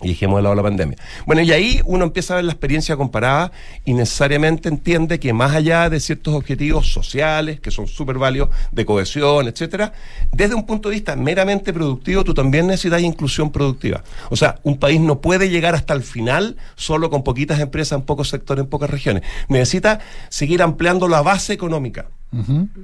Y 0.00 0.08
dejemos 0.08 0.38
de 0.38 0.42
lado 0.44 0.54
la 0.54 0.62
pandemia. 0.62 0.96
Bueno, 1.26 1.42
y 1.42 1.50
ahí 1.50 1.80
uno 1.84 2.04
empieza 2.04 2.34
a 2.34 2.36
ver 2.36 2.44
la 2.44 2.52
experiencia 2.52 2.96
comparada 2.96 3.50
y 3.84 3.94
necesariamente 3.94 4.68
entiende 4.68 5.18
que 5.18 5.32
más 5.32 5.54
allá 5.54 5.90
de 5.90 5.98
ciertos 5.98 6.34
objetivos 6.34 6.92
sociales, 6.92 7.58
que 7.58 7.72
son 7.72 7.88
súper 7.88 8.16
válidos, 8.16 8.50
de 8.70 8.86
cohesión, 8.86 9.48
etcétera, 9.48 9.92
desde 10.32 10.54
un 10.54 10.66
punto 10.66 10.88
de 10.88 10.94
vista 10.94 11.16
meramente 11.16 11.72
productivo, 11.72 12.22
tú 12.22 12.32
también 12.32 12.68
necesitas 12.68 13.02
inclusión 13.02 13.50
productiva. 13.50 14.04
O 14.30 14.36
sea, 14.36 14.60
un 14.62 14.78
país 14.78 15.00
no 15.00 15.20
puede 15.20 15.50
llegar 15.50 15.74
hasta 15.74 15.94
el 15.94 16.02
final 16.02 16.56
solo 16.76 17.10
con 17.10 17.24
poquitas 17.24 17.58
empresas 17.58 17.98
en 17.98 18.04
pocos 18.04 18.28
sectores, 18.28 18.64
en 18.64 18.70
pocas 18.70 18.90
regiones. 18.90 19.24
Necesita 19.48 19.98
seguir 20.28 20.62
ampliando 20.62 21.08
la 21.08 21.22
base 21.22 21.52
económica. 21.52 22.06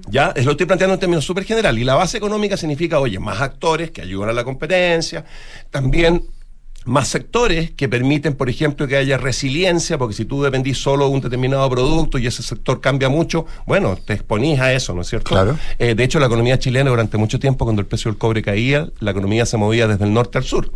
Ya, 0.09 0.33
es 0.35 0.47
lo 0.47 0.53
estoy 0.53 0.67
planteando 0.67 0.95
en 0.95 1.01
términos 1.01 1.25
súper 1.25 1.45
general. 1.45 1.79
Y 1.79 1.85
la 1.85 1.95
base 1.95 2.17
económica 2.17 2.57
significa, 2.57 2.99
oye, 2.99 3.19
más 3.19 3.41
actores 3.41 3.91
que 3.91 4.03
ayudan 4.03 4.31
a 4.31 4.33
la 4.33 4.43
competencia, 4.43 5.25
también 5.71 6.25
más 6.85 7.09
sectores 7.09 7.71
que 7.71 7.89
permiten, 7.89 8.35
por 8.35 8.49
ejemplo, 8.49 8.87
que 8.87 8.97
haya 8.97 9.17
resiliencia, 9.17 9.99
porque 9.99 10.15
si 10.15 10.25
tú 10.25 10.43
dependís 10.43 10.79
solo 10.79 11.09
de 11.09 11.15
un 11.15 11.21
determinado 11.21 11.69
producto 11.71 12.19
y 12.19 12.27
ese 12.27 12.43
sector 12.43 12.81
cambia 12.81 13.09
mucho, 13.09 13.47
bueno, 13.67 13.97
te 13.97 14.15
exponís 14.15 14.61
a 14.61 14.73
eso, 14.73 14.95
¿no 14.95 15.03
es 15.03 15.09
cierto? 15.09 15.31
Claro. 15.31 15.59
Eh, 15.79 15.95
de 15.95 16.05
hecho, 16.05 16.19
la 16.19 16.27
economía 16.27 16.59
chilena 16.59 16.91
durante 16.91 17.17
mucho 17.17 17.39
tiempo, 17.39 17.65
cuando 17.65 17.81
el 17.81 17.87
precio 17.87 18.11
del 18.11 18.19
cobre 18.19 18.43
caía, 18.43 18.89
la 19.01 19.11
economía 19.11 19.47
se 19.47 19.57
movía 19.57 19.89
desde 19.89 20.05
el 20.05 20.13
norte 20.13 20.39
al 20.39 20.45
sur. 20.45 20.71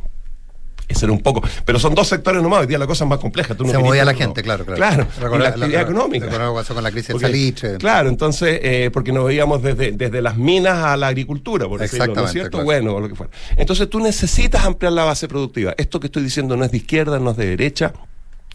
Ese 0.89 1.05
era 1.05 1.13
un 1.13 1.21
poco. 1.21 1.43
Pero 1.67 1.79
son 1.79 1.95
dos 1.95 2.09
sectores 2.09 2.43
nomás, 2.43 2.61
hoy 2.63 2.67
día 2.67 2.79
la 2.79 2.87
cosa 2.87 3.05
es 3.05 3.11
más 3.11 3.19
compleja. 3.19 3.55
Tú 3.55 3.65
no 3.65 3.71
Se 3.73 3.79
movía 3.79 4.05
la 4.07 4.13
no. 4.13 4.19
gente, 4.19 4.43
claro, 4.43 4.65
claro. 4.65 4.79
Claro, 4.79 5.07
y 5.17 5.21
Recuerda- 5.21 5.39
la 5.45 5.49
actividad 5.51 5.73
la- 5.73 5.83
económica. 5.83 6.27
pasó 6.55 6.75
con 6.75 6.83
la 6.83 6.91
crisis 6.91 7.09
del 7.09 7.15
Porque- 7.15 7.27
salitre. 7.27 7.77
Claro, 7.77 8.09
entonces, 8.09 8.59
eh, 8.63 8.91
porque 8.93 9.13
nos 9.13 9.27
veíamos 9.27 9.63
desde, 9.63 9.93
desde 9.93 10.23
las 10.23 10.37
minas 10.39 10.79
a 10.85 10.97
la 10.97 11.09
agricultura, 11.09 11.69
por 11.69 11.79
decirlo, 11.81 12.15
¿no 12.15 12.25
es 12.25 12.33
cierto? 12.33 12.51
claro. 12.53 12.65
Bueno, 12.65 12.95
o 12.95 13.01
lo 13.01 13.09
que 13.09 13.15
fuera. 13.15 13.31
Entonces 13.57 13.89
tú 13.91 14.01
necesitas 14.01 14.65
ampliar 14.65 14.93
la 14.95 15.05
base 15.05 15.29
productiva. 15.29 15.75
Esto 15.77 16.01
que 16.01 16.07
estoy 16.07 16.23
diciendo 16.23 16.57
no 16.57 16.65
es 16.65 16.71
de 16.71 16.79
izquierda, 16.79 17.19
no 17.19 17.33
es 17.33 17.37
de 17.37 17.47
derecha. 17.47 17.93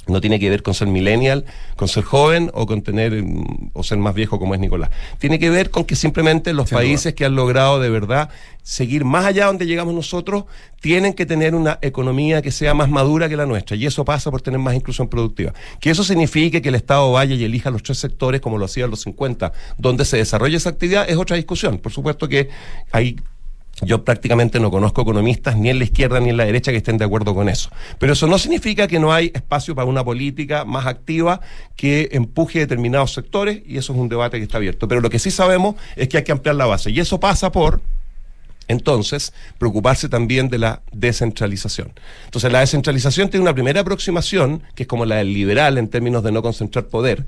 No 0.07 0.19
tiene 0.19 0.39
que 0.39 0.49
ver 0.49 0.63
con 0.63 0.73
ser 0.73 0.87
millennial, 0.87 1.45
con 1.75 1.87
ser 1.87 2.03
joven 2.03 2.51
o 2.53 2.65
con 2.65 2.81
tener 2.81 3.23
mm, 3.23 3.71
o 3.73 3.83
ser 3.83 3.97
más 3.97 4.13
viejo 4.13 4.39
como 4.39 4.53
es 4.53 4.59
Nicolás. 4.59 4.89
Tiene 5.17 5.39
que 5.39 5.49
ver 5.49 5.69
con 5.69 5.85
que 5.85 5.95
simplemente 5.95 6.53
los 6.53 6.69
Sin 6.69 6.77
países 6.77 7.13
que 7.13 7.25
han 7.25 7.35
logrado 7.35 7.79
de 7.79 7.89
verdad 7.89 8.29
seguir 8.63 9.03
más 9.03 9.25
allá 9.25 9.47
donde 9.47 9.65
llegamos 9.65 9.93
nosotros 9.93 10.45
tienen 10.81 11.13
que 11.13 11.25
tener 11.25 11.53
una 11.53 11.79
economía 11.81 12.41
que 12.41 12.51
sea 12.51 12.73
más 12.73 12.89
madura 12.89 13.27
que 13.27 13.35
la 13.35 13.45
nuestra 13.45 13.75
y 13.75 13.85
eso 13.85 14.05
pasa 14.05 14.31
por 14.31 14.41
tener 14.41 14.59
más 14.59 14.75
inclusión 14.75 15.07
productiva. 15.07 15.53
Que 15.79 15.89
eso 15.89 16.03
signifique 16.03 16.61
que 16.61 16.69
el 16.69 16.75
Estado 16.75 17.11
vaya 17.11 17.35
y 17.35 17.43
elija 17.43 17.69
los 17.69 17.83
tres 17.83 17.99
sectores 17.99 18.41
como 18.41 18.57
lo 18.57 18.65
hacía 18.65 18.85
en 18.85 18.91
los 18.91 19.01
50, 19.01 19.51
donde 19.77 20.05
se 20.05 20.17
desarrolla 20.17 20.57
esa 20.57 20.69
actividad 20.69 21.09
es 21.09 21.17
otra 21.17 21.35
discusión. 21.35 21.77
Por 21.77 21.91
supuesto 21.91 22.27
que 22.27 22.49
hay 22.91 23.17
yo 23.85 24.03
prácticamente 24.03 24.59
no 24.59 24.71
conozco 24.71 25.01
economistas 25.01 25.57
ni 25.57 25.69
en 25.69 25.79
la 25.79 25.85
izquierda 25.85 26.19
ni 26.19 26.29
en 26.29 26.37
la 26.37 26.45
derecha 26.45 26.71
que 26.71 26.77
estén 26.77 26.97
de 26.97 27.05
acuerdo 27.05 27.35
con 27.35 27.49
eso. 27.49 27.69
Pero 27.99 28.13
eso 28.13 28.27
no 28.27 28.37
significa 28.37 28.87
que 28.87 28.99
no 28.99 29.13
hay 29.13 29.31
espacio 29.33 29.75
para 29.75 29.85
una 29.85 30.03
política 30.03 30.65
más 30.65 30.85
activa 30.85 31.41
que 31.75 32.09
empuje 32.11 32.59
determinados 32.59 33.13
sectores 33.13 33.61
y 33.65 33.77
eso 33.77 33.93
es 33.93 33.99
un 33.99 34.09
debate 34.09 34.37
que 34.37 34.43
está 34.43 34.57
abierto. 34.57 34.87
Pero 34.87 35.01
lo 35.01 35.09
que 35.09 35.19
sí 35.19 35.31
sabemos 35.31 35.75
es 35.95 36.07
que 36.07 36.17
hay 36.17 36.23
que 36.23 36.31
ampliar 36.31 36.55
la 36.55 36.65
base 36.65 36.91
y 36.91 36.99
eso 36.99 37.19
pasa 37.19 37.51
por 37.51 37.81
entonces, 38.67 39.33
preocuparse 39.57 40.07
también 40.07 40.49
de 40.49 40.57
la 40.57 40.81
descentralización. 40.91 41.91
Entonces, 42.25 42.51
la 42.51 42.61
descentralización 42.61 43.29
tiene 43.29 43.41
una 43.41 43.53
primera 43.53 43.81
aproximación, 43.81 44.63
que 44.73 44.83
es 44.83 44.87
como 44.87 45.05
la 45.05 45.17
del 45.17 45.33
liberal 45.33 45.77
en 45.77 45.89
términos 45.89 46.23
de 46.23 46.31
no 46.31 46.41
concentrar 46.41 46.85
poder, 46.85 47.25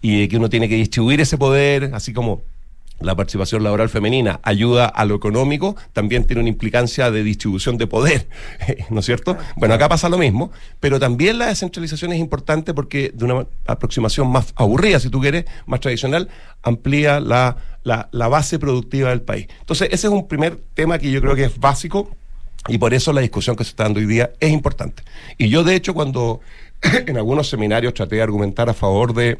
y 0.00 0.20
de 0.20 0.28
que 0.28 0.36
uno 0.36 0.48
tiene 0.48 0.68
que 0.68 0.76
distribuir 0.76 1.20
ese 1.20 1.36
poder, 1.38 1.90
así 1.92 2.12
como 2.12 2.42
la 3.00 3.16
participación 3.16 3.62
laboral 3.62 3.88
femenina 3.88 4.40
ayuda 4.42 4.86
a 4.86 5.04
lo 5.04 5.14
económico, 5.14 5.76
también 5.92 6.24
tiene 6.24 6.40
una 6.40 6.48
implicancia 6.48 7.10
de 7.10 7.22
distribución 7.22 7.78
de 7.78 7.86
poder, 7.86 8.28
¿no 8.90 9.00
es 9.00 9.06
cierto? 9.06 9.36
Bueno, 9.56 9.74
acá 9.74 9.88
pasa 9.88 10.08
lo 10.08 10.18
mismo, 10.18 10.50
pero 10.78 11.00
también 11.00 11.38
la 11.38 11.46
descentralización 11.46 12.12
es 12.12 12.18
importante 12.18 12.74
porque 12.74 13.10
de 13.14 13.24
una 13.24 13.46
aproximación 13.66 14.28
más 14.28 14.52
aburrida, 14.56 15.00
si 15.00 15.08
tú 15.08 15.20
quieres, 15.20 15.44
más 15.66 15.80
tradicional, 15.80 16.28
amplía 16.62 17.20
la, 17.20 17.56
la, 17.84 18.08
la 18.12 18.28
base 18.28 18.58
productiva 18.58 19.10
del 19.10 19.22
país. 19.22 19.46
Entonces, 19.60 19.88
ese 19.90 20.06
es 20.06 20.12
un 20.12 20.28
primer 20.28 20.56
tema 20.74 20.98
que 20.98 21.10
yo 21.10 21.20
creo 21.20 21.34
que 21.34 21.44
es 21.44 21.58
básico 21.58 22.10
y 22.68 22.78
por 22.78 22.92
eso 22.92 23.12
la 23.12 23.22
discusión 23.22 23.56
que 23.56 23.64
se 23.64 23.70
está 23.70 23.84
dando 23.84 24.00
hoy 24.00 24.06
día 24.06 24.32
es 24.38 24.50
importante. 24.50 25.02
Y 25.38 25.48
yo, 25.48 25.64
de 25.64 25.74
hecho, 25.74 25.94
cuando 25.94 26.40
en 26.82 27.16
algunos 27.16 27.48
seminarios 27.48 27.94
traté 27.94 28.16
de 28.16 28.22
argumentar 28.22 28.68
a 28.68 28.74
favor 28.74 29.14
de 29.14 29.38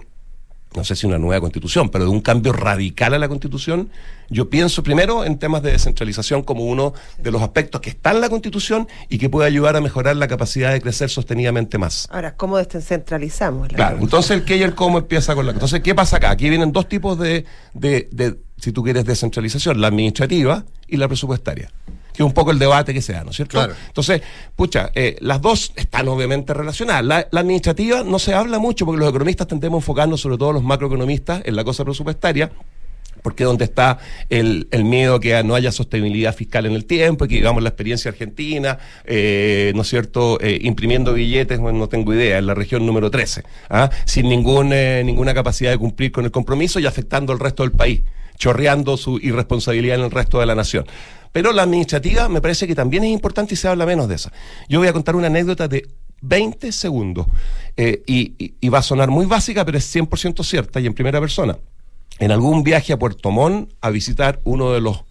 no 0.74 0.84
sé 0.84 0.94
si 0.94 1.06
una 1.06 1.18
nueva 1.18 1.40
constitución, 1.40 1.88
pero 1.88 2.04
de 2.04 2.10
un 2.10 2.20
cambio 2.20 2.52
radical 2.52 3.14
a 3.14 3.18
la 3.18 3.28
constitución, 3.28 3.90
yo 4.28 4.48
pienso 4.48 4.82
primero 4.84 5.24
en 5.24 5.38
temas 5.38 5.62
de 5.62 5.72
descentralización 5.72 6.42
como 6.42 6.64
uno 6.64 6.94
de 7.18 7.32
los 7.32 7.42
aspectos 7.42 7.80
que 7.80 7.90
está 7.90 8.12
en 8.12 8.20
la 8.20 8.28
constitución 8.28 8.86
y 9.08 9.18
que 9.18 9.28
puede 9.28 9.48
ayudar 9.48 9.74
a 9.74 9.80
mejorar 9.80 10.14
la 10.16 10.28
capacidad 10.28 10.72
de 10.72 10.80
crecer 10.80 11.10
sostenidamente 11.10 11.76
más. 11.76 12.06
Ahora, 12.10 12.36
¿cómo 12.36 12.56
descentralizamos? 12.56 13.72
la 13.72 13.76
Claro, 13.76 13.98
entonces 14.00 14.30
el 14.30 14.44
qué 14.44 14.56
y 14.58 14.62
el 14.62 14.74
cómo 14.74 14.98
empieza 14.98 15.34
con 15.34 15.46
la... 15.46 15.52
Entonces, 15.52 15.80
¿qué 15.80 15.94
pasa 15.94 16.18
acá? 16.18 16.30
Aquí 16.30 16.48
vienen 16.48 16.70
dos 16.70 16.88
tipos 16.88 17.18
de, 17.18 17.44
de, 17.74 18.08
de, 18.12 18.36
si 18.58 18.70
tú 18.70 18.84
quieres, 18.84 19.04
descentralización, 19.04 19.80
la 19.80 19.88
administrativa 19.88 20.64
y 20.86 20.98
la 20.98 21.08
presupuestaria 21.08 21.70
que 22.20 22.24
es 22.24 22.26
un 22.26 22.34
poco 22.34 22.50
el 22.50 22.58
debate 22.58 22.92
que 22.92 23.00
se 23.00 23.14
da, 23.14 23.24
¿no 23.24 23.30
es 23.30 23.36
cierto? 23.36 23.52
Claro. 23.52 23.72
Entonces, 23.86 24.20
pucha, 24.54 24.90
eh, 24.94 25.16
las 25.20 25.40
dos 25.40 25.72
están 25.74 26.06
obviamente 26.08 26.52
relacionadas. 26.52 27.02
La, 27.02 27.26
la, 27.30 27.40
administrativa 27.40 28.02
no 28.04 28.18
se 28.18 28.34
habla 28.34 28.58
mucho 28.58 28.84
porque 28.84 29.00
los 29.00 29.08
economistas 29.08 29.46
tendemos 29.46 29.78
a 29.78 29.80
enfocarnos, 29.80 30.20
sobre 30.20 30.36
todo 30.36 30.52
los 30.52 30.62
macroeconomistas, 30.62 31.40
en 31.46 31.56
la 31.56 31.64
cosa 31.64 31.82
presupuestaria 31.82 32.50
porque 33.22 33.44
donde 33.44 33.64
está 33.64 33.98
el, 34.28 34.68
el, 34.70 34.84
miedo 34.84 35.20
que 35.20 35.42
no 35.42 35.54
haya 35.54 35.72
sostenibilidad 35.72 36.34
fiscal 36.34 36.66
en 36.66 36.72
el 36.72 36.84
tiempo, 36.84 37.24
y 37.24 37.28
que 37.28 37.34
digamos 37.36 37.62
la 37.62 37.68
experiencia 37.68 38.10
argentina, 38.10 38.78
eh, 39.04 39.72
¿no 39.74 39.82
es 39.82 39.88
cierto?, 39.88 40.38
eh, 40.40 40.58
imprimiendo 40.62 41.12
billetes, 41.12 41.58
bueno, 41.58 41.78
no 41.78 41.88
tengo 41.88 42.14
idea, 42.14 42.38
en 42.38 42.46
la 42.46 42.54
región 42.54 42.86
número 42.86 43.10
13, 43.10 43.42
¿ah? 43.68 43.90
sin 44.04 44.28
ningún, 44.28 44.72
eh, 44.72 45.02
ninguna 45.04 45.34
capacidad 45.34 45.70
de 45.70 45.78
cumplir 45.78 46.12
con 46.12 46.24
el 46.24 46.30
compromiso 46.30 46.80
y 46.80 46.86
afectando 46.86 47.32
al 47.32 47.40
resto 47.40 47.62
del 47.62 47.72
país, 47.72 48.00
chorreando 48.38 48.96
su 48.96 49.18
irresponsabilidad 49.18 49.98
en 49.98 50.04
el 50.04 50.10
resto 50.10 50.40
de 50.40 50.46
la 50.46 50.54
nación. 50.54 50.86
Pero 51.32 51.52
la 51.52 51.62
administrativa 51.62 52.28
me 52.28 52.40
parece 52.40 52.66
que 52.66 52.74
también 52.74 53.04
es 53.04 53.10
importante 53.10 53.54
y 53.54 53.56
se 53.56 53.68
habla 53.68 53.86
menos 53.86 54.08
de 54.08 54.16
esa. 54.16 54.32
Yo 54.68 54.80
voy 54.80 54.88
a 54.88 54.92
contar 54.92 55.16
una 55.16 55.28
anécdota 55.28 55.68
de 55.68 55.88
20 56.22 56.72
segundos 56.72 57.26
eh, 57.76 58.02
y, 58.06 58.54
y, 58.60 58.68
va 58.68 58.78
a 58.78 58.82
sonar 58.82 59.08
muy 59.10 59.26
básica, 59.26 59.64
pero 59.64 59.78
es 59.78 59.94
100% 59.94 60.44
cierta 60.44 60.80
y 60.80 60.86
en 60.86 60.94
primera 60.94 61.20
persona 61.20 61.56
en 62.18 62.30
algún 62.30 62.62
viaje 62.62 62.92
a 62.92 62.98
Puerto 62.98 63.30
Montt 63.30 63.72
a 63.80 63.90
visitar 63.90 64.40
uno 64.44 64.72
de 64.72 64.80
los 64.80 65.04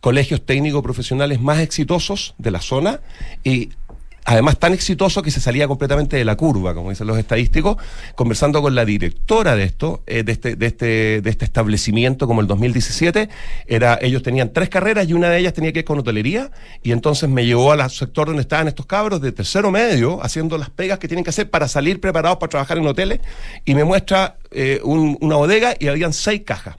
colegios 0.00 0.44
técnicos 0.44 0.82
profesionales 0.82 1.40
más 1.40 1.60
exitosos 1.60 2.34
de 2.36 2.50
la 2.50 2.60
zona 2.60 3.00
y 3.42 3.70
además 4.24 4.58
tan 4.58 4.72
exitoso 4.72 5.22
que 5.22 5.30
se 5.30 5.40
salía 5.40 5.68
completamente 5.68 6.16
de 6.16 6.24
la 6.24 6.36
curva, 6.36 6.74
como 6.74 6.90
dicen 6.90 7.06
los 7.06 7.18
estadísticos, 7.18 7.76
conversando 8.14 8.62
con 8.62 8.74
la 8.74 8.84
directora 8.84 9.54
de 9.54 9.64
esto, 9.64 10.02
eh, 10.06 10.22
de, 10.22 10.32
este, 10.32 10.56
este, 10.60 11.20
de 11.20 11.30
este 11.30 11.44
establecimiento 11.44 12.26
como 12.26 12.40
el 12.40 12.46
2017, 12.46 13.28
era, 13.66 13.98
ellos 14.00 14.22
tenían 14.22 14.52
tres 14.52 14.68
carreras 14.70 15.08
y 15.08 15.12
una 15.12 15.28
de 15.28 15.38
ellas 15.38 15.52
tenía 15.52 15.72
que 15.72 15.80
ver 15.80 15.84
con 15.84 15.98
hotelería, 15.98 16.50
y 16.82 16.92
entonces 16.92 17.28
me 17.28 17.44
llevó 17.44 17.72
al 17.72 17.90
sector 17.90 18.26
donde 18.28 18.42
estaban 18.42 18.66
estos 18.68 18.86
cabros 18.86 19.20
de 19.20 19.32
tercero 19.32 19.70
medio, 19.70 20.22
haciendo 20.24 20.56
las 20.58 20.70
pegas 20.70 20.98
que 20.98 21.06
tienen 21.08 21.24
que 21.24 21.30
hacer 21.30 21.50
para 21.50 21.68
salir 21.68 22.00
preparados 22.00 22.38
para 22.38 22.50
trabajar 22.50 22.78
en 22.78 22.86
hoteles, 22.86 23.20
y 23.64 23.74
me 23.74 23.84
muestra 23.84 24.36
eh, 24.50 24.80
un- 24.84 25.18
una 25.20 25.36
bodega 25.36 25.74
y 25.78 25.88
habían 25.88 26.12
seis 26.12 26.42
cajas, 26.46 26.76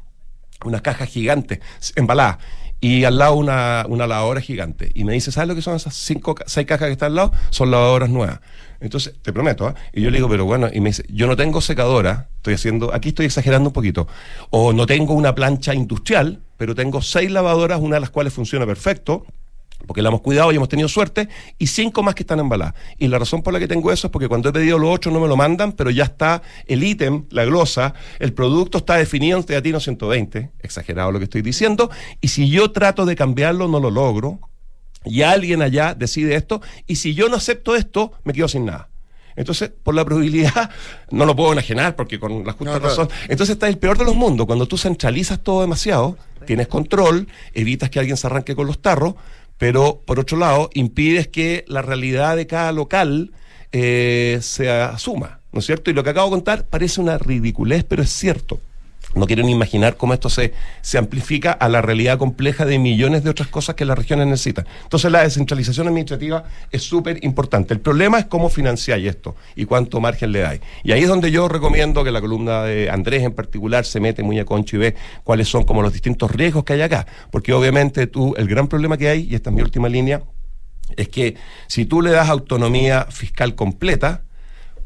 una 0.63 0.81
caja 0.81 1.05
gigante, 1.05 1.59
embalada 1.95 2.39
y 2.85 3.03
al 3.03 3.17
lado 3.17 3.33
una, 3.33 3.83
una 3.89 4.05
lavadora 4.05 4.41
gigante. 4.41 4.91
Y 4.93 5.05
me 5.05 5.13
dice, 5.13 5.31
¿sabes 5.31 5.47
lo 5.47 5.55
que 5.55 5.63
son 5.63 5.75
esas 5.75 5.95
cinco, 5.95 6.35
seis 6.45 6.67
cajas 6.67 6.85
que 6.85 6.91
están 6.91 7.07
al 7.07 7.15
lado? 7.15 7.31
Son 7.49 7.71
lavadoras 7.71 8.11
nuevas. 8.11 8.41
Entonces, 8.79 9.15
te 9.23 9.33
prometo, 9.33 9.65
¿ah? 9.65 9.73
Y 9.91 10.03
yo 10.03 10.11
le 10.11 10.17
digo, 10.17 10.29
pero 10.29 10.45
bueno, 10.45 10.69
y 10.71 10.81
me 10.81 10.89
dice, 10.89 11.03
yo 11.09 11.25
no 11.25 11.35
tengo 11.35 11.61
secadora, 11.61 12.27
estoy 12.35 12.53
haciendo, 12.53 12.93
aquí 12.93 13.09
estoy 13.09 13.25
exagerando 13.25 13.69
un 13.69 13.73
poquito, 13.73 14.07
o 14.51 14.71
no 14.71 14.85
tengo 14.85 15.15
una 15.15 15.33
plancha 15.33 15.73
industrial, 15.73 16.41
pero 16.57 16.75
tengo 16.75 17.01
seis 17.01 17.31
lavadoras, 17.31 17.79
una 17.79 17.95
de 17.95 18.01
las 18.01 18.11
cuales 18.11 18.33
funciona 18.33 18.67
perfecto, 18.67 19.25
porque 19.85 20.01
la 20.01 20.09
hemos 20.09 20.21
cuidado 20.21 20.51
y 20.51 20.55
hemos 20.55 20.69
tenido 20.69 20.87
suerte, 20.87 21.29
y 21.57 21.67
cinco 21.67 22.03
más 22.03 22.15
que 22.15 22.23
están 22.23 22.39
embaladas. 22.39 22.75
Y 22.97 23.07
la 23.07 23.19
razón 23.19 23.41
por 23.41 23.53
la 23.53 23.59
que 23.59 23.67
tengo 23.67 23.91
eso 23.91 24.07
es 24.07 24.11
porque 24.11 24.27
cuando 24.27 24.49
he 24.49 24.53
pedido 24.53 24.77
los 24.77 24.93
ocho 24.93 25.11
no 25.11 25.19
me 25.19 25.27
lo 25.27 25.35
mandan, 25.35 25.73
pero 25.73 25.89
ya 25.89 26.05
está 26.05 26.41
el 26.65 26.83
ítem, 26.83 27.25
la 27.29 27.45
glosa, 27.45 27.93
el 28.19 28.33
producto 28.33 28.79
está 28.79 28.95
definido 28.95 29.37
en 29.37 29.43
Teatino 29.43 29.79
120, 29.79 30.51
exagerado 30.59 31.11
lo 31.11 31.19
que 31.19 31.25
estoy 31.25 31.41
diciendo, 31.41 31.89
y 32.21 32.29
si 32.29 32.49
yo 32.49 32.71
trato 32.71 33.05
de 33.05 33.15
cambiarlo 33.15 33.67
no 33.67 33.79
lo 33.79 33.91
logro, 33.91 34.39
y 35.05 35.21
alguien 35.21 35.61
allá 35.61 35.93
decide 35.93 36.35
esto, 36.35 36.61
y 36.87 36.95
si 36.95 37.13
yo 37.13 37.29
no 37.29 37.37
acepto 37.37 37.75
esto, 37.75 38.13
me 38.23 38.33
quedo 38.33 38.47
sin 38.47 38.65
nada. 38.65 38.89
Entonces, 39.35 39.69
por 39.83 39.93
la 39.93 40.05
probabilidad, 40.05 40.69
no 41.11 41.25
lo 41.25 41.35
puedo 41.35 41.53
enajenar 41.53 41.95
porque 41.95 42.19
con 42.19 42.45
la 42.45 42.53
justa 42.53 42.73
No, 42.73 42.79
claro. 42.79 42.87
razón. 42.87 43.09
Entonces 43.27 43.53
está 43.55 43.67
el 43.67 43.77
peor 43.77 43.97
de 43.97 44.05
los 44.05 44.15
mundos. 44.15 44.45
Cuando 44.47 44.65
tú 44.65 44.77
centralizas 44.77 45.41
todo 45.41 45.61
demasiado, 45.61 46.17
tienes 46.45 46.67
control, 46.67 47.27
evitas 47.53 47.89
que 47.89 47.99
alguien 47.99 48.17
se 48.17 48.27
arranque 48.27 48.55
con 48.55 48.67
los 48.67 48.81
tarros, 48.81 49.15
pero 49.57 50.01
por 50.05 50.19
otro 50.19 50.37
lado, 50.37 50.69
impides 50.73 51.27
que 51.27 51.65
la 51.67 51.81
realidad 51.81 52.35
de 52.35 52.47
cada 52.47 52.71
local 52.71 53.31
eh, 53.71 54.39
se 54.41 54.69
asuma, 54.69 55.41
¿no 55.51 55.59
es 55.59 55.65
cierto? 55.65 55.91
Y 55.91 55.93
lo 55.93 56.03
que 56.03 56.11
acabo 56.11 56.27
de 56.27 56.35
contar 56.35 56.65
parece 56.65 57.01
una 57.01 57.17
ridiculez, 57.17 57.83
pero 57.83 58.03
es 58.03 58.09
cierto. 58.09 58.59
No 59.15 59.25
quiero 59.27 59.43
ni 59.43 59.51
imaginar 59.51 59.95
cómo 59.95 60.13
esto 60.13 60.29
se, 60.29 60.53
se 60.81 60.97
amplifica 60.97 61.51
a 61.51 61.69
la 61.69 61.81
realidad 61.81 62.17
compleja 62.17 62.65
de 62.65 62.77
millones 62.79 63.23
de 63.23 63.29
otras 63.29 63.47
cosas 63.47 63.75
que 63.75 63.85
las 63.85 63.97
regiones 63.97 64.27
necesitan. 64.27 64.67
Entonces 64.83 65.11
la 65.11 65.23
descentralización 65.23 65.87
administrativa 65.87 66.43
es 66.71 66.83
súper 66.83 67.23
importante. 67.23 67.73
El 67.73 67.79
problema 67.79 68.19
es 68.19 68.25
cómo 68.25 68.49
financiáis 68.49 69.07
esto 69.07 69.35
y 69.55 69.65
cuánto 69.65 70.01
margen 70.01 70.31
le 70.31 70.39
dais. 70.39 70.61
Y 70.83 70.91
ahí 70.91 71.03
es 71.03 71.07
donde 71.07 71.31
yo 71.31 71.47
recomiendo 71.47 72.03
que 72.03 72.11
la 72.11 72.21
columna 72.21 72.63
de 72.63 72.89
Andrés 72.89 73.23
en 73.23 73.33
particular 73.33 73.85
se 73.85 73.99
mete 73.99 74.21
muy 74.21 74.39
a 74.39 74.45
concho 74.45 74.75
y 74.75 74.79
ve 74.79 74.95
cuáles 75.23 75.47
son 75.47 75.63
como 75.63 75.81
los 75.81 75.93
distintos 75.93 76.31
riesgos 76.31 76.65
que 76.65 76.73
hay 76.73 76.81
acá. 76.81 77.07
Porque 77.31 77.53
obviamente 77.53 78.07
tú, 78.07 78.33
el 78.37 78.47
gran 78.47 78.67
problema 78.67 78.97
que 78.97 79.07
hay, 79.07 79.27
y 79.29 79.35
esta 79.35 79.49
es 79.49 79.55
mi 79.55 79.61
última 79.61 79.87
línea, 79.87 80.23
es 80.97 81.09
que 81.09 81.35
si 81.67 81.85
tú 81.85 82.01
le 82.01 82.11
das 82.11 82.29
autonomía 82.29 83.07
fiscal 83.09 83.55
completa, 83.55 84.23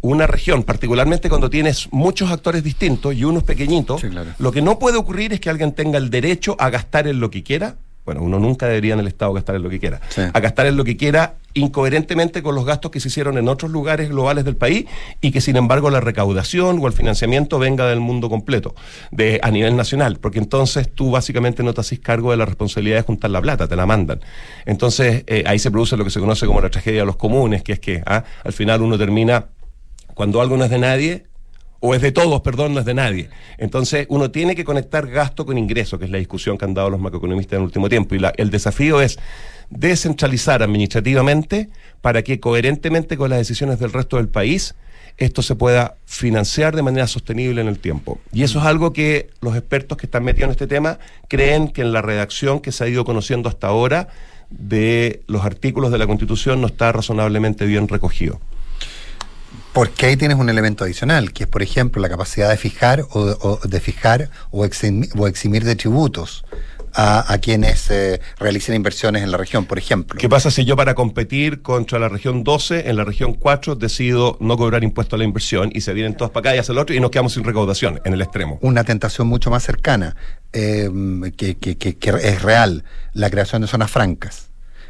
una 0.02 0.28
región, 0.28 0.64
particularmente 0.64 1.30
cuando 1.30 1.50
tienes 1.50 1.90
muchos 1.92 2.32
actores 2.32 2.64
distintos 2.64 3.16
y 3.16 3.24
unos 3.24 3.44
pequeñitos, 3.44 4.02
lo 4.38 4.52
que 4.52 4.62
no 4.62 4.80
puede 4.80 4.98
ocurrir 4.98 5.34
es 5.34 5.40
que 5.40 5.50
alguien 5.50 5.74
tenga 5.74 5.98
el 5.98 6.10
derecho 6.10 6.56
a 6.60 6.70
gastar 6.70 7.08
en 7.08 7.20
lo 7.20 7.30
que 7.30 7.44
quiera. 7.44 7.76
Bueno, 8.06 8.24
uno 8.24 8.40
nunca 8.40 8.66
debería 8.66 8.94
en 8.94 9.02
el 9.02 9.08
Estado 9.08 9.34
gastar 9.34 9.56
en 9.56 9.64
lo 9.64 9.70
que 9.70 9.80
quiera. 9.80 10.00
A 10.34 10.40
gastar 10.40 10.66
en 10.66 10.78
lo 10.78 10.84
que 10.84 10.98
quiera 10.98 11.36
incoherentemente 11.54 12.42
con 12.42 12.56
los 12.56 12.66
gastos 12.66 12.92
que 12.92 13.00
se 13.00 13.08
hicieron 13.08 13.38
en 13.38 13.48
otros 13.50 13.72
lugares 13.72 14.10
globales 14.10 14.46
del 14.46 14.56
país 14.56 14.86
y 15.20 15.32
que 15.32 15.42
sin 15.42 15.58
embargo 15.58 15.90
la 15.90 16.00
recaudación 16.00 16.80
o 16.80 16.88
el 16.88 16.94
financiamiento 16.94 17.60
venga 17.60 17.88
del 17.88 18.00
mundo 18.00 18.30
completo, 18.30 18.76
de, 19.12 19.40
a 19.44 19.52
nivel 19.52 19.76
nacional, 19.76 20.18
porque 20.20 20.40
entonces 20.40 20.90
tú 20.92 21.12
básicamente 21.12 21.64
no 21.64 21.74
te 21.74 21.82
haces 21.82 22.00
cargo 22.00 22.32
de 22.32 22.38
la 22.38 22.46
responsabilidad 22.46 22.98
de 22.98 23.04
juntar 23.04 23.32
la 23.32 23.42
plata, 23.42 23.68
te 23.68 23.76
la 23.76 23.86
mandan. 23.86 24.22
Entonces 24.66 25.24
eh, 25.28 25.44
ahí 25.46 25.60
se 25.60 25.70
produce 25.72 25.98
lo 25.98 26.04
que 26.04 26.12
se 26.12 26.20
conoce 26.20 26.46
como 26.46 26.62
la 26.62 26.70
tragedia 26.70 27.02
de 27.02 27.06
los 27.06 27.16
comunes, 27.16 27.64
que 27.64 27.74
es 27.74 27.80
que 27.80 28.02
ah, 28.06 28.24
al 28.44 28.54
final 28.54 28.82
uno 28.82 28.98
termina 28.98 29.46
cuando 30.20 30.42
algo 30.42 30.58
no 30.58 30.66
es 30.66 30.70
de 30.70 30.80
nadie, 30.80 31.24
o 31.80 31.96
es 31.96 32.02
de 32.02 32.12
todos, 32.12 32.42
perdón, 32.42 32.74
no 32.74 32.82
es 32.82 32.86
de 32.86 32.94
nadie. 32.94 33.30
Entonces, 33.58 34.06
uno 34.10 34.32
tiene 34.32 34.54
que 34.54 34.66
conectar 34.66 35.08
gasto 35.08 35.46
con 35.46 35.58
ingreso, 35.58 35.98
que 35.98 36.04
es 36.04 36.12
la 36.12 36.18
discusión 36.18 36.58
que 36.58 36.66
han 36.66 36.74
dado 36.74 36.90
los 36.90 37.00
macroeconomistas 37.00 37.54
en 37.54 37.60
el 37.60 37.64
último 37.68 37.88
tiempo. 37.88 38.16
Y 38.16 38.20
la- 38.20 38.34
el 38.36 38.50
desafío 38.50 39.00
es 39.00 39.18
descentralizar 39.70 40.62
administrativamente 40.62 41.70
para 42.02 42.22
que 42.22 42.42
coherentemente 42.42 43.16
con 43.16 43.30
las 43.30 43.40
decisiones 43.40 43.80
del 43.80 43.94
resto 43.94 44.18
del 44.18 44.28
país, 44.28 44.76
esto 45.18 45.42
se 45.42 45.56
pueda 45.56 45.96
financiar 46.06 46.76
de 46.76 46.82
manera 46.82 47.08
sostenible 47.08 47.62
en 47.62 47.70
el 47.70 47.80
tiempo. 47.80 48.20
Y 48.34 48.44
eso 48.44 48.60
es 48.60 48.66
algo 48.66 48.92
que 48.92 49.30
los 49.40 49.56
expertos 49.56 49.98
que 49.98 50.06
están 50.06 50.26
metidos 50.26 50.48
en 50.48 50.52
este 50.52 50.68
tema 50.68 51.00
creen 51.30 51.70
que 51.70 51.82
en 51.82 51.94
la 51.94 52.02
redacción 52.02 52.60
que 52.60 52.74
se 52.74 52.84
ha 52.84 52.88
ido 52.90 53.06
conociendo 53.06 53.48
hasta 53.48 53.68
ahora 53.68 54.10
de 54.50 55.22
los 55.28 55.46
artículos 55.46 55.94
de 55.94 55.98
la 55.98 56.08
Constitución 56.08 56.60
no 56.60 56.68
está 56.68 56.92
razonablemente 56.92 57.66
bien 57.66 57.88
recogido. 57.88 58.42
Porque 59.74 60.08
ahí 60.08 60.18
tienes 60.18 60.38
un 60.38 60.50
elemento 60.50 60.84
adicional, 60.84 61.32
que 61.32 61.44
es, 61.44 61.50
por 61.50 61.62
ejemplo, 61.62 62.02
la 62.02 62.10
capacidad 62.10 62.50
de 62.50 62.58
fijar 62.58 63.02
o, 63.12 63.20
o 63.20 63.60
de 63.68 63.80
fijar 63.80 64.30
o 64.52 64.66
eximir, 64.66 65.10
o 65.18 65.28
eximir 65.28 65.64
de 65.64 65.76
tributos 65.76 66.44
a, 66.94 67.32
a 67.32 67.38
quienes 67.38 67.90
eh, 67.92 68.20
realicen 68.40 68.74
inversiones 68.74 69.22
en 69.22 69.30
la 69.30 69.38
región, 69.38 69.66
por 69.66 69.78
ejemplo. 69.78 70.18
¿Qué 70.20 70.28
pasa 70.28 70.50
si 70.50 70.66
yo 70.66 70.76
para 70.76 70.96
competir 70.96 71.62
contra 71.62 72.00
la 72.00 72.10
región 72.10 72.44
12, 72.44 72.90
en 72.90 72.96
la 72.96 73.06
región 73.06 73.36
4, 73.36 73.76
decido 73.76 74.38
no 74.40 74.58
cobrar 74.58 74.84
impuesto 74.84 75.16
a 75.16 75.20
la 75.20 75.26
inversión 75.26 75.70
y 75.72 75.82
se 75.82 75.94
vienen 75.94 76.18
todos 76.18 76.32
para 76.32 76.50
acá 76.50 76.56
y 76.56 76.60
hacen 76.60 76.76
lo 76.76 76.82
otro 76.82 76.96
y 76.96 77.00
nos 77.00 77.12
quedamos 77.12 77.34
sin 77.34 77.44
recaudación 77.44 78.02
en 78.06 78.14
el 78.14 78.22
extremo? 78.24 78.58
Una 78.64 78.84
tentación 78.84 79.28
mucho 79.28 79.52
más 79.52 79.62
cercana, 79.64 80.16
eh, 80.52 80.90
que, 81.38 81.58
que- 81.58 81.78
que- 81.78 81.96
que 81.96 82.10
es 82.10 82.42
real, 82.42 82.84
la 83.14 83.30
creación 83.30 83.62
de 83.62 83.68
zonas 83.68 83.92
francas. 83.92 84.49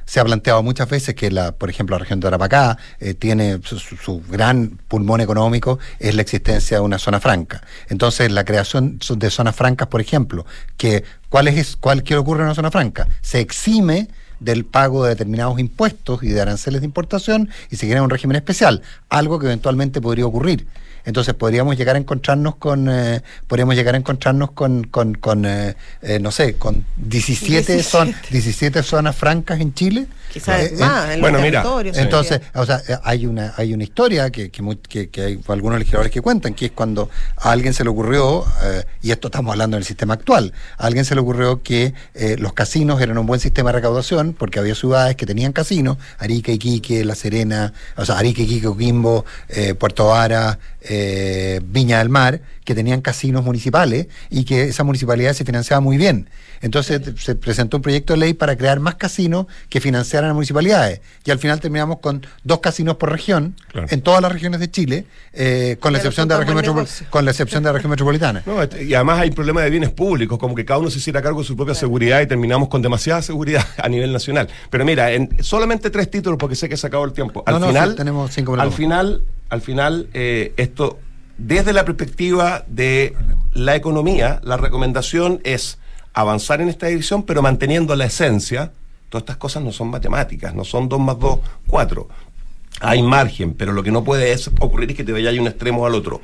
Se 0.09 0.19
ha 0.19 0.25
planteado 0.25 0.63
muchas 0.63 0.89
veces 0.89 1.13
que, 1.13 1.29
la, 1.29 1.51
por 1.51 1.69
ejemplo, 1.69 1.95
la 1.95 1.99
región 1.99 2.19
de 2.19 2.27
Arapacá 2.27 2.79
eh, 2.99 3.13
tiene 3.13 3.59
su, 3.63 4.23
gran 4.27 4.79
pulmón 4.87 5.21
económico, 5.21 5.77
es 5.99 6.15
la 6.15 6.23
existencia 6.23 6.77
de 6.77 6.81
una 6.81 6.97
zona 6.97 7.19
franca. 7.19 7.61
Entonces, 7.89 8.31
la 8.31 8.43
creación 8.43 8.97
de 8.97 9.29
zonas 9.29 9.55
francas, 9.55 9.87
por 9.87 10.01
ejemplo, 10.01 10.47
que 10.77 11.03
¿cuál 11.29 11.47
es 11.47 11.75
cuál 11.75 12.01
qué 12.01 12.17
ocurre 12.17 12.39
en 12.39 12.45
una 12.45 12.55
zona 12.55 12.71
franca? 12.71 13.07
Se 13.21 13.39
exime 13.39 14.07
del 14.39 14.65
pago 14.65 15.03
de 15.03 15.09
determinados 15.09 15.59
impuestos 15.59 16.23
y 16.23 16.29
de 16.29 16.41
aranceles 16.41 16.81
de 16.81 16.85
importación 16.85 17.47
y 17.69 17.75
se 17.75 17.87
crea 17.87 18.01
un 18.01 18.09
régimen 18.09 18.35
especial, 18.35 18.81
algo 19.09 19.37
que 19.37 19.45
eventualmente 19.45 20.01
podría 20.01 20.25
ocurrir. 20.25 20.65
Entonces 21.09 21.33
podríamos 21.33 21.75
llegar 21.75 21.95
a 21.95 21.99
encontrarnos 21.99 22.55
con, 22.57 22.87
eh, 22.87 23.21
podríamos 23.47 23.73
llegar 23.75 23.95
a 23.95 23.97
encontrarnos 23.97 24.51
con, 24.51 24.83
con, 24.83 25.15
con, 25.15 25.43
eh, 25.45 25.75
eh, 26.03 26.19
no 26.19 26.29
sé, 26.31 26.53
con 26.53 26.85
17, 26.97 27.73
17. 27.73 27.83
Son, 27.83 28.13
17 28.29 28.83
zonas 28.83 29.15
francas 29.15 29.59
en 29.59 29.73
Chile. 29.73 30.05
Quizás 30.31 30.61
Eh, 30.65 30.75
más, 30.77 31.09
en 31.09 31.21
bueno, 31.21 31.39
los 31.39 31.45
mira, 31.47 31.61
territorios. 31.63 31.97
entonces, 31.97 32.41
o 32.53 32.63
sea, 32.63 32.79
eh, 32.87 32.95
hay 33.03 33.25
una 33.25 33.55
hay 33.57 33.73
una 33.73 33.83
historia 33.83 34.29
que, 34.29 34.51
que, 34.51 34.61
mu- 34.61 34.77
que- 34.87 35.09
que 35.09 35.23
hay 35.23 35.39
algunos 35.47 35.79
legisladores 35.79 36.11
que 36.11 36.21
cuentan, 36.21 36.53
que 36.53 36.67
es 36.67 36.71
cuando 36.71 37.09
a 37.37 37.49
alguien 37.51 37.73
se 37.73 37.83
le 37.83 37.89
ocurrió, 37.89 38.45
eh, 38.63 38.83
y 39.01 39.09
esto 39.09 39.29
estamos 39.29 39.51
hablando 39.53 39.77
del 39.77 39.85
sistema 39.85 40.13
actual, 40.13 40.53
a 40.77 40.85
alguien 40.85 41.03
se 41.05 41.15
le 41.15 41.21
ocurrió 41.21 41.63
que 41.63 41.95
eh, 42.13 42.35
los 42.37 42.53
casinos 42.53 43.01
eran 43.01 43.17
un 43.17 43.25
buen 43.25 43.39
sistema 43.39 43.71
de 43.71 43.77
recaudación, 43.77 44.33
porque 44.37 44.59
había 44.59 44.75
ciudades 44.75 45.15
que 45.15 45.25
tenían 45.25 45.51
casinos, 45.51 45.97
Arica, 46.19 46.51
Iquique, 46.51 47.03
La 47.03 47.15
Serena, 47.15 47.73
o 47.97 48.05
sea, 48.05 48.19
Arica, 48.19 48.43
Iquique, 48.43 48.67
Coquimbo, 48.67 49.25
eh, 49.47 49.73
Puerto 49.73 50.05
Vara, 50.09 50.59
eh, 50.81 51.59
Viña 51.63 51.99
del 51.99 52.09
Mar, 52.09 52.41
que 52.69 52.75
tenían 52.75 53.01
casinos 53.01 53.43
municipales 53.43 54.05
y 54.29 54.43
que 54.43 54.65
esa 54.65 54.83
municipalidad 54.83 55.33
se 55.33 55.43
financiaba 55.43 55.81
muy 55.81 55.97
bien. 55.97 56.29
Entonces 56.61 57.01
se 57.17 57.33
presentó 57.33 57.77
un 57.77 57.81
proyecto 57.81 58.13
de 58.13 58.19
ley 58.19 58.33
para 58.35 58.55
crear 58.55 58.79
más 58.79 58.93
casinos 58.93 59.47
que 59.69 59.81
financiaran 59.81 60.29
a 60.29 60.33
municipalidades. 60.35 61.01
Y 61.25 61.31
al 61.31 61.39
final 61.39 61.59
terminamos 61.59 61.97
con 61.97 62.27
dos 62.43 62.59
casinos 62.59 62.97
por 62.97 63.11
región, 63.11 63.55
en 63.73 64.01
todas 64.01 64.21
las 64.21 64.31
regiones 64.31 64.59
de 64.59 64.69
Chile, 64.69 65.05
eh, 65.33 65.77
con, 65.79 65.93
la 65.93 65.97
excepción 65.97 66.27
de 66.27 66.35
la 66.35 66.41
región 66.41 66.85
con 67.09 67.25
la 67.25 67.31
excepción 67.31 67.63
de 67.63 67.69
la 67.69 67.73
región 67.73 67.89
metropolitana. 67.89 68.43
No, 68.45 68.61
este- 68.61 68.83
y 68.83 68.93
además 68.93 69.17
hay 69.17 69.31
problemas 69.31 69.63
de 69.63 69.71
bienes 69.71 69.89
públicos, 69.89 70.37
como 70.37 70.53
que 70.53 70.63
cada 70.63 70.79
uno 70.79 70.91
se 70.91 70.99
hiciera 70.99 71.23
cargo 71.23 71.39
de 71.39 71.47
su 71.47 71.55
propia 71.55 71.73
seguridad 71.73 72.21
y 72.21 72.27
terminamos 72.27 72.69
con 72.69 72.83
demasiada 72.83 73.23
seguridad 73.23 73.65
a 73.79 73.89
nivel 73.89 74.13
nacional. 74.13 74.47
Pero 74.69 74.85
mira, 74.85 75.11
en 75.11 75.43
solamente 75.43 75.89
tres 75.89 76.11
títulos, 76.11 76.37
porque 76.37 76.55
sé 76.55 76.69
que 76.69 76.77
se 76.77 76.85
acabó 76.85 77.05
el 77.05 77.13
tiempo. 77.13 77.41
Al 77.47 77.55
No, 77.55 77.59
no, 77.61 77.67
final, 77.69 77.89
sí, 77.89 77.95
tenemos 77.95 78.31
cinco 78.31 78.53
al 78.53 78.59
minutos. 78.59 78.77
final, 78.77 79.23
al 79.49 79.61
final, 79.61 80.07
eh, 80.13 80.53
esto, 80.57 80.99
desde 81.39 81.73
la 81.73 81.85
perspectiva 81.85 82.65
de 82.67 83.15
la 83.53 83.75
economía, 83.75 84.41
la 84.43 84.57
recomendación 84.57 85.39
es 85.43 85.79
avanzar 86.13 86.61
en 86.61 86.69
esta 86.69 86.87
dirección, 86.87 87.23
pero 87.23 87.41
manteniendo 87.41 87.95
la 87.95 88.05
esencia. 88.05 88.71
Todas 89.09 89.23
estas 89.23 89.37
cosas 89.37 89.63
no 89.63 89.71
son 89.71 89.89
matemáticas, 89.89 90.53
no 90.53 90.63
son 90.65 90.89
2 90.89 90.99
más 90.99 91.17
2, 91.17 91.39
4. 91.67 92.07
Hay 92.81 93.01
margen, 93.01 93.53
pero 93.53 93.73
lo 93.73 93.83
que 93.83 93.91
no 93.91 94.03
puede 94.03 94.31
es 94.33 94.49
ocurrir 94.59 94.91
es 94.91 94.97
que 94.97 95.03
te 95.03 95.11
vayas 95.11 95.33
de 95.33 95.39
un 95.39 95.47
extremo 95.47 95.85
al 95.85 95.95
otro. 95.95 96.21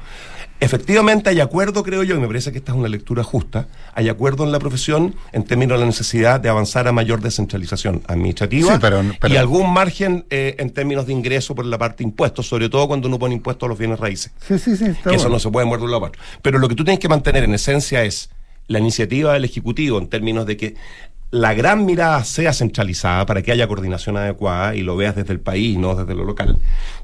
Efectivamente 0.61 1.29
hay 1.29 1.41
acuerdo, 1.41 1.83
creo 1.83 2.03
yo, 2.03 2.15
y 2.15 2.19
me 2.19 2.27
parece 2.27 2.51
que 2.51 2.59
esta 2.59 2.71
es 2.71 2.77
una 2.77 2.87
lectura 2.87 3.23
justa, 3.23 3.67
hay 3.93 4.07
acuerdo 4.07 4.45
en 4.45 4.51
la 4.53 4.59
profesión 4.59 5.13
en 5.33 5.43
términos 5.43 5.75
de 5.77 5.81
la 5.81 5.85
necesidad 5.85 6.39
de 6.39 6.47
avanzar 6.49 6.87
a 6.87 6.93
mayor 6.93 7.21
descentralización 7.21 8.01
administrativa 8.07 8.73
Sí, 8.73 8.77
pero- 8.79 9.03
pero- 9.19 9.33
y 9.33 9.37
algún 9.37 9.71
margen 9.73 10.25
eh, 10.29 10.55
en 10.59 10.69
términos 10.71 11.05
de 11.07 11.13
ingreso 11.13 11.53
por 11.55 11.65
la 11.65 11.77
parte 11.77 11.97
de 12.03 12.05
impuestos, 12.05 12.47
sobre 12.47 12.69
todo 12.69 12.87
cuando 12.87 13.07
uno 13.09 13.19
pone 13.19 13.35
impuestos 13.35 13.67
a 13.67 13.69
los 13.69 13.77
bienes 13.77 13.99
raíces. 13.99 14.31
Sí, 14.47 14.57
sí, 14.57 14.77
sí. 14.77 14.85
está 14.85 15.09
que 15.09 15.17
eso 15.17 15.27
no 15.29 15.39
se 15.39 15.49
puede 15.51 15.65
mover 15.65 15.79
de 15.81 15.85
un 15.87 15.91
lado. 15.91 16.11
Pero 16.41 16.57
lo 16.57 16.69
que 16.69 16.75
tú 16.75 16.83
tienes 16.85 16.99
que 16.99 17.09
mantener 17.09 17.43
en 17.43 17.53
esencia 17.53 18.03
es 18.03 18.29
la 18.67 18.79
iniciativa 18.79 19.33
del 19.33 19.45
Ejecutivo 19.45 19.99
en 19.99 20.07
términos 20.07 20.45
de 20.45 20.57
que 20.57 20.75
la 21.35 21.53
gran 21.53 21.83
mirada 21.83 22.23
sea 22.23 22.53
centralizada 22.53 23.25
para 23.25 23.41
que 23.41 23.51
haya 23.51 23.67
coordinación 23.67 24.15
adecuada 24.15 24.73
y 24.73 24.83
lo 24.83 24.95
veas 24.95 25.17
desde 25.17 25.33
el 25.33 25.41
país, 25.41 25.77
no 25.77 25.93
desde 25.93 26.15
lo 26.15 26.23
local. 26.23 26.57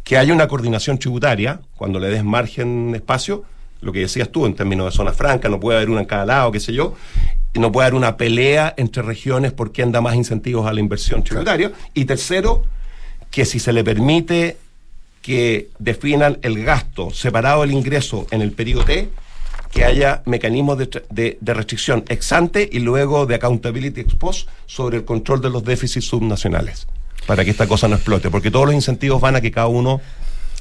Que 0.05 0.17
haya 0.17 0.33
una 0.33 0.47
coordinación 0.47 0.97
tributaria, 0.97 1.59
cuando 1.75 1.99
le 1.99 2.07
des 2.07 2.23
margen 2.23 2.93
espacio, 2.95 3.43
lo 3.81 3.91
que 3.91 3.99
decías 3.99 4.29
tú 4.29 4.45
en 4.45 4.53
términos 4.53 4.85
de 4.85 4.95
zona 4.95 5.11
franca, 5.11 5.49
no 5.49 5.59
puede 5.59 5.79
haber 5.79 5.89
una 5.89 5.99
en 5.99 6.05
cada 6.05 6.25
lado, 6.25 6.49
qué 6.53 6.61
sé 6.61 6.71
yo, 6.71 6.95
no 7.55 7.73
puede 7.73 7.87
haber 7.87 7.97
una 7.97 8.15
pelea 8.15 8.73
entre 8.77 9.03
regiones 9.03 9.51
por 9.51 9.73
quién 9.73 9.91
da 9.91 9.99
más 9.99 10.15
incentivos 10.15 10.65
a 10.65 10.71
la 10.71 10.79
inversión 10.79 11.23
tributaria. 11.23 11.73
Y 11.93 12.05
tercero, 12.05 12.63
que 13.31 13.43
si 13.43 13.59
se 13.59 13.73
le 13.73 13.83
permite 13.83 14.55
que 15.21 15.67
definan 15.77 16.39
el 16.41 16.63
gasto 16.63 17.11
separado 17.11 17.61
del 17.61 17.71
ingreso 17.71 18.27
en 18.31 18.41
el 18.41 18.53
periodo 18.53 18.85
T, 18.85 19.09
que 19.71 19.85
haya 19.85 20.21
mecanismos 20.25 20.77
de, 20.77 20.89
de- 21.09 21.37
de 21.39 21.53
restricción 21.53 22.03
ex 22.09 22.31
ante 22.33 22.69
y 22.71 22.79
luego 22.79 23.25
de 23.25 23.35
accountability 23.35 24.01
ex 24.01 24.15
post 24.15 24.47
sobre 24.65 24.97
el 24.97 25.05
control 25.05 25.41
de 25.41 25.49
los 25.49 25.63
déficits 25.63 26.05
subnacionales, 26.07 26.87
para 27.25 27.43
que 27.45 27.51
esta 27.51 27.67
cosa 27.67 27.87
no 27.87 27.95
explote, 27.95 28.29
porque 28.29 28.51
todos 28.51 28.65
los 28.65 28.75
incentivos 28.75 29.21
van 29.21 29.35
a 29.37 29.41
que 29.41 29.51
cada 29.51 29.67
uno 29.67 30.01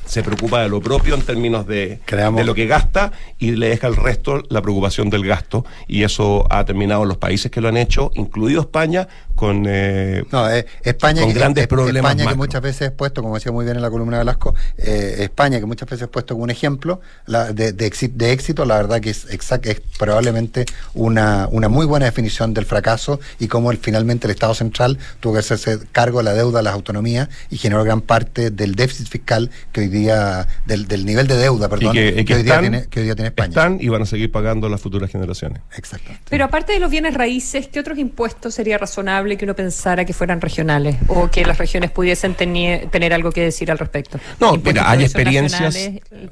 se 0.06 0.22
preocupa 0.24 0.62
de 0.62 0.68
lo 0.68 0.80
propio 0.80 1.14
en 1.14 1.22
términos 1.22 1.66
de, 1.68 2.00
de 2.40 2.44
lo 2.44 2.54
que 2.54 2.66
gasta 2.66 3.12
y 3.38 3.52
le 3.52 3.68
deja 3.68 3.86
al 3.86 3.94
resto 3.94 4.42
la 4.48 4.60
preocupación 4.60 5.08
del 5.08 5.24
gasto. 5.24 5.64
Y 5.86 6.02
eso 6.02 6.46
ha 6.50 6.64
terminado 6.64 7.02
en 7.02 7.08
los 7.10 7.18
países 7.18 7.50
que 7.52 7.60
lo 7.60 7.68
han 7.68 7.76
hecho, 7.76 8.10
incluido 8.14 8.62
España, 8.62 9.06
con, 9.40 9.64
eh, 9.66 10.22
No, 10.30 10.50
eh, 10.50 10.66
España, 10.82 11.22
con 11.22 11.32
que- 11.32 11.38
grandes 11.38 11.64
eh, 11.64 11.66
problemas. 11.66 12.12
España 12.12 12.30
que 12.30 12.36
muchas 12.36 12.60
veces 12.60 12.88
es 12.88 12.90
puesto, 12.92 13.22
como 13.22 13.36
decía 13.36 13.50
muy 13.52 13.64
bien 13.64 13.76
en 13.78 13.82
la 13.82 13.88
columna 13.88 14.18
de 14.18 14.20
Velasco, 14.24 14.54
eh, 14.76 15.16
España 15.20 15.58
que 15.58 15.64
muchas 15.64 15.88
veces 15.88 16.02
es 16.02 16.08
puesto 16.08 16.34
como 16.34 16.44
un 16.44 16.50
ejemplo 16.50 17.00
la- 17.24 17.50
de, 17.54 17.72
de, 17.72 17.86
éxito, 18.32 18.66
la 18.66 18.76
verdad 18.76 19.00
que 19.00 19.08
es, 19.08 19.26
exact- 19.30 19.66
es 19.66 19.80
probablemente 19.98 20.66
una, 20.92 21.48
una 21.50 21.70
muy 21.70 21.86
buena 21.86 22.04
definición 22.04 22.52
del 22.52 22.66
fracaso 22.66 23.18
y 23.38 23.48
cómo 23.48 23.70
el, 23.70 23.78
finalmente 23.78 24.26
el 24.26 24.32
Estado 24.32 24.52
central 24.54 24.98
tuvo 25.20 25.32
que 25.32 25.38
hacerse 25.38 25.78
cargo 25.90 26.18
de 26.18 26.24
la 26.24 26.34
deuda 26.34 26.58
de 26.58 26.64
las 26.64 26.74
autonomías 26.74 27.30
y 27.48 27.56
generó 27.56 27.82
gran 27.82 28.02
parte 28.02 28.50
del 28.50 28.74
déficit 28.74 29.08
fiscal 29.08 29.50
que 29.72 29.80
hoy 29.80 29.88
día, 29.88 30.46
del, 30.66 30.86
del 30.86 31.06
nivel 31.06 31.26
de 31.26 31.38
deuda, 31.38 31.70
perdón, 31.70 31.96
y 31.96 31.98
que, 31.98 32.20
y 32.20 32.24
que 32.26 32.34
hoy, 32.34 32.42
día 32.42 32.54
están, 32.56 32.60
tiene, 32.70 32.86
que 32.88 33.00
hoy 33.00 33.04
día 33.06 33.14
tiene 33.14 33.28
España. 33.28 33.48
están 33.48 33.78
y 33.80 33.88
van 33.88 34.02
a 34.02 34.06
seguir 34.06 34.30
pagando 34.30 34.68
las 34.68 34.82
futuras 34.82 35.10
generaciones. 35.10 35.62
Exacto. 35.78 36.10
Pero 36.28 36.44
aparte 36.44 36.74
de 36.74 36.78
los 36.78 36.90
bienes 36.90 37.14
raíces, 37.14 37.68
¿qué 37.68 37.80
otros 37.80 37.96
impuestos 37.98 38.54
sería 38.54 38.76
razonable 38.76 39.29
que 39.36 39.44
uno 39.44 39.54
pensara 39.54 40.04
que 40.04 40.12
fueran 40.12 40.40
regionales 40.40 40.96
o 41.08 41.28
que 41.30 41.44
las 41.44 41.58
regiones 41.58 41.90
pudiesen 41.90 42.34
tenie- 42.36 42.88
tener 42.90 43.12
algo 43.12 43.30
que 43.32 43.42
decir 43.42 43.70
al 43.70 43.78
respecto? 43.78 44.18
No, 44.40 44.56
mira, 44.56 44.90
hay 44.90 45.02
experiencias, 45.04 45.74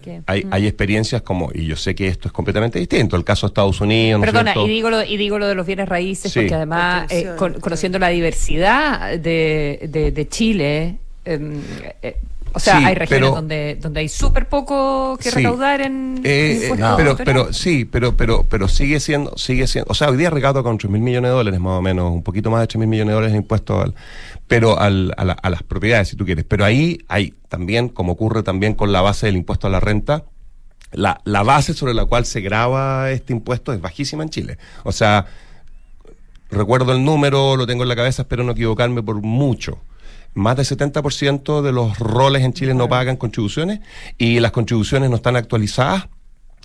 que- 0.02 0.20
hay, 0.26 0.44
Mm. 0.44 0.52
hay 0.52 0.66
experiencias 0.66 1.22
como, 1.22 1.50
y 1.54 1.66
yo 1.66 1.76
sé 1.76 1.94
que 1.94 2.08
esto 2.08 2.28
es 2.28 2.32
completamente 2.32 2.78
distinto, 2.78 3.16
el 3.16 3.24
caso 3.24 3.46
de 3.46 3.50
Estados 3.50 3.80
Unidos, 3.80 4.20
¿no 4.20 4.26
es 4.26 4.32
Perdona, 4.32 4.54
y 4.56 4.68
digo, 4.68 4.90
lo, 4.90 5.02
y 5.02 5.16
digo 5.16 5.38
lo 5.38 5.46
de 5.46 5.54
los 5.54 5.66
bienes 5.66 5.88
raíces 5.88 6.32
Sí. 6.32 6.40
porque 6.40 6.54
además, 6.54 7.06
eh, 7.10 7.30
con- 7.36 7.54
conociendo 7.60 7.98
la 7.98 8.08
diversidad 8.08 9.18
de, 9.18 9.88
de- 9.90 10.12
de 10.12 10.28
Chile, 10.28 10.96
em, 11.24 11.60
eh, 12.02 12.16
o 12.52 12.58
sea, 12.60 12.78
Sí, 12.78 12.84
hay 12.84 12.94
regiones 12.94 13.08
pero- 13.28 13.34
donde, 13.34 13.78
donde 13.80 14.00
hay 14.00 14.08
súper 14.08 14.48
poco 14.48 15.16
que 15.18 15.30
Sí. 15.30 15.36
recaudar 15.36 15.80
en, 15.80 16.20
Eh, 16.24 16.52
en 16.56 16.62
eh, 16.62 16.68
impuestos 16.80 16.96
pero, 16.96 17.16
pero 17.24 17.52
sí, 17.52 17.84
pero, 17.84 18.16
pero, 18.16 18.44
pero 18.48 18.68
sigue 18.68 19.00
siendo, 19.00 19.36
sigue 19.36 19.66
siendo, 19.66 19.90
o 19.90 19.94
sea, 19.94 20.08
hoy 20.10 20.16
día 20.16 20.30
recauda 20.30 20.62
con 20.62 20.78
3 20.78 20.90
mil 20.90 21.02
millones 21.02 21.30
de 21.30 21.36
dólares 21.36 21.60
más 21.60 21.78
o 21.78 21.82
menos, 21.82 22.10
un 22.12 22.22
poquito 22.22 22.50
más 22.50 22.60
de 22.62 22.66
3 22.66 22.78
mil 22.80 22.88
millones 22.88 23.08
de 23.10 23.14
dólares 23.14 23.34
en 23.34 23.42
impuestos 23.42 23.84
al, 23.84 23.94
pero 24.46 24.78
al, 24.78 25.12
a, 25.16 25.24
la- 25.24 25.32
a 25.34 25.50
las 25.50 25.62
propiedades, 25.62 26.08
si 26.08 26.16
tú 26.16 26.24
quieres. 26.24 26.44
Pero 26.48 26.64
ahí 26.64 26.98
hay 27.08 27.34
también, 27.48 27.88
como 27.88 28.12
ocurre 28.12 28.42
también 28.42 28.74
con 28.74 28.92
la 28.92 29.00
base 29.00 29.26
del 29.26 29.36
impuesto 29.36 29.66
a 29.66 29.70
la 29.70 29.80
renta, 29.80 30.24
la, 30.92 31.20
la 31.24 31.42
base 31.42 31.74
sobre 31.74 31.92
la 31.94 32.06
cual 32.06 32.24
se 32.24 32.40
graba 32.40 33.10
este 33.10 33.32
impuesto 33.34 33.72
es 33.74 33.80
bajísima 33.80 34.22
en 34.22 34.30
Chile. 34.30 34.58
O 34.84 34.92
sea, 34.92 35.26
recuerdo 36.50 36.92
el 36.92 37.04
número, 37.04 37.56
lo 37.56 37.66
tengo 37.66 37.82
en 37.82 37.88
la 37.88 37.96
cabeza, 37.96 38.22
espero 38.22 38.42
no 38.44 38.52
equivocarme 38.52 39.02
por 39.02 39.20
mucho. 39.20 39.78
Más 40.34 40.56
del 40.56 40.66
70% 40.66 41.62
de 41.62 41.72
los 41.72 41.98
roles 41.98 42.42
en 42.42 42.52
Chile 42.52 42.74
no 42.74 42.88
pagan 42.88 43.16
contribuciones 43.16 43.80
y 44.16 44.40
las 44.40 44.52
contribuciones 44.52 45.10
no 45.10 45.16
están 45.16 45.36
actualizadas. 45.36 46.08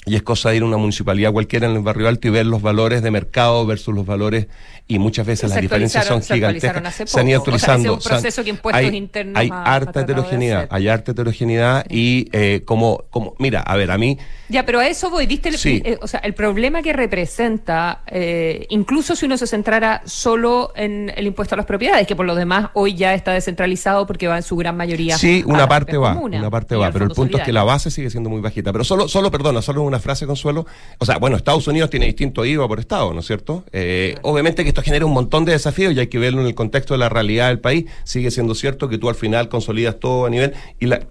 Y 0.06 0.16
es 0.16 0.24
cosa 0.24 0.50
de 0.50 0.58
ir 0.58 0.64
a 0.64 0.66
una 0.66 0.78
municipalidad 0.78 1.32
cualquiera 1.32 1.68
en 1.68 1.76
el 1.78 1.82
barrio 1.82 2.10
alto 2.10 2.28
y 2.28 2.32
ver 2.32 2.46
los 2.46 2.62
valores 2.62 3.02
de 3.04 3.10
mercado 3.12 3.66
versus 3.66 3.96
los 3.96 4.06
valores, 4.06 4.48
y 4.86 5.00
muchas 5.00 5.26
veces 5.26 5.50
las 5.50 5.62
diferencias 5.62 6.06
son 6.06 6.22
se 6.22 6.34
gigantescas. 6.34 7.10
Se 7.10 7.20
han 7.22 7.30
ido 7.30 7.40
poco. 7.42 7.56
O 7.56 7.60
sea, 7.60 7.76
ese 7.78 7.88
es 7.88 7.88
un 7.88 7.96
actualizando. 7.96 8.00
Proceso 8.10 8.44
que 8.44 8.54
hay, 8.74 8.96
internos 8.98 9.40
hay 9.40 9.50
ha- 9.50 9.64
ha 9.64 9.76
harta 9.76 10.02
heterogeneidad, 10.02 10.68
hay 10.70 10.88
harta 10.90 11.12
heterogeneidad 11.14 11.86
y 11.90 12.28
eh, 12.34 12.64
como, 12.66 13.06
como, 13.10 13.34
mira, 13.40 13.62
a 13.62 13.78
ver, 13.78 13.92
a 13.92 13.98
mí 13.98 14.18
Ya, 14.50 14.66
pero 14.66 14.80
a 14.80 14.88
eso 14.88 15.10
voy, 15.10 15.26
¿viste? 15.26 15.50
El, 15.50 15.58
Sí. 15.58 15.82
eh, 15.86 15.98
o 16.02 16.08
sea, 16.08 16.20
el 16.20 16.34
problema 16.34 16.82
que 16.82 16.92
representa, 16.92 18.02
eh, 18.08 18.66
incluso 18.70 19.16
si 19.16 19.26
uno 19.26 19.38
se 19.38 19.48
centrara 19.48 20.02
solo 20.06 20.74
en 20.76 21.14
el 21.16 21.28
impuesto 21.28 21.56
a 21.56 21.58
las 21.58 21.66
propiedades, 21.66 22.06
que 22.06 22.16
por 22.16 22.26
lo 22.26 22.36
demás 22.36 22.70
hoy 22.74 22.94
ya 22.96 23.14
está 23.14 23.32
descentralizado 23.32 24.06
porque 24.06 24.28
va 24.28 24.36
en 24.38 24.44
su 24.44 24.56
gran 24.58 24.76
mayoría. 24.76 25.18
Sí, 25.18 25.44
una 25.48 25.68
parte 25.68 25.96
va, 25.98 26.14
una 26.16 26.50
parte 26.50 26.76
va, 26.76 26.92
pero 26.92 27.06
el 27.06 27.12
punto 27.12 27.38
es 27.38 27.44
que 27.44 27.54
la 27.54 27.64
base 27.64 27.90
sigue 27.90 28.10
siendo 28.10 28.30
muy 28.30 28.42
bajita. 28.42 28.72
Pero 28.74 28.84
solo, 28.84 29.08
solo, 29.08 29.32
perdona, 29.32 29.62
solo 29.62 29.82
una 29.84 29.93
frase, 30.00 30.26
Consuelo. 30.26 30.66
O 31.00 31.06
sea, 31.06 31.18
bueno, 31.18 31.36
Estados 31.36 31.68
Unidos 31.68 31.90
tiene 31.90 32.06
distinto 32.06 32.46
IVA 32.46 32.68
por 32.68 32.80
estado, 32.80 33.14
¿no 33.14 33.20
es 33.20 33.28
cierto? 33.28 33.64
Eh, 33.72 34.16
obviamente 34.22 34.64
que 34.64 34.70
esto 34.70 34.82
genera 34.82 35.06
un 35.06 35.14
montón 35.14 35.46
de 35.46 35.52
desafíos 35.52 35.94
y 35.94 36.00
hay 36.00 36.08
que 36.08 36.20
verlo 36.20 36.42
en 36.42 36.48
el 36.48 36.56
contexto 36.56 36.94
de 36.94 37.00
la 37.00 37.10
realidad 37.10 37.50
del 37.50 37.60
país. 37.60 37.86
Sigue 38.04 38.32
siendo 38.32 38.56
cierto 38.56 38.90
que 38.90 38.98
tú 38.98 39.10
al 39.10 39.16
final 39.16 39.50
consolidas 39.50 40.00
todo 40.00 40.26
a 40.26 40.30
nivel. 40.30 40.54
Y 40.80 40.88
la, 40.88 41.02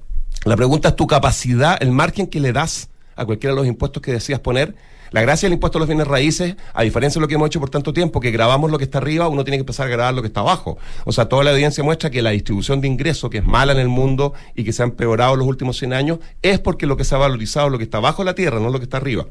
la 0.44 0.56
pregunta 0.56 0.90
es 0.90 0.96
tu 0.96 1.06
capacidad, 1.06 1.80
el 1.82 1.92
margen 1.92 2.26
que 2.26 2.40
le 2.40 2.52
das 2.52 2.88
a 3.16 3.24
cualquiera 3.24 3.54
de 3.54 3.60
los 3.60 3.66
impuestos 3.66 4.02
que 4.02 4.12
decías 4.12 4.40
poner. 4.40 4.74
La 5.12 5.20
gracia 5.20 5.46
del 5.46 5.54
impuesto 5.54 5.76
a 5.76 5.80
los 5.80 5.88
bienes 5.88 6.06
raíces, 6.06 6.56
a 6.72 6.82
diferencia 6.82 7.18
de 7.18 7.22
lo 7.22 7.28
que 7.28 7.34
hemos 7.34 7.46
hecho 7.46 7.60
por 7.60 7.68
tanto 7.68 7.92
tiempo, 7.92 8.18
que 8.18 8.30
grabamos 8.30 8.70
lo 8.70 8.78
que 8.78 8.84
está 8.84 8.96
arriba, 8.96 9.28
uno 9.28 9.44
tiene 9.44 9.58
que 9.58 9.60
empezar 9.60 9.86
a 9.86 9.90
grabar 9.90 10.14
lo 10.14 10.22
que 10.22 10.28
está 10.28 10.40
abajo. 10.40 10.78
O 11.04 11.12
sea, 11.12 11.28
toda 11.28 11.44
la 11.44 11.52
evidencia 11.52 11.84
muestra 11.84 12.08
que 12.08 12.22
la 12.22 12.30
distribución 12.30 12.80
de 12.80 12.88
ingresos, 12.88 13.28
que 13.30 13.38
es 13.38 13.44
mala 13.44 13.72
en 13.72 13.78
el 13.78 13.88
mundo 13.88 14.32
y 14.54 14.64
que 14.64 14.72
se 14.72 14.82
ha 14.82 14.86
empeorado 14.86 15.34
en 15.34 15.40
los 15.40 15.48
últimos 15.48 15.76
100 15.76 15.92
años, 15.92 16.18
es 16.40 16.58
porque 16.60 16.86
lo 16.86 16.96
que 16.96 17.04
se 17.04 17.14
ha 17.14 17.18
valorizado 17.18 17.68
lo 17.68 17.76
que 17.76 17.84
está 17.84 17.98
abajo 17.98 18.22
de 18.22 18.26
la 18.26 18.34
tierra, 18.34 18.58
no 18.58 18.70
lo 18.70 18.78
que 18.78 18.84
está 18.84 18.96
arriba. 18.96 19.26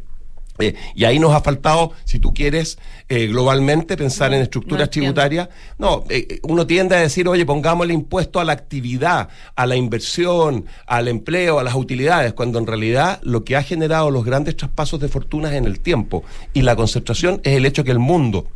Eh, 0.62 0.76
y 0.96 1.06
ahí 1.06 1.20
nos 1.20 1.34
ha 1.34 1.42
faltado, 1.42 1.92
si 2.06 2.20
tú 2.20 2.34
quieres, 2.34 2.78
eh, 3.10 3.28
globalmente 3.28 3.98
pensar 3.98 4.34
en 4.34 4.42
estructuras 4.42 4.90
tributarias. 4.90 5.50
No, 5.78 6.04
eh, 6.10 6.40
uno 6.44 6.66
tiende 6.68 6.96
a 6.96 7.00
decir, 7.00 7.28
oye, 7.28 7.46
pongámosle 7.46 7.94
impuesto 7.94 8.40
a 8.40 8.46
la 8.46 8.54
actividad, 8.54 9.30
a 9.56 9.66
la 9.66 9.76
inversión, 9.76 10.66
al 10.88 11.08
empleo, 11.08 11.60
a 11.60 11.64
las 11.64 11.76
utilidades, 11.76 12.34
cuando 12.34 12.60
en 12.60 12.68
realidad 12.68 13.20
lo 13.24 13.44
que 13.44 13.56
ha 13.56 13.64
generado 13.64 14.12
los 14.12 14.26
grandes 14.26 14.56
traspasos 14.58 15.00
de 15.00 15.08
fortunas 15.08 15.54
en 15.54 15.66
el 15.66 15.80
tiempo 15.80 16.24
y 16.54 16.62
la 16.62 16.76
concentración 16.76 17.42
es 17.44 17.58
el 17.58 17.66
hecho 17.66 17.84
que 17.84 17.92
el 17.92 18.00
mundo 18.00 18.48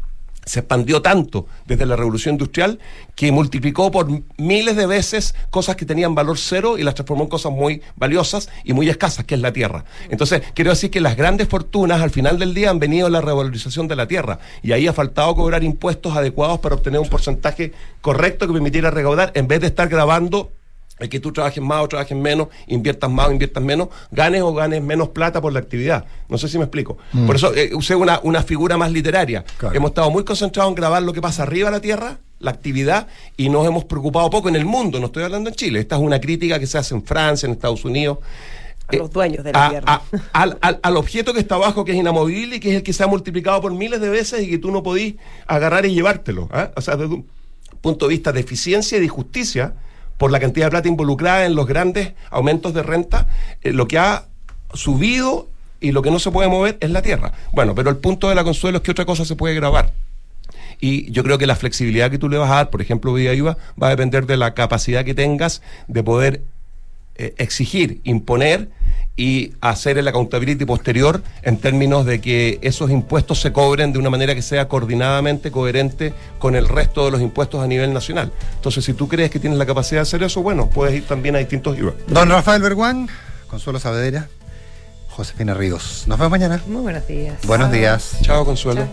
se 0.46 0.60
expandió 0.60 1.02
tanto 1.02 1.48
desde 1.66 1.86
la 1.86 1.96
revolución 1.96 2.36
industrial 2.36 2.80
que 3.16 3.32
multiplicó 3.32 3.92
por 3.92 4.08
miles 4.38 4.76
de 4.76 4.86
veces 4.86 5.36
cosas 5.50 5.76
que 5.76 5.86
tenían 5.86 6.16
valor 6.16 6.38
cero 6.38 6.78
y 6.78 6.84
las 6.84 6.96
transformó 6.96 7.24
en 7.24 7.30
cosas 7.30 7.52
muy 7.52 7.82
valiosas 7.96 8.50
y 8.64 8.74
muy 8.74 8.90
escasas, 8.90 9.26
que 9.26 9.36
es 9.36 9.42
la 9.42 9.52
tierra. 9.54 9.86
Entonces, 10.10 10.42
quiero 10.54 10.72
decir 10.72 10.92
que 10.92 11.02
las 11.02 11.16
grandes 11.16 11.48
fortunas 11.48 12.02
al 12.02 12.12
final 12.12 12.40
del 12.40 12.54
día 12.54 12.70
han 12.70 12.80
venido 12.80 13.08
de 13.08 13.12
la 13.12 13.22
revalorización 13.22 13.88
de 13.88 13.96
la 13.96 14.08
tierra 14.08 14.40
y 14.62 14.72
ahí 14.72 14.88
ha 14.88 14.94
faltado 14.94 15.36
cobrar 15.36 15.64
impuestos 15.64 16.16
adecuados 16.16 16.60
para 16.60 16.76
obtener 16.76 17.00
un 17.00 17.10
porcentaje 17.10 17.74
correcto 18.02 18.48
que 18.48 18.54
permitiera 18.54 18.92
recaudar 18.92 19.32
en 19.36 19.48
vez 19.48 19.62
de 19.62 19.68
estar 19.68 19.90
grabando 19.90 20.52
el 21.00 21.10
que 21.10 21.20
tú 21.20 21.32
trabajes 21.34 21.62
más 21.62 21.84
o 21.84 21.88
trabajes 21.88 22.18
menos, 22.18 22.48
inviertas 22.68 23.10
más 23.10 23.28
o 23.28 23.32
inviertas 23.32 23.62
menos, 23.64 23.90
ganes 24.12 24.42
o 24.42 24.54
ganes 24.54 24.82
menos 24.82 25.10
plata 25.10 25.42
por 25.42 25.52
la 25.52 25.60
actividad. 25.60 26.06
No 26.30 26.38
sé 26.38 26.48
si 26.48 26.58
me 26.58 26.64
explico. 26.64 26.98
Mm. 27.12 27.26
Por 27.28 27.36
eso 27.36 27.54
eh, 27.54 27.72
usé 27.76 27.96
una, 27.96 28.20
una 28.24 28.44
figura 28.44 28.78
más 28.78 28.92
literaria. 28.92 29.44
Claro. 29.58 29.76
Hemos 29.76 29.92
estado 29.92 30.10
muy 30.12 30.24
concentrados 30.24 30.70
en 30.72 30.76
grabar 30.76 31.04
lo 31.04 31.12
que 31.12 31.22
pasa 31.22 31.44
arriba 31.44 31.70
de 31.70 31.76
la 31.78 31.82
Tierra, 31.82 32.18
la 32.40 32.52
actividad, 32.52 33.08
y 33.36 33.50
nos 33.50 33.66
hemos 33.68 33.84
preocupado 33.86 34.30
poco 34.30 34.48
en 34.50 34.56
el 34.56 34.66
mundo, 34.66 35.00
no 35.00 35.08
estoy 35.08 35.24
hablando 35.24 35.50
en 35.50 35.56
Chile. 35.56 35.80
Esta 35.80 35.96
es 35.96 36.02
una 36.02 36.20
crítica 36.22 36.60
que 36.60 36.68
se 36.68 36.78
hace 36.78 36.96
en 36.96 37.04
Francia, 37.04 37.46
en 37.48 37.54
Estados 37.54 37.84
Unidos. 37.86 38.20
A 38.88 38.96
los 38.98 39.10
dueños 39.12 39.44
de 39.44 39.52
la 39.52 39.66
a- 39.66 39.70
tierra. 39.72 39.94
a- 39.94 40.02
al, 40.32 40.58
al- 40.62 40.80
al 40.84 40.98
objeto 40.98 41.34
que 41.34 41.40
está 41.40 41.56
abajo, 41.56 41.84
que 41.84 41.92
es 41.92 41.98
inamovible 41.98 42.58
y 42.58 42.60
que 42.60 42.70
es 42.70 42.76
el 42.78 42.84
que 42.84 42.94
se 42.94 43.04
ha 43.04 43.08
multiplicado 43.08 43.60
por 43.62 43.74
miles 43.74 44.00
de 44.00 44.10
veces 44.10 44.44
y 44.44 44.50
que 44.50 44.60
tú 44.60 44.70
no 44.72 44.84
podís 44.84 45.16
agarrar 45.48 45.86
y 45.88 45.94
llevártelo. 45.94 46.48
¿ah? 46.54 46.70
O 46.76 46.82
sea, 46.82 46.96
desde 46.96 47.16
un 47.16 47.26
punto 47.82 48.08
de 48.08 48.12
vista 48.14 48.32
de 48.32 48.42
eficiencia 48.42 48.98
y 48.98 49.02
de 49.02 49.08
justicia, 49.08 49.74
por 50.18 50.32
la 50.32 50.40
cantidad 50.40 50.68
de 50.68 50.72
plata 50.72 50.88
involucrada 50.88 51.46
en 51.46 51.56
los 51.56 51.68
grandes 51.68 52.14
aumentos 52.30 52.74
de 52.74 52.84
renta, 52.84 53.28
eh, 53.62 53.72
lo 53.72 53.88
que 53.88 53.98
ha 53.98 54.26
subido 54.74 55.48
y 55.80 55.92
lo 55.92 56.02
que 56.02 56.12
no 56.12 56.20
se 56.20 56.32
puede 56.32 56.50
mover 56.50 56.78
es 56.80 56.90
la 56.90 57.02
tierra. 57.02 57.34
Bueno, 57.52 57.76
pero 57.76 57.90
el 57.90 57.98
punto 57.98 58.30
de 58.30 58.36
la 58.36 58.44
consuelo 58.44 58.78
es 58.78 58.84
que 58.84 58.92
otra 58.92 59.06
cosa 59.06 59.26
se 59.26 59.36
puede 59.36 59.56
grabar. 59.56 59.94
Y 60.80 61.12
yo 61.12 61.24
creo 61.24 61.38
que 61.38 61.48
la 61.48 61.56
flexibilidad 61.56 62.12
que 62.12 62.18
tú 62.18 62.30
le 62.30 62.38
vas 62.38 62.52
a 62.52 62.56
dar, 62.56 62.70
por 62.70 62.82
ejemplo, 62.82 63.14
vía 63.14 63.34
IVA, 63.34 63.58
va 63.82 63.88
a 63.88 63.90
depender 63.92 64.26
de 64.26 64.38
la 64.38 64.54
capacidad 64.54 65.06
que 65.06 65.14
tengas 65.14 65.62
de 65.88 66.04
poder 66.04 66.44
eh, 67.18 67.34
exigir, 67.38 68.02
imponer 68.04 68.70
y 69.18 69.54
hacer 69.62 69.98
el 69.98 70.08
accountability 70.08 70.66
posterior 70.66 71.24
en 71.42 71.58
términos 71.58 72.06
de 72.06 72.20
que 72.20 72.60
esos 72.62 72.92
impuestos 72.92 73.40
se 73.40 73.54
cobren 73.54 73.94
de 73.94 74.00
una 74.00 74.10
manera 74.10 74.36
que 74.36 74.42
sea 74.42 74.68
coordinadamente 74.68 75.52
coherente 75.52 76.14
con 76.40 76.56
el 76.56 76.68
resto 76.68 77.06
de 77.06 77.12
los 77.12 77.22
impuestos 77.22 77.64
a 77.64 77.68
nivel 77.68 77.94
nacional. 77.94 78.32
Entonces, 78.56 78.84
si 78.84 78.94
tú 78.94 79.08
crees 79.08 79.32
que 79.32 79.40
tienes 79.40 79.58
la 79.58 79.66
capacidad 79.66 80.00
de 80.00 80.04
hacer 80.04 80.24
eso, 80.24 80.42
bueno, 80.42 80.70
puedes 80.70 80.94
ir 80.96 81.06
también 81.06 81.36
a 81.36 81.40
distintos 81.40 81.78
IVA. 81.78 81.94
Don 82.08 82.30
Rafael 82.30 82.62
Berguán, 82.62 83.08
Consuelo 83.48 83.80
Saavedra, 83.80 84.28
Josefina 85.10 85.54
Ríos. 85.54 86.04
Nos 86.08 86.20
vemos 86.20 86.32
mañana. 86.32 86.62
Muy 86.68 86.82
buenos 86.82 87.08
días. 87.08 87.38
Buenos 87.46 87.72
días. 87.72 88.18
Chao, 88.22 88.44
Consuelo. 88.44 88.86